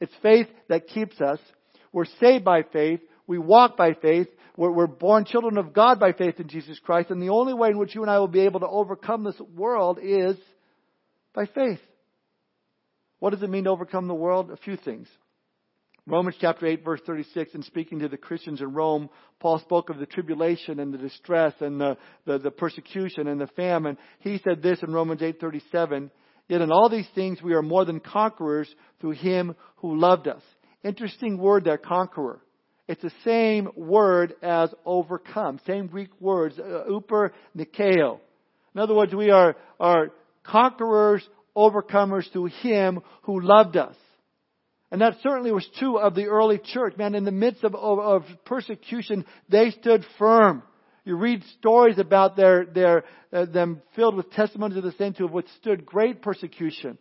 It's 0.00 0.12
faith 0.22 0.48
that 0.68 0.88
keeps 0.88 1.18
us. 1.20 1.38
We're 1.92 2.04
saved 2.20 2.44
by 2.44 2.62
faith. 2.62 3.00
We 3.26 3.38
walk 3.38 3.78
by 3.78 3.94
faith. 3.94 4.28
We're, 4.56 4.70
we're 4.70 4.86
born 4.86 5.24
children 5.24 5.58
of 5.58 5.72
God 5.72 5.98
by 5.98 6.12
faith 6.12 6.38
in 6.38 6.48
Jesus 6.48 6.78
Christ. 6.78 7.10
And 7.10 7.20
the 7.20 7.30
only 7.30 7.54
way 7.54 7.70
in 7.70 7.78
which 7.78 7.94
you 7.94 8.02
and 8.02 8.10
I 8.10 8.18
will 8.18 8.28
be 8.28 8.40
able 8.40 8.60
to 8.60 8.68
overcome 8.68 9.24
this 9.24 9.40
world 9.54 9.98
is 10.02 10.36
by 11.34 11.46
faith. 11.46 11.80
What 13.18 13.30
does 13.30 13.42
it 13.42 13.50
mean 13.50 13.64
to 13.64 13.70
overcome 13.70 14.06
the 14.06 14.14
world? 14.14 14.50
A 14.50 14.56
few 14.56 14.76
things. 14.76 15.08
Romans 16.06 16.36
chapter 16.38 16.66
8 16.66 16.84
verse 16.84 17.00
36, 17.06 17.54
in 17.54 17.62
speaking 17.62 18.00
to 18.00 18.08
the 18.08 18.18
Christians 18.18 18.60
in 18.60 18.74
Rome, 18.74 19.08
Paul 19.40 19.58
spoke 19.60 19.88
of 19.88 19.98
the 19.98 20.04
tribulation 20.04 20.78
and 20.78 20.92
the 20.92 20.98
distress 20.98 21.54
and 21.60 21.80
the, 21.80 21.96
the, 22.26 22.38
the 22.38 22.50
persecution 22.50 23.26
and 23.26 23.40
the 23.40 23.46
famine. 23.46 23.96
He 24.18 24.38
said 24.44 24.62
this 24.62 24.82
in 24.82 24.92
Romans 24.92 25.22
8:37, 25.22 26.10
Yet 26.46 26.60
in 26.60 26.70
all 26.70 26.90
these 26.90 27.08
things 27.14 27.40
we 27.40 27.54
are 27.54 27.62
more 27.62 27.86
than 27.86 28.00
conquerors 28.00 28.68
through 29.00 29.12
him 29.12 29.54
who 29.76 29.98
loved 29.98 30.28
us. 30.28 30.42
Interesting 30.82 31.38
word 31.38 31.64
there, 31.64 31.78
conqueror. 31.78 32.43
It's 32.86 33.02
the 33.02 33.12
same 33.24 33.68
word 33.76 34.34
as 34.42 34.72
overcome. 34.84 35.58
Same 35.66 35.86
Greek 35.86 36.10
words, 36.20 36.58
uh, 36.58 36.84
uper 36.88 37.30
nikeo. 37.56 38.20
In 38.74 38.80
other 38.80 38.94
words, 38.94 39.14
we 39.14 39.30
are, 39.30 39.56
are 39.80 40.10
conquerors, 40.42 41.26
overcomers 41.56 42.30
through 42.30 42.46
him 42.62 43.00
who 43.22 43.40
loved 43.40 43.76
us. 43.76 43.96
And 44.90 45.00
that 45.00 45.16
certainly 45.22 45.50
was 45.50 45.68
true 45.78 45.98
of 45.98 46.14
the 46.14 46.26
early 46.26 46.58
church. 46.58 46.96
Man, 46.96 47.14
in 47.14 47.24
the 47.24 47.32
midst 47.32 47.64
of, 47.64 47.74
of, 47.74 47.98
of 47.98 48.22
persecution, 48.44 49.24
they 49.48 49.70
stood 49.70 50.04
firm. 50.18 50.62
You 51.04 51.16
read 51.16 51.42
stories 51.58 51.98
about 51.98 52.36
their, 52.36 52.64
their, 52.64 53.04
uh, 53.32 53.46
them 53.46 53.82
filled 53.96 54.14
with 54.14 54.30
testimonies 54.32 54.76
of 54.76 54.84
the 54.84 54.92
saints 54.92 55.18
who 55.18 55.24
have 55.24 55.34
withstood 55.34 55.84
great 55.84 56.22
persecution. 56.22 56.98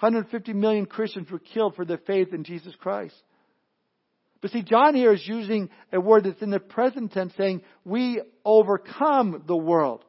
150 0.00 0.52
million 0.52 0.86
Christians 0.86 1.30
were 1.30 1.40
killed 1.40 1.74
for 1.74 1.84
their 1.84 1.98
faith 1.98 2.32
in 2.32 2.44
Jesus 2.44 2.74
Christ. 2.78 3.14
But 4.40 4.52
see, 4.52 4.62
John 4.62 4.94
here 4.94 5.12
is 5.12 5.26
using 5.26 5.68
a 5.92 6.00
word 6.00 6.24
that's 6.24 6.42
in 6.42 6.50
the 6.50 6.60
present 6.60 7.12
tense 7.12 7.32
saying, 7.36 7.62
we 7.84 8.22
overcome 8.44 9.42
the 9.46 9.56
world. 9.56 10.04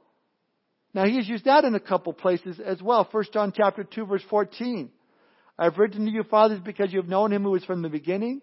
Now 0.94 1.06
he 1.06 1.18
has 1.18 1.28
used 1.28 1.46
that 1.46 1.66
in 1.66 1.76
a 1.76 1.80
couple 1.80 2.14
places 2.14 2.60
as 2.60 2.82
well. 2.82 3.08
1 3.12 3.24
John 3.34 3.54
chapter 3.56 3.84
2 3.84 4.06
verse 4.06 4.24
14. 4.30 4.90
I've 5.58 5.78
written 5.78 6.06
to 6.06 6.12
you 6.12 6.24
fathers 6.24 6.60
because 6.64 6.94
you 6.94 7.00
have 7.00 7.10
known 7.10 7.34
him 7.34 7.44
who 7.44 7.56
is 7.56 7.66
from 7.66 7.82
the 7.82 7.90
beginning. 7.90 8.42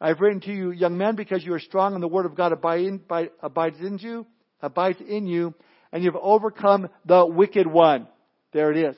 I've 0.00 0.20
written 0.20 0.40
to 0.42 0.52
you 0.52 0.70
young 0.70 0.98
men 0.98 1.16
because 1.16 1.44
you 1.44 1.54
are 1.54 1.60
strong 1.60 1.94
and 1.94 2.02
the 2.02 2.08
word 2.08 2.26
of 2.26 2.36
God 2.36 2.52
abides 2.52 3.78
in 3.80 3.98
you, 3.98 4.26
abides 4.60 4.98
in 5.00 5.26
you, 5.26 5.54
and 5.92 6.04
you've 6.04 6.14
overcome 6.14 6.88
the 7.04 7.26
wicked 7.26 7.66
one. 7.66 8.06
There 8.52 8.70
it 8.70 8.76
is. 8.76 8.96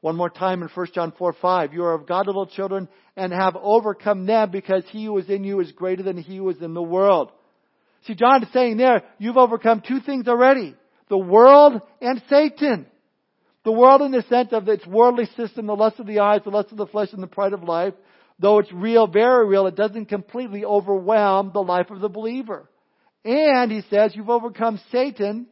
One 0.00 0.16
more 0.16 0.30
time 0.30 0.62
in 0.62 0.68
1 0.68 0.86
John 0.94 1.12
4 1.18 1.34
5. 1.40 1.72
You 1.74 1.84
are 1.84 1.94
of 1.94 2.06
God 2.06 2.26
little 2.26 2.46
children 2.46 2.88
and 3.16 3.32
have 3.32 3.56
overcome 3.60 4.26
them 4.26 4.50
because 4.50 4.84
he 4.90 5.06
who 5.06 5.18
is 5.18 5.28
in 5.28 5.42
you 5.42 5.60
is 5.60 5.72
greater 5.72 6.02
than 6.02 6.18
he 6.18 6.36
who 6.36 6.48
is 6.50 6.62
in 6.62 6.74
the 6.74 6.82
world. 6.82 7.32
See, 8.06 8.14
John 8.14 8.44
is 8.44 8.52
saying 8.52 8.76
there, 8.76 9.02
you've 9.18 9.36
overcome 9.36 9.82
two 9.86 10.00
things 10.00 10.28
already. 10.28 10.76
The 11.08 11.18
world 11.18 11.82
and 12.00 12.22
Satan. 12.28 12.86
The 13.64 13.72
world 13.72 14.02
in 14.02 14.12
the 14.12 14.22
sense 14.28 14.50
of 14.52 14.68
its 14.68 14.86
worldly 14.86 15.26
system, 15.36 15.66
the 15.66 15.74
lust 15.74 15.98
of 15.98 16.06
the 16.06 16.20
eyes, 16.20 16.42
the 16.44 16.50
lust 16.50 16.70
of 16.70 16.78
the 16.78 16.86
flesh, 16.86 17.08
and 17.12 17.22
the 17.22 17.26
pride 17.26 17.52
of 17.52 17.64
life. 17.64 17.94
Though 18.38 18.60
it's 18.60 18.72
real, 18.72 19.08
very 19.08 19.46
real, 19.48 19.66
it 19.66 19.74
doesn't 19.74 20.06
completely 20.06 20.64
overwhelm 20.64 21.50
the 21.52 21.60
life 21.60 21.90
of 21.90 22.00
the 22.00 22.08
believer. 22.08 22.70
And 23.24 23.70
he 23.72 23.82
says, 23.90 24.12
you've 24.14 24.30
overcome 24.30 24.80
Satan. 24.92 25.48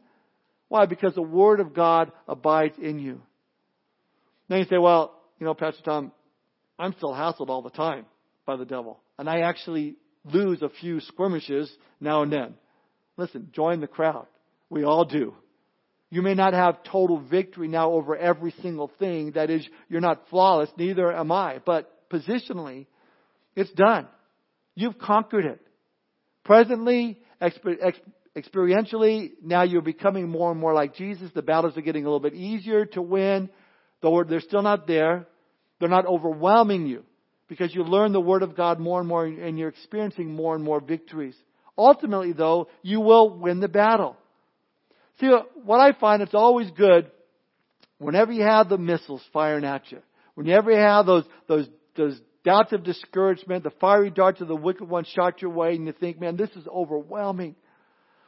Why? 0.69 0.85
Because 0.85 1.13
the 1.15 1.21
Word 1.21 1.59
of 1.59 1.73
God 1.73 2.11
abides 2.27 2.75
in 2.81 2.97
you. 2.97 3.21
Then 4.49 4.59
you 4.59 4.65
say, 4.65 4.77
well, 4.77 5.13
you 5.39 5.45
know, 5.45 5.53
Pastor 5.53 5.83
Tom, 5.83 6.11
I'm 6.79 6.93
still 6.93 7.11
hassled 7.11 7.49
all 7.49 7.61
the 7.61 7.69
time 7.69 8.05
by 8.45 8.55
the 8.55 8.65
devil. 8.65 8.99
And 9.17 9.29
I 9.29 9.41
actually 9.41 9.95
lose 10.23 10.61
a 10.61 10.69
few 10.69 10.99
skirmishes 11.01 11.71
now 11.99 12.21
and 12.23 12.31
then. 12.31 12.55
Listen, 13.17 13.49
join 13.53 13.81
the 13.81 13.87
crowd. 13.87 14.27
We 14.69 14.83
all 14.83 15.05
do. 15.05 15.33
You 16.09 16.21
may 16.21 16.35
not 16.35 16.53
have 16.53 16.83
total 16.83 17.19
victory 17.19 17.67
now 17.67 17.91
over 17.91 18.15
every 18.15 18.53
single 18.61 18.91
thing. 18.99 19.31
That 19.31 19.49
is, 19.49 19.67
you're 19.89 20.01
not 20.01 20.29
flawless, 20.29 20.69
neither 20.77 21.11
am 21.11 21.31
I. 21.31 21.59
But 21.65 22.09
positionally, 22.09 22.87
it's 23.55 23.71
done. 23.71 24.07
You've 24.75 24.97
conquered 24.99 25.45
it. 25.45 25.59
Presently, 26.45 27.19
experientially, 28.37 29.31
now 29.43 29.63
you're 29.63 29.81
becoming 29.81 30.29
more 30.29 30.51
and 30.51 30.59
more 30.59 30.73
like 30.73 30.95
Jesus. 30.95 31.29
The 31.33 31.41
battles 31.41 31.75
are 31.75 31.81
getting 31.81 32.03
a 32.03 32.07
little 32.07 32.21
bit 32.21 32.35
easier 32.35 32.85
to 32.85 33.01
win. 33.01 33.49
Though 34.01 34.23
they're 34.23 34.41
still 34.41 34.61
not 34.61 34.87
there, 34.87 35.27
they're 35.79 35.89
not 35.89 36.05
overwhelming 36.05 36.87
you 36.87 37.03
because 37.47 37.73
you 37.73 37.83
learn 37.83 38.13
the 38.13 38.21
Word 38.21 38.43
of 38.43 38.55
God 38.55 38.79
more 38.79 38.99
and 38.99 39.07
more 39.07 39.25
and 39.25 39.57
you're 39.57 39.69
experiencing 39.69 40.33
more 40.33 40.55
and 40.55 40.63
more 40.63 40.79
victories. 40.79 41.35
Ultimately, 41.77 42.33
though, 42.33 42.67
you 42.81 42.99
will 42.99 43.37
win 43.37 43.59
the 43.59 43.67
battle. 43.67 44.17
See, 45.19 45.31
what 45.63 45.79
I 45.79 45.97
find 45.97 46.21
it's 46.21 46.33
always 46.33 46.69
good 46.71 47.11
whenever 47.97 48.31
you 48.31 48.43
have 48.43 48.69
the 48.69 48.77
missiles 48.77 49.23
firing 49.33 49.63
at 49.63 49.91
you, 49.91 49.99
whenever 50.35 50.71
you 50.71 50.77
have 50.77 51.05
those, 51.05 51.23
those, 51.47 51.67
those 51.95 52.19
doubts 52.43 52.71
of 52.73 52.83
discouragement, 52.83 53.63
the 53.63 53.71
fiery 53.81 54.09
darts 54.09 54.41
of 54.41 54.47
the 54.47 54.55
wicked 54.55 54.87
one 54.87 55.05
shot 55.05 55.41
your 55.41 55.51
way, 55.51 55.75
and 55.75 55.85
you 55.85 55.93
think, 55.93 56.19
man, 56.19 56.37
this 56.37 56.51
is 56.51 56.67
overwhelming. 56.67 57.55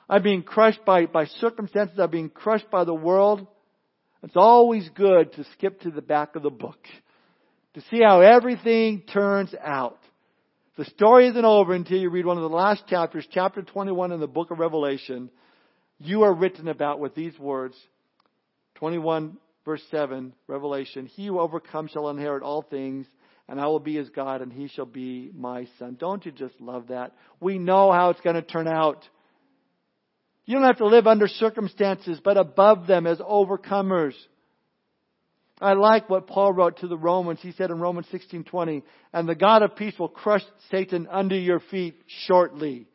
I'm 0.09 0.23
being 0.23 0.41
crushed 0.41 0.83
by, 0.85 1.05
by 1.05 1.25
circumstances. 1.25 1.99
I'm 1.99 2.09
being 2.09 2.29
crushed 2.29 2.69
by 2.71 2.83
the 2.83 2.93
world. 2.93 3.45
It's 4.23 4.35
always 4.35 4.89
good 4.95 5.33
to 5.33 5.45
skip 5.53 5.81
to 5.81 5.91
the 5.91 6.01
back 6.01 6.35
of 6.35 6.43
the 6.43 6.49
book 6.49 6.79
to 7.73 7.81
see 7.89 8.01
how 8.03 8.21
everything 8.21 9.03
turns 9.13 9.53
out. 9.63 9.99
The 10.77 10.85
story 10.85 11.27
isn't 11.29 11.45
over 11.45 11.73
until 11.73 11.97
you 11.97 12.09
read 12.09 12.25
one 12.25 12.37
of 12.37 12.43
the 12.43 12.55
last 12.55 12.87
chapters, 12.87 13.27
chapter 13.31 13.61
21 13.61 14.11
in 14.11 14.19
the 14.19 14.27
book 14.27 14.51
of 14.51 14.59
Revelation. 14.59 15.29
You 15.99 16.23
are 16.23 16.33
written 16.33 16.67
about 16.67 16.99
with 16.99 17.15
these 17.15 17.37
words 17.39 17.75
21 18.75 19.37
verse 19.65 19.83
7, 19.91 20.33
Revelation. 20.47 21.05
He 21.05 21.27
who 21.27 21.39
overcomes 21.39 21.91
shall 21.91 22.09
inherit 22.09 22.43
all 22.43 22.61
things, 22.61 23.05
and 23.47 23.59
I 23.59 23.67
will 23.67 23.79
be 23.79 23.95
his 23.95 24.09
God, 24.09 24.41
and 24.41 24.51
he 24.51 24.67
shall 24.67 24.85
be 24.85 25.31
my 25.33 25.67
son. 25.77 25.95
Don't 25.99 26.25
you 26.25 26.31
just 26.31 26.59
love 26.59 26.87
that? 26.87 27.13
We 27.39 27.57
know 27.57 27.91
how 27.91 28.09
it's 28.09 28.21
going 28.21 28.35
to 28.35 28.41
turn 28.41 28.67
out. 28.67 29.07
You 30.49 30.55
don't 30.55 30.63
have 30.63 30.77
to 30.77 30.87
live 30.87 31.05
under 31.05 31.27
circumstances, 31.27 32.19
but 32.23 32.35
above 32.35 32.87
them 32.87 33.05
as 33.05 33.19
overcomers. 33.19 34.15
I 35.61 35.73
like 35.73 36.09
what 36.09 36.25
Paul 36.25 36.53
wrote 36.53 36.77
to 36.77 36.87
the 36.87 36.97
Romans. 36.97 37.39
He 37.39 37.51
said 37.51 37.69
in 37.69 37.79
Romans 37.79 38.07
16:20, 38.07 38.81
"And 39.13 39.29
the 39.29 39.35
God 39.35 39.61
of 39.61 39.75
peace 39.75 39.93
will 39.99 40.09
crush 40.09 40.43
Satan 40.71 41.05
under 41.11 41.37
your 41.37 41.59
feet 41.59 42.01
shortly." 42.07 42.87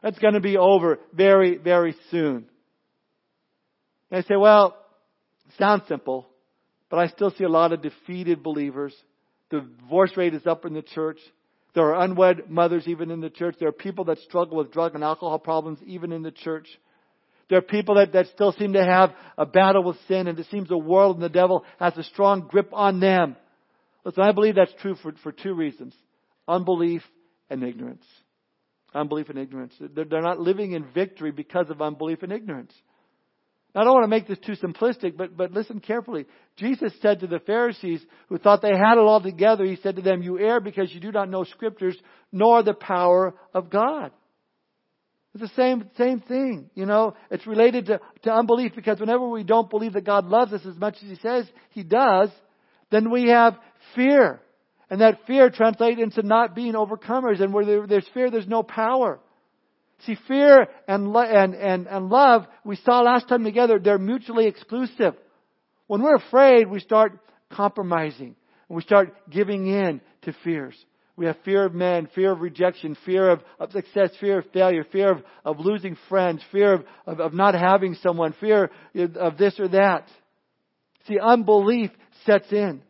That's 0.00 0.18
going 0.18 0.34
to 0.34 0.40
be 0.40 0.58
over 0.58 0.98
very, 1.12 1.56
very 1.56 1.92
soon. 2.10 2.48
And 4.10 4.18
I 4.18 4.22
say, 4.22 4.34
well, 4.34 4.76
sounds 5.58 5.86
simple, 5.86 6.28
but 6.90 6.98
I 6.98 7.06
still 7.06 7.30
see 7.30 7.44
a 7.44 7.48
lot 7.48 7.72
of 7.72 7.80
defeated 7.80 8.42
believers. 8.42 8.92
The 9.50 9.60
divorce 9.60 10.16
rate 10.16 10.34
is 10.34 10.48
up 10.48 10.64
in 10.64 10.72
the 10.72 10.82
church. 10.82 11.20
There 11.74 11.94
are 11.94 12.04
unwed 12.04 12.50
mothers 12.50 12.86
even 12.86 13.10
in 13.10 13.20
the 13.20 13.30
church. 13.30 13.56
There 13.58 13.68
are 13.68 13.72
people 13.72 14.04
that 14.06 14.18
struggle 14.18 14.58
with 14.58 14.72
drug 14.72 14.94
and 14.94 15.02
alcohol 15.02 15.38
problems 15.38 15.78
even 15.86 16.12
in 16.12 16.22
the 16.22 16.30
church. 16.30 16.68
There 17.48 17.58
are 17.58 17.62
people 17.62 17.96
that, 17.96 18.12
that 18.12 18.28
still 18.28 18.52
seem 18.52 18.74
to 18.74 18.84
have 18.84 19.12
a 19.36 19.46
battle 19.46 19.82
with 19.82 19.96
sin, 20.08 20.26
and 20.26 20.38
it 20.38 20.46
seems 20.50 20.68
the 20.68 20.78
world 20.78 21.16
and 21.16 21.22
the 21.22 21.28
devil 21.28 21.64
has 21.78 21.96
a 21.96 22.02
strong 22.02 22.46
grip 22.48 22.70
on 22.72 23.00
them. 23.00 23.36
Listen, 24.04 24.22
I 24.22 24.32
believe 24.32 24.54
that's 24.54 24.72
true 24.80 24.96
for, 24.96 25.12
for 25.22 25.32
two 25.32 25.54
reasons 25.54 25.94
unbelief 26.48 27.02
and 27.50 27.62
ignorance. 27.62 28.04
Unbelief 28.94 29.30
and 29.30 29.38
ignorance. 29.38 29.72
They're, 29.80 30.04
they're 30.04 30.22
not 30.22 30.40
living 30.40 30.72
in 30.72 30.84
victory 30.92 31.30
because 31.30 31.70
of 31.70 31.80
unbelief 31.80 32.22
and 32.22 32.32
ignorance. 32.32 32.72
Now, 33.74 33.80
I 33.80 33.84
don't 33.84 33.94
want 33.94 34.04
to 34.04 34.08
make 34.08 34.28
this 34.28 34.38
too 34.38 34.52
simplistic, 34.52 35.16
but, 35.16 35.36
but 35.36 35.52
listen 35.52 35.80
carefully. 35.80 36.26
Jesus 36.56 36.92
said 37.00 37.20
to 37.20 37.26
the 37.26 37.40
Pharisees 37.40 38.04
who 38.28 38.38
thought 38.38 38.60
they 38.60 38.68
had 38.68 38.98
it 38.98 39.00
all 39.00 39.22
together, 39.22 39.64
He 39.64 39.76
said 39.76 39.96
to 39.96 40.02
them, 40.02 40.22
You 40.22 40.38
err 40.38 40.60
because 40.60 40.92
you 40.92 41.00
do 41.00 41.10
not 41.10 41.30
know 41.30 41.44
Scriptures 41.44 41.96
nor 42.30 42.62
the 42.62 42.74
power 42.74 43.34
of 43.54 43.70
God. 43.70 44.12
It's 45.34 45.42
the 45.42 45.56
same, 45.56 45.88
same 45.96 46.20
thing, 46.20 46.68
you 46.74 46.84
know. 46.84 47.14
It's 47.30 47.46
related 47.46 47.86
to, 47.86 48.00
to 48.24 48.32
unbelief 48.32 48.72
because 48.76 49.00
whenever 49.00 49.26
we 49.26 49.44
don't 49.44 49.70
believe 49.70 49.94
that 49.94 50.04
God 50.04 50.26
loves 50.26 50.52
us 50.52 50.60
as 50.66 50.76
much 50.76 50.96
as 51.02 51.08
He 51.08 51.16
says 51.16 51.46
He 51.70 51.82
does, 51.82 52.28
then 52.90 53.10
we 53.10 53.28
have 53.28 53.56
fear. 53.94 54.42
And 54.90 55.00
that 55.00 55.26
fear 55.26 55.48
translates 55.48 55.98
into 55.98 56.22
not 56.22 56.54
being 56.54 56.74
overcomers. 56.74 57.40
And 57.40 57.54
where 57.54 57.86
there's 57.86 58.06
fear, 58.12 58.30
there's 58.30 58.46
no 58.46 58.62
power. 58.62 59.20
See, 60.06 60.16
fear 60.26 60.66
and, 60.88 61.14
and, 61.14 61.54
and, 61.54 61.86
and 61.86 62.08
love, 62.08 62.46
we 62.64 62.76
saw 62.76 63.02
last 63.02 63.28
time 63.28 63.44
together, 63.44 63.78
they're 63.78 63.98
mutually 63.98 64.46
exclusive. 64.46 65.14
When 65.86 66.02
we're 66.02 66.16
afraid, 66.16 66.68
we 66.68 66.80
start 66.80 67.18
compromising. 67.50 68.34
And 68.68 68.76
we 68.76 68.82
start 68.82 69.14
giving 69.30 69.66
in 69.66 70.00
to 70.22 70.34
fears. 70.42 70.74
We 71.14 71.26
have 71.26 71.36
fear 71.44 71.66
of 71.66 71.74
men, 71.74 72.08
fear 72.14 72.32
of 72.32 72.40
rejection, 72.40 72.96
fear 73.04 73.28
of, 73.30 73.40
of 73.60 73.70
success, 73.72 74.10
fear 74.18 74.38
of 74.38 74.46
failure, 74.52 74.84
fear 74.90 75.12
of, 75.12 75.22
of 75.44 75.60
losing 75.60 75.96
friends, 76.08 76.42
fear 76.50 76.72
of, 76.72 76.84
of, 77.06 77.20
of 77.20 77.34
not 77.34 77.54
having 77.54 77.94
someone, 78.02 78.34
fear 78.40 78.70
of 78.94 79.36
this 79.36 79.60
or 79.60 79.68
that. 79.68 80.08
See, 81.06 81.18
unbelief 81.18 81.90
sets 82.24 82.50
in. 82.50 82.82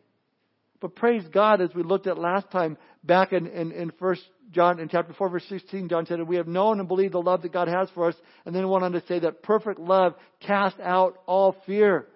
But 0.79 0.95
praise 0.95 1.23
God, 1.33 1.61
as 1.61 1.73
we 1.75 1.83
looked 1.83 2.07
at 2.07 2.17
last 2.17 2.49
time, 2.51 2.77
back 3.03 3.33
in, 3.33 3.47
in, 3.47 3.71
in 3.71 3.91
1 3.97 4.15
John, 4.51 4.79
in 4.79 4.89
chapter 4.89 5.13
4, 5.13 5.29
verse 5.29 5.45
16, 5.49 5.89
John 5.89 6.05
said, 6.05 6.21
We 6.21 6.35
have 6.37 6.47
known 6.47 6.79
and 6.79 6.87
believed 6.87 7.13
the 7.13 7.21
love 7.21 7.41
that 7.41 7.51
God 7.51 7.67
has 7.67 7.89
for 7.93 8.07
us. 8.07 8.15
And 8.45 8.55
then 8.55 8.67
went 8.69 8.83
on 8.83 8.91
to 8.93 9.03
say 9.07 9.19
that 9.19 9.43
perfect 9.43 9.79
love 9.79 10.15
casts 10.41 10.79
out 10.79 11.17
all 11.25 11.55
fear. 11.65 12.07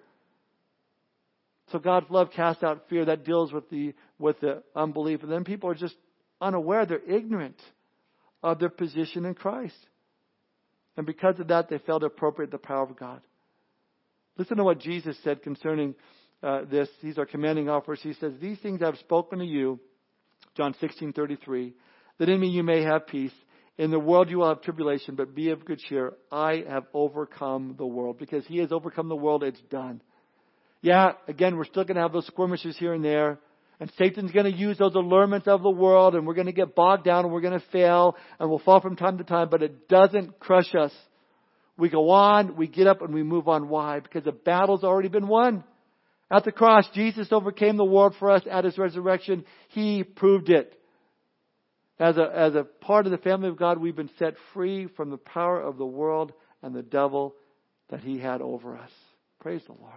So 1.72 1.78
God's 1.78 2.08
love 2.10 2.30
casts 2.34 2.62
out 2.62 2.84
fear. 2.88 3.04
That 3.04 3.24
deals 3.24 3.52
with 3.52 3.68
the 3.70 3.94
with 4.18 4.40
the 4.40 4.62
unbelief. 4.74 5.22
And 5.22 5.30
then 5.30 5.44
people 5.44 5.70
are 5.70 5.74
just 5.74 5.94
unaware, 6.40 6.86
they're 6.86 7.00
ignorant 7.00 7.60
of 8.42 8.58
their 8.58 8.68
position 8.68 9.24
in 9.24 9.34
Christ. 9.34 9.76
And 10.96 11.06
because 11.06 11.38
of 11.38 11.48
that, 11.48 11.68
they 11.68 11.78
fail 11.78 12.00
to 12.00 12.06
appropriate 12.06 12.50
the 12.50 12.58
power 12.58 12.82
of 12.82 12.96
God. 12.96 13.20
Listen 14.36 14.56
to 14.56 14.64
what 14.64 14.80
Jesus 14.80 15.16
said 15.24 15.42
concerning 15.42 15.94
uh, 16.42 16.62
this. 16.70 16.88
These 17.02 17.18
are 17.18 17.26
commanding 17.26 17.68
offers. 17.68 18.00
He 18.02 18.14
says, 18.14 18.32
These 18.40 18.58
things 18.60 18.82
I 18.82 18.86
have 18.86 18.98
spoken 18.98 19.40
to 19.40 19.44
you, 19.44 19.80
John 20.58 20.74
16 20.80 21.12
33, 21.12 21.72
that 22.18 22.28
in 22.28 22.40
me 22.40 22.48
you 22.48 22.64
may 22.64 22.82
have 22.82 23.06
peace. 23.06 23.32
In 23.78 23.92
the 23.92 23.98
world 24.00 24.28
you 24.28 24.38
will 24.38 24.48
have 24.48 24.60
tribulation, 24.60 25.14
but 25.14 25.36
be 25.36 25.50
of 25.50 25.64
good 25.64 25.78
cheer. 25.78 26.14
I 26.32 26.64
have 26.68 26.84
overcome 26.92 27.76
the 27.78 27.86
world. 27.86 28.18
Because 28.18 28.44
he 28.44 28.58
has 28.58 28.72
overcome 28.72 29.08
the 29.08 29.14
world, 29.14 29.44
it's 29.44 29.60
done. 29.70 30.02
Yeah, 30.82 31.12
again, 31.28 31.56
we're 31.56 31.64
still 31.64 31.84
going 31.84 31.94
to 31.94 32.02
have 32.02 32.12
those 32.12 32.26
skirmishes 32.26 32.76
here 32.76 32.92
and 32.92 33.04
there. 33.04 33.38
And 33.78 33.88
Satan's 33.96 34.32
going 34.32 34.50
to 34.50 34.58
use 34.58 34.76
those 34.78 34.96
allurements 34.96 35.46
of 35.46 35.62
the 35.62 35.70
world, 35.70 36.16
and 36.16 36.26
we're 36.26 36.34
going 36.34 36.48
to 36.48 36.52
get 36.52 36.74
bogged 36.74 37.04
down, 37.04 37.24
and 37.24 37.32
we're 37.32 37.40
going 37.40 37.58
to 37.58 37.66
fail, 37.70 38.16
and 38.40 38.50
we'll 38.50 38.58
fall 38.58 38.80
from 38.80 38.96
time 38.96 39.18
to 39.18 39.24
time, 39.24 39.48
but 39.48 39.62
it 39.62 39.88
doesn't 39.88 40.40
crush 40.40 40.74
us. 40.74 40.92
We 41.76 41.88
go 41.88 42.10
on, 42.10 42.56
we 42.56 42.66
get 42.66 42.88
up, 42.88 43.00
and 43.00 43.14
we 43.14 43.22
move 43.22 43.46
on. 43.46 43.68
Why? 43.68 44.00
Because 44.00 44.24
the 44.24 44.32
battle's 44.32 44.82
already 44.82 45.08
been 45.08 45.28
won. 45.28 45.62
At 46.30 46.44
the 46.44 46.52
cross, 46.52 46.86
Jesus 46.92 47.28
overcame 47.32 47.76
the 47.76 47.84
world 47.84 48.14
for 48.18 48.30
us 48.30 48.42
at 48.50 48.64
his 48.64 48.76
resurrection. 48.76 49.44
He 49.68 50.04
proved 50.04 50.50
it. 50.50 50.74
As 51.98 52.16
a, 52.16 52.30
as 52.32 52.54
a 52.54 52.64
part 52.64 53.06
of 53.06 53.12
the 53.12 53.18
family 53.18 53.48
of 53.48 53.56
God, 53.56 53.78
we've 53.78 53.96
been 53.96 54.10
set 54.18 54.34
free 54.54 54.86
from 54.96 55.10
the 55.10 55.16
power 55.16 55.60
of 55.60 55.78
the 55.78 55.86
world 55.86 56.32
and 56.62 56.74
the 56.74 56.82
devil 56.82 57.34
that 57.90 58.00
he 58.00 58.18
had 58.18 58.40
over 58.40 58.76
us. 58.76 58.90
Praise 59.40 59.62
the 59.66 59.72
Lord. 59.72 59.92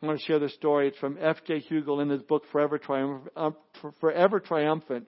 I 0.00 0.06
want 0.06 0.20
to 0.20 0.24
share 0.24 0.38
this 0.38 0.54
story. 0.54 0.88
It's 0.88 0.98
from 0.98 1.18
F.J. 1.20 1.64
Huegel 1.68 2.00
in 2.00 2.08
his 2.08 2.22
book 2.22 2.44
Forever, 2.52 2.78
Triumph, 2.78 3.22
uh, 3.36 3.50
Forever 4.00 4.38
Triumphant. 4.38 5.06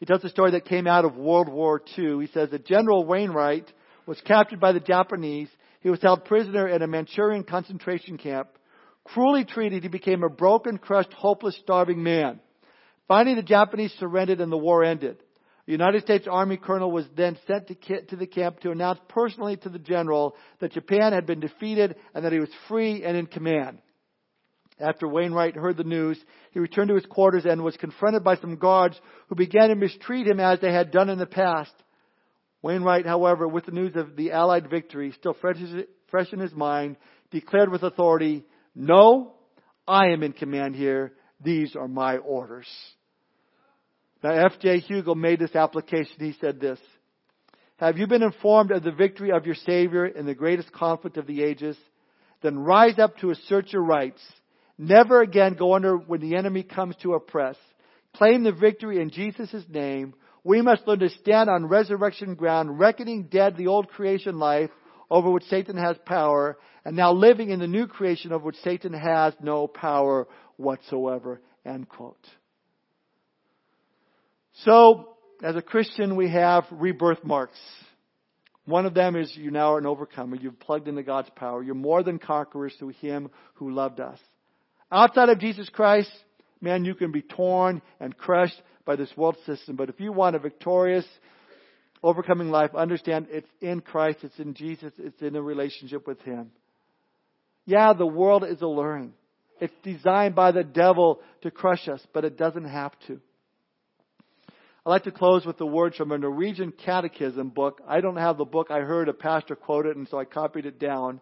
He 0.00 0.06
tells 0.06 0.24
a 0.24 0.28
story 0.28 0.50
that 0.52 0.66
came 0.66 0.86
out 0.86 1.04
of 1.06 1.16
World 1.16 1.48
War 1.48 1.80
II. 1.96 2.20
He 2.20 2.26
says 2.32 2.50
that 2.50 2.66
General 2.66 3.04
Wainwright 3.04 3.72
was 4.06 4.20
captured 4.22 4.60
by 4.60 4.72
the 4.72 4.80
Japanese. 4.80 5.48
He 5.80 5.90
was 5.90 6.02
held 6.02 6.24
prisoner 6.24 6.68
in 6.68 6.82
a 6.82 6.86
Manchurian 6.86 7.44
concentration 7.44 8.18
camp. 8.18 8.48
Cruelly 9.04 9.44
treated, 9.44 9.82
he 9.82 9.88
became 9.88 10.22
a 10.22 10.28
broken, 10.28 10.78
crushed, 10.78 11.12
hopeless, 11.12 11.56
starving 11.58 12.02
man. 12.02 12.40
Finally, 13.08 13.36
the 13.36 13.42
Japanese 13.42 13.92
surrendered 13.98 14.40
and 14.40 14.52
the 14.52 14.58
war 14.58 14.84
ended. 14.84 15.18
The 15.66 15.72
United 15.72 16.02
States 16.02 16.26
Army 16.30 16.56
colonel 16.56 16.90
was 16.90 17.06
then 17.16 17.38
sent 17.46 17.68
to, 17.68 18.02
to 18.06 18.16
the 18.16 18.26
camp 18.26 18.60
to 18.60 18.70
announce 18.70 18.98
personally 19.08 19.56
to 19.58 19.68
the 19.68 19.78
general 19.78 20.34
that 20.60 20.72
Japan 20.72 21.12
had 21.12 21.26
been 21.26 21.40
defeated 21.40 21.96
and 22.14 22.24
that 22.24 22.32
he 22.32 22.40
was 22.40 22.48
free 22.68 23.04
and 23.04 23.16
in 23.16 23.26
command. 23.26 23.78
After 24.80 25.06
Wainwright 25.06 25.56
heard 25.56 25.76
the 25.76 25.84
news, 25.84 26.18
he 26.52 26.58
returned 26.58 26.88
to 26.88 26.94
his 26.94 27.06
quarters 27.06 27.44
and 27.44 27.62
was 27.62 27.76
confronted 27.76 28.24
by 28.24 28.36
some 28.36 28.56
guards 28.56 28.98
who 29.28 29.34
began 29.34 29.68
to 29.68 29.74
mistreat 29.74 30.26
him 30.26 30.40
as 30.40 30.58
they 30.60 30.72
had 30.72 30.90
done 30.90 31.10
in 31.10 31.18
the 31.18 31.26
past. 31.26 31.72
Wainwright, 32.62 33.06
however, 33.06 33.48
with 33.48 33.66
the 33.66 33.72
news 33.72 33.96
of 33.96 34.16
the 34.16 34.32
Allied 34.32 34.68
victory 34.68 35.12
still 35.12 35.34
fresh 35.34 36.32
in 36.32 36.38
his 36.38 36.52
mind, 36.52 36.96
declared 37.30 37.70
with 37.70 37.82
authority, 37.82 38.44
No, 38.74 39.34
I 39.88 40.08
am 40.08 40.22
in 40.22 40.32
command 40.32 40.76
here. 40.76 41.12
These 41.42 41.74
are 41.74 41.88
my 41.88 42.18
orders. 42.18 42.68
Now, 44.22 44.32
F.J. 44.46 44.80
Hugo 44.80 45.14
made 45.14 45.38
this 45.38 45.56
application. 45.56 46.12
He 46.18 46.36
said 46.40 46.60
this 46.60 46.78
Have 47.78 47.96
you 47.96 48.06
been 48.06 48.22
informed 48.22 48.70
of 48.72 48.82
the 48.82 48.92
victory 48.92 49.32
of 49.32 49.46
your 49.46 49.54
Savior 49.54 50.06
in 50.06 50.26
the 50.26 50.34
greatest 50.34 50.70
conflict 50.72 51.16
of 51.16 51.26
the 51.26 51.42
ages? 51.42 51.78
Then 52.42 52.58
rise 52.58 52.98
up 52.98 53.16
to 53.18 53.30
assert 53.30 53.72
your 53.72 53.82
rights. 53.82 54.20
Never 54.76 55.20
again 55.22 55.54
go 55.58 55.74
under 55.74 55.96
when 55.96 56.20
the 56.20 56.36
enemy 56.36 56.62
comes 56.62 56.96
to 57.02 57.14
oppress. 57.14 57.56
Claim 58.16 58.44
the 58.44 58.52
victory 58.52 59.00
in 59.00 59.10
Jesus' 59.10 59.64
name. 59.68 60.14
We 60.42 60.62
must 60.62 60.86
learn 60.86 61.00
to 61.00 61.10
stand 61.10 61.50
on 61.50 61.66
resurrection 61.66 62.34
ground, 62.34 62.78
reckoning 62.78 63.24
dead 63.24 63.56
the 63.56 63.66
old 63.66 63.88
creation 63.88 64.38
life 64.38 64.70
over 65.10 65.30
which 65.30 65.44
Satan 65.44 65.76
has 65.76 65.96
power, 66.06 66.56
and 66.84 66.96
now 66.96 67.12
living 67.12 67.50
in 67.50 67.58
the 67.58 67.66
new 67.66 67.86
creation 67.86 68.32
of 68.32 68.42
which 68.42 68.56
Satan 68.62 68.92
has 68.92 69.34
no 69.42 69.66
power 69.66 70.28
whatsoever. 70.56 71.40
End 71.66 71.88
quote. 71.88 72.24
So, 74.64 75.16
as 75.42 75.56
a 75.56 75.62
Christian, 75.62 76.16
we 76.16 76.30
have 76.30 76.64
rebirth 76.70 77.24
marks. 77.24 77.58
One 78.66 78.86
of 78.86 78.94
them 78.94 79.16
is 79.16 79.34
you 79.36 79.50
now 79.50 79.74
are 79.74 79.78
an 79.78 79.86
overcomer. 79.86 80.36
You've 80.36 80.60
plugged 80.60 80.86
into 80.86 81.02
God's 81.02 81.30
power. 81.34 81.62
You're 81.62 81.74
more 81.74 82.02
than 82.02 82.18
conquerors 82.18 82.74
through 82.78 82.94
Him 83.00 83.30
who 83.54 83.70
loved 83.72 84.00
us. 84.00 84.18
Outside 84.92 85.28
of 85.28 85.38
Jesus 85.38 85.68
Christ, 85.68 86.10
man, 86.60 86.84
you 86.84 86.94
can 86.94 87.10
be 87.10 87.22
torn 87.22 87.82
and 87.98 88.16
crushed 88.16 88.60
by 88.84 88.96
this 88.96 89.10
world 89.16 89.36
system. 89.46 89.76
But 89.76 89.88
if 89.88 90.00
you 90.00 90.12
want 90.12 90.36
a 90.36 90.38
victorious, 90.38 91.06
overcoming 92.02 92.50
life, 92.50 92.74
understand 92.74 93.28
it's 93.30 93.50
in 93.60 93.80
Christ, 93.80 94.18
it's 94.22 94.38
in 94.38 94.54
Jesus, 94.54 94.92
it's 94.98 95.20
in 95.20 95.36
a 95.36 95.42
relationship 95.42 96.06
with 96.06 96.20
Him. 96.22 96.50
Yeah, 97.66 97.92
the 97.92 98.06
world 98.06 98.44
is 98.44 98.60
alluring. 98.62 99.12
It's 99.60 99.74
designed 99.82 100.34
by 100.34 100.52
the 100.52 100.64
devil 100.64 101.20
to 101.42 101.50
crush 101.50 101.86
us, 101.88 102.00
but 102.14 102.24
it 102.24 102.38
doesn't 102.38 102.64
have 102.64 102.92
to. 103.06 103.20
I'd 104.84 104.90
like 104.90 105.04
to 105.04 105.10
close 105.10 105.44
with 105.44 105.58
the 105.58 105.66
words 105.66 105.96
from 105.96 106.10
a 106.10 106.16
Norwegian 106.16 106.72
catechism 106.72 107.50
book. 107.50 107.82
I 107.86 108.00
don't 108.00 108.16
have 108.16 108.38
the 108.38 108.46
book. 108.46 108.68
I 108.70 108.80
heard 108.80 109.10
a 109.10 109.12
pastor 109.12 109.54
quote 109.54 109.84
it, 109.84 109.96
and 109.96 110.08
so 110.08 110.18
I 110.18 110.24
copied 110.24 110.64
it 110.64 110.78
down. 110.78 111.20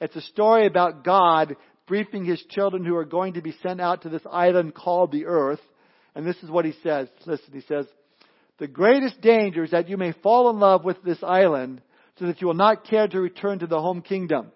It's 0.00 0.16
a 0.16 0.22
story 0.22 0.66
about 0.66 1.04
God 1.04 1.56
briefing 1.86 2.24
his 2.24 2.42
children 2.48 2.84
who 2.84 2.96
are 2.96 3.04
going 3.04 3.34
to 3.34 3.42
be 3.42 3.54
sent 3.62 3.80
out 3.80 4.02
to 4.02 4.08
this 4.08 4.22
island 4.30 4.74
called 4.74 5.12
the 5.12 5.26
earth. 5.26 5.60
And 6.14 6.26
this 6.26 6.36
is 6.42 6.50
what 6.50 6.64
he 6.64 6.74
says. 6.82 7.08
Listen, 7.26 7.52
he 7.52 7.62
says, 7.62 7.86
The 8.58 8.68
greatest 8.68 9.20
danger 9.20 9.64
is 9.64 9.72
that 9.72 9.88
you 9.88 9.96
may 9.96 10.12
fall 10.12 10.50
in 10.50 10.58
love 10.58 10.84
with 10.84 11.02
this 11.02 11.22
island 11.22 11.82
so 12.18 12.26
that 12.26 12.40
you 12.40 12.46
will 12.46 12.54
not 12.54 12.86
care 12.86 13.08
to 13.08 13.20
return 13.20 13.58
to 13.58 13.66
the 13.66 13.80
home 13.80 14.02
kingdom. 14.02 14.52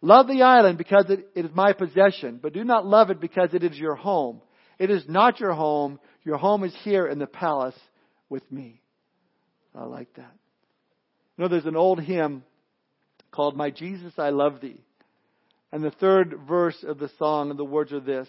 Love 0.00 0.28
the 0.28 0.42
island 0.42 0.78
because 0.78 1.06
it, 1.08 1.28
it 1.34 1.44
is 1.44 1.50
my 1.54 1.72
possession, 1.72 2.38
but 2.42 2.52
do 2.52 2.64
not 2.64 2.86
love 2.86 3.10
it 3.10 3.20
because 3.20 3.50
it 3.52 3.62
is 3.62 3.78
your 3.78 3.94
home. 3.94 4.40
It 4.78 4.90
is 4.90 5.04
not 5.08 5.40
your 5.40 5.52
home. 5.52 5.98
Your 6.24 6.36
home 6.36 6.64
is 6.64 6.74
here 6.82 7.06
in 7.06 7.18
the 7.18 7.26
palace 7.26 7.78
with 8.28 8.50
me. 8.50 8.80
I 9.74 9.84
like 9.84 10.12
that. 10.14 10.34
You 11.36 11.44
know, 11.44 11.48
there's 11.48 11.66
an 11.66 11.76
old 11.76 12.00
hymn 12.00 12.44
called 13.30 13.56
My 13.56 13.70
Jesus, 13.70 14.12
I 14.16 14.30
Love 14.30 14.60
Thee. 14.60 14.80
And 15.72 15.84
the 15.84 15.90
third 15.90 16.34
verse 16.48 16.82
of 16.86 16.98
the 16.98 17.10
song, 17.18 17.50
and 17.50 17.58
the 17.58 17.64
words 17.64 17.92
are 17.92 18.00
this 18.00 18.28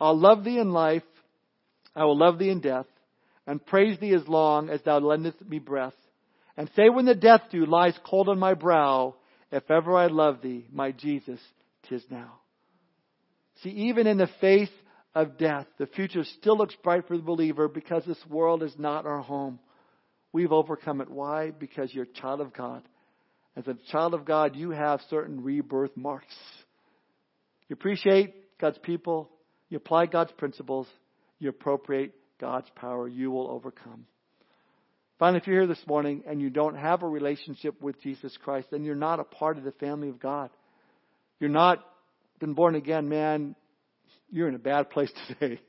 I'll 0.00 0.18
love 0.18 0.44
thee 0.44 0.58
in 0.58 0.70
life, 0.70 1.02
I 1.94 2.04
will 2.04 2.18
love 2.18 2.38
thee 2.38 2.50
in 2.50 2.60
death, 2.60 2.86
and 3.46 3.64
praise 3.64 3.98
thee 3.98 4.14
as 4.14 4.26
long 4.26 4.68
as 4.68 4.82
thou 4.82 4.98
lendest 4.98 5.40
me 5.46 5.58
breath. 5.58 5.94
And 6.56 6.70
say 6.76 6.88
when 6.88 7.04
the 7.04 7.14
death 7.14 7.42
dew 7.50 7.66
lies 7.66 7.98
cold 8.04 8.28
on 8.28 8.38
my 8.38 8.54
brow, 8.54 9.16
if 9.50 9.70
ever 9.70 9.96
I 9.96 10.06
love 10.06 10.40
thee, 10.42 10.66
my 10.72 10.92
Jesus, 10.92 11.40
tis 11.88 12.04
now. 12.10 12.40
See, 13.62 13.70
even 13.70 14.06
in 14.06 14.18
the 14.18 14.30
face 14.40 14.70
of 15.14 15.38
death, 15.38 15.66
the 15.78 15.86
future 15.86 16.24
still 16.24 16.58
looks 16.58 16.74
bright 16.82 17.06
for 17.06 17.16
the 17.16 17.22
believer 17.22 17.68
because 17.68 18.04
this 18.04 18.18
world 18.28 18.62
is 18.62 18.74
not 18.78 19.06
our 19.06 19.20
home. 19.20 19.60
We've 20.32 20.52
overcome 20.52 21.00
it. 21.00 21.08
Why? 21.08 21.50
Because 21.52 21.94
you're 21.94 22.04
a 22.04 22.20
child 22.20 22.40
of 22.40 22.52
God. 22.52 22.82
As 23.56 23.68
a 23.68 23.76
child 23.92 24.14
of 24.14 24.24
God, 24.24 24.56
you 24.56 24.70
have 24.70 25.00
certain 25.08 25.44
rebirth 25.44 25.96
marks. 25.96 26.34
You 27.68 27.74
appreciate 27.74 28.58
God's 28.60 28.78
people, 28.78 29.30
you 29.68 29.76
apply 29.76 30.06
God's 30.06 30.32
principles, 30.32 30.88
you 31.44 31.50
appropriate 31.50 32.14
God's 32.40 32.68
power, 32.74 33.06
you 33.06 33.30
will 33.30 33.48
overcome. 33.48 34.06
Finally, 35.18 35.40
if 35.40 35.46
you're 35.46 35.60
here 35.60 35.66
this 35.68 35.86
morning 35.86 36.24
and 36.26 36.40
you 36.40 36.50
don't 36.50 36.76
have 36.76 37.02
a 37.02 37.08
relationship 37.08 37.80
with 37.80 38.02
Jesus 38.02 38.36
Christ, 38.42 38.68
then 38.72 38.82
you're 38.82 38.96
not 38.96 39.20
a 39.20 39.24
part 39.24 39.56
of 39.58 39.64
the 39.64 39.72
family 39.72 40.08
of 40.08 40.18
God. 40.18 40.50
You're 41.38 41.50
not 41.50 41.84
been 42.40 42.54
born 42.54 42.74
again, 42.74 43.08
man. 43.08 43.54
You're 44.30 44.48
in 44.48 44.54
a 44.54 44.58
bad 44.58 44.90
place 44.90 45.12
today 45.28 45.60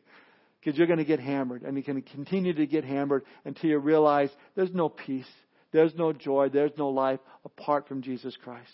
because 0.59 0.77
you're 0.77 0.87
going 0.87 0.99
to 0.99 1.05
get 1.05 1.19
hammered 1.19 1.61
and 1.61 1.75
you're 1.75 1.83
going 1.83 2.01
to 2.01 2.09
continue 2.09 2.53
to 2.53 2.65
get 2.65 2.83
hammered 2.83 3.23
until 3.43 3.69
you 3.69 3.77
realize 3.77 4.29
there's 4.55 4.73
no 4.73 4.89
peace, 4.89 5.29
there's 5.71 5.93
no 5.95 6.11
joy, 6.11 6.49
there's 6.49 6.71
no 6.77 6.89
life 6.89 7.19
apart 7.43 7.87
from 7.87 8.01
Jesus 8.01 8.35
Christ. 8.43 8.73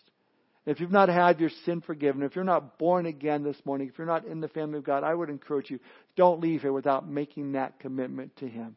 If 0.66 0.80
you've 0.80 0.92
not 0.92 1.10
had 1.10 1.40
your 1.40 1.50
sin 1.66 1.82
forgiven, 1.82 2.22
if 2.22 2.36
you're 2.36 2.44
not 2.44 2.78
born 2.78 3.08
again 3.08 3.44
this 3.44 3.58
morning, 3.66 3.88
if 3.88 3.98
you're 3.98 4.06
not 4.06 4.26
in 4.26 4.42
the 4.42 4.48
family 4.48 4.78
of 4.78 4.84
God, 4.84 5.04
I 5.04 5.14
would 5.14 5.30
encourage 5.30 5.72
you, 5.72 5.80
don't 6.16 6.40
leave 6.40 6.62
here 6.62 6.72
without 6.72 7.10
making 7.10 7.54
that 7.54 7.80
commitment 7.80 8.36
to 8.38 8.48
Him. 8.48 8.76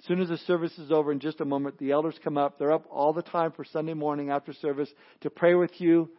As 0.00 0.06
soon 0.06 0.20
as 0.20 0.28
the 0.28 0.38
service 0.38 0.76
is 0.78 0.90
over, 0.90 1.12
in 1.12 1.20
just 1.20 1.40
a 1.40 1.44
moment, 1.44 1.78
the 1.78 1.92
elders 1.92 2.18
come 2.24 2.36
up. 2.36 2.58
They're 2.58 2.72
up 2.72 2.86
all 2.90 3.12
the 3.12 3.22
time 3.22 3.52
for 3.52 3.64
Sunday 3.64 3.94
morning 3.94 4.30
after 4.30 4.52
service 4.52 4.88
to 5.20 5.30
pray 5.30 5.54
with 5.54 5.80
you 5.80 6.10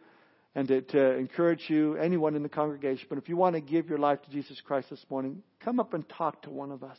and 0.54 0.66
to, 0.68 0.80
to 0.80 1.16
encourage 1.16 1.64
you, 1.68 1.96
anyone 1.96 2.34
in 2.34 2.42
the 2.42 2.48
congregation. 2.48 3.06
But 3.10 3.18
if 3.18 3.28
you 3.28 3.36
want 3.36 3.56
to 3.56 3.60
give 3.60 3.90
your 3.90 3.98
life 3.98 4.22
to 4.22 4.30
Jesus 4.30 4.58
Christ 4.64 4.88
this 4.88 5.04
morning, 5.10 5.42
come 5.60 5.80
up 5.80 5.92
and 5.92 6.08
talk 6.08 6.42
to 6.42 6.50
one 6.50 6.70
of 6.70 6.82
us. 6.82 6.96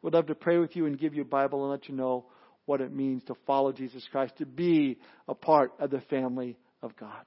We'd 0.00 0.14
love 0.14 0.28
to 0.28 0.34
pray 0.34 0.56
with 0.56 0.74
you 0.74 0.86
and 0.86 0.98
give 0.98 1.14
you 1.14 1.22
a 1.22 1.26
Bible 1.26 1.62
and 1.62 1.70
let 1.70 1.86
you 1.86 1.94
know 1.94 2.24
what 2.64 2.80
it 2.80 2.94
means 2.94 3.22
to 3.24 3.34
follow 3.46 3.72
Jesus 3.72 4.06
Christ, 4.10 4.38
to 4.38 4.46
be 4.46 4.98
a 5.28 5.34
part 5.34 5.72
of 5.78 5.90
the 5.90 6.00
family 6.02 6.56
of 6.80 6.96
God. 6.96 7.26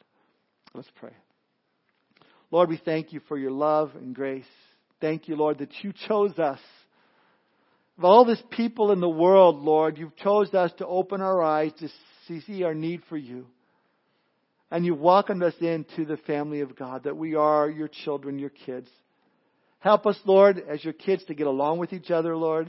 Let's 0.75 0.91
pray. 0.95 1.13
Lord, 2.51 2.69
we 2.69 2.79
thank 2.83 3.13
you 3.13 3.21
for 3.27 3.37
your 3.37 3.51
love 3.51 3.91
and 3.95 4.13
grace. 4.13 4.43
Thank 4.99 5.27
you, 5.27 5.35
Lord, 5.35 5.59
that 5.59 5.71
you 5.81 5.93
chose 6.07 6.37
us. 6.37 6.59
Of 7.97 8.03
all 8.03 8.25
these 8.25 8.43
people 8.51 8.91
in 8.91 8.99
the 8.99 9.07
world, 9.07 9.61
Lord, 9.61 9.97
you've 9.97 10.17
chose 10.17 10.53
us 10.53 10.71
to 10.79 10.85
open 10.85 11.21
our 11.21 11.41
eyes 11.41 11.71
to 11.79 12.41
see 12.41 12.63
our 12.63 12.73
need 12.73 13.01
for 13.07 13.15
you. 13.15 13.45
And 14.69 14.85
you 14.85 14.95
welcomed 14.95 15.43
us 15.43 15.53
into 15.61 16.03
the 16.03 16.17
family 16.17 16.59
of 16.59 16.75
God, 16.75 17.05
that 17.05 17.15
we 17.15 17.35
are 17.35 17.69
your 17.69 17.87
children, 17.87 18.37
your 18.37 18.49
kids. 18.49 18.89
Help 19.79 20.05
us, 20.05 20.19
Lord, 20.25 20.61
as 20.67 20.83
your 20.83 20.93
kids 20.93 21.23
to 21.25 21.35
get 21.35 21.47
along 21.47 21.77
with 21.77 21.93
each 21.93 22.11
other, 22.11 22.35
Lord. 22.35 22.67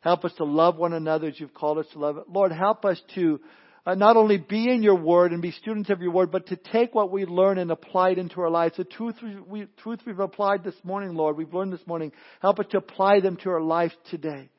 Help 0.00 0.24
us 0.24 0.32
to 0.38 0.44
love 0.44 0.76
one 0.76 0.94
another 0.94 1.28
as 1.28 1.38
you've 1.38 1.52
called 1.52 1.78
us 1.78 1.86
to 1.92 1.98
love. 1.98 2.18
Lord, 2.28 2.52
help 2.52 2.84
us 2.84 3.00
to 3.16 3.40
uh, 3.86 3.94
not 3.94 4.16
only 4.16 4.36
be 4.36 4.68
in 4.68 4.82
your 4.82 4.96
word 4.96 5.32
and 5.32 5.40
be 5.40 5.52
students 5.52 5.90
of 5.90 6.02
your 6.02 6.10
word, 6.10 6.32
but 6.32 6.48
to 6.48 6.56
take 6.56 6.92
what 6.92 7.12
we 7.12 7.24
learn 7.24 7.56
and 7.56 7.70
apply 7.70 8.10
it 8.10 8.18
into 8.18 8.40
our 8.40 8.50
lives. 8.50 8.76
The 8.76 8.84
truth, 8.84 9.14
we, 9.46 9.66
truth 9.78 10.00
we've 10.04 10.18
applied 10.18 10.64
this 10.64 10.74
morning, 10.82 11.14
Lord, 11.14 11.36
we've 11.36 11.54
learned 11.54 11.72
this 11.72 11.86
morning, 11.86 12.10
help 12.42 12.58
us 12.58 12.66
to 12.70 12.78
apply 12.78 13.20
them 13.20 13.36
to 13.36 13.50
our 13.50 13.60
life 13.60 13.92
today. 14.10 14.50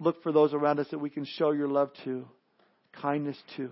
Look 0.00 0.22
for 0.24 0.32
those 0.32 0.52
around 0.52 0.80
us 0.80 0.88
that 0.90 0.98
we 0.98 1.10
can 1.10 1.24
show 1.24 1.52
your 1.52 1.68
love 1.68 1.90
to, 2.04 2.26
kindness 3.00 3.38
to. 3.56 3.70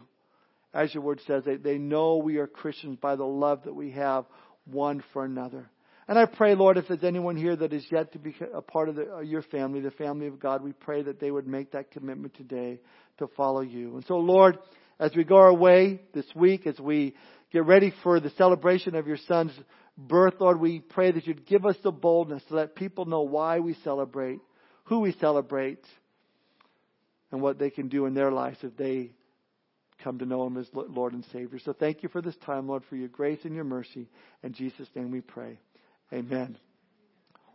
As 0.73 0.95
your 0.95 1.03
word 1.03 1.21
says, 1.27 1.43
they, 1.45 1.57
they 1.57 1.79
know 1.79 2.19
we 2.19 2.37
are 2.37 2.47
Christians 2.47 2.99
by 3.01 3.17
the 3.17 3.25
love 3.25 3.65
that 3.65 3.75
we 3.75 3.91
have 3.93 4.27
one 4.65 5.03
for 5.13 5.25
another. 5.25 5.71
And 6.07 6.19
I 6.19 6.27
pray, 6.27 6.55
Lord, 6.55 6.79
if 6.79 6.89
there's 6.89 7.05
anyone 7.05 7.37
here 7.37 7.57
that 7.57 7.73
is 7.73 7.85
yet 7.91 8.13
to 8.13 8.19
be 8.19 8.35
a 8.55 8.63
part 8.63 8.89
of 8.89 8.95
the, 8.95 9.17
uh, 9.17 9.21
your 9.21 9.43
family, 9.43 9.81
the 9.81 9.91
family 9.91 10.27
of 10.27 10.39
God, 10.39 10.63
we 10.63 10.73
pray 10.73 11.03
that 11.03 11.21
they 11.21 11.31
would 11.31 11.47
make 11.47 11.73
that 11.73 11.91
commitment 11.91 12.35
today 12.35 12.79
to 13.19 13.29
follow 13.37 13.61
you. 13.61 13.97
And 13.97 14.05
so, 14.07 14.17
Lord, 14.17 14.59
as 14.99 15.13
we 15.15 15.25
go 15.25 15.37
our 15.37 15.55
way 15.55 16.01
this 16.15 16.27
week, 16.35 16.67
as 16.67 16.79
we 16.79 17.15
get 17.53 17.65
ready 17.65 17.93
for 18.03 18.21
the 18.21 18.31
celebration 18.31 18.95
of 18.95 19.07
your 19.07 19.19
son's 19.29 19.53
birth, 19.97 20.35
Lord, 20.41 20.61
we 20.61 20.81
pray 20.81 21.13
that 21.13 21.27
you'd 21.27 21.47
give 21.47 21.67
us 21.67 21.77
the 21.83 21.93
boldness 21.93 22.43
to 22.49 22.57
let 22.57 22.75
people 22.75 23.05
know 23.05 23.23
why 23.23 23.61
we 23.61 23.75
celebrate, 23.85 24.41
who 24.85 25.01
we 25.01 25.13
celebrate, 25.21 25.85
and 27.31 27.43
what 27.43 27.59
they 27.59 27.71
can 27.71 27.89
do 27.89 28.07
in 28.07 28.15
their 28.15 28.33
lives 28.33 28.59
if 28.63 28.77
they 28.77 29.11
come 30.03 30.19
to 30.19 30.27
know 30.27 30.47
him 30.47 30.57
as 30.57 30.67
Lord 30.73 31.13
and 31.13 31.25
Savior. 31.33 31.59
So 31.59 31.73
thank 31.73 32.03
you 32.03 32.09
for 32.09 32.23
this 32.23 32.37
time, 32.47 32.69
Lord, 32.69 32.85
for 32.89 32.97
your 32.97 33.09
grace 33.09 33.41
and 33.45 33.55
your 33.55 33.65
mercy. 33.65 34.09
In 34.43 34.53
Jesus' 34.53 34.89
name 34.95 35.11
we 35.11 35.21
pray. 35.21 35.59
Amen. 36.13 36.57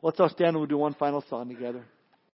Let's 0.01 0.19
all 0.19 0.29
stand 0.29 0.49
and 0.49 0.57
we'll 0.57 0.67
do 0.67 0.77
one 0.77 0.93
final 0.95 1.23
song 1.29 1.47
together. 1.47 1.85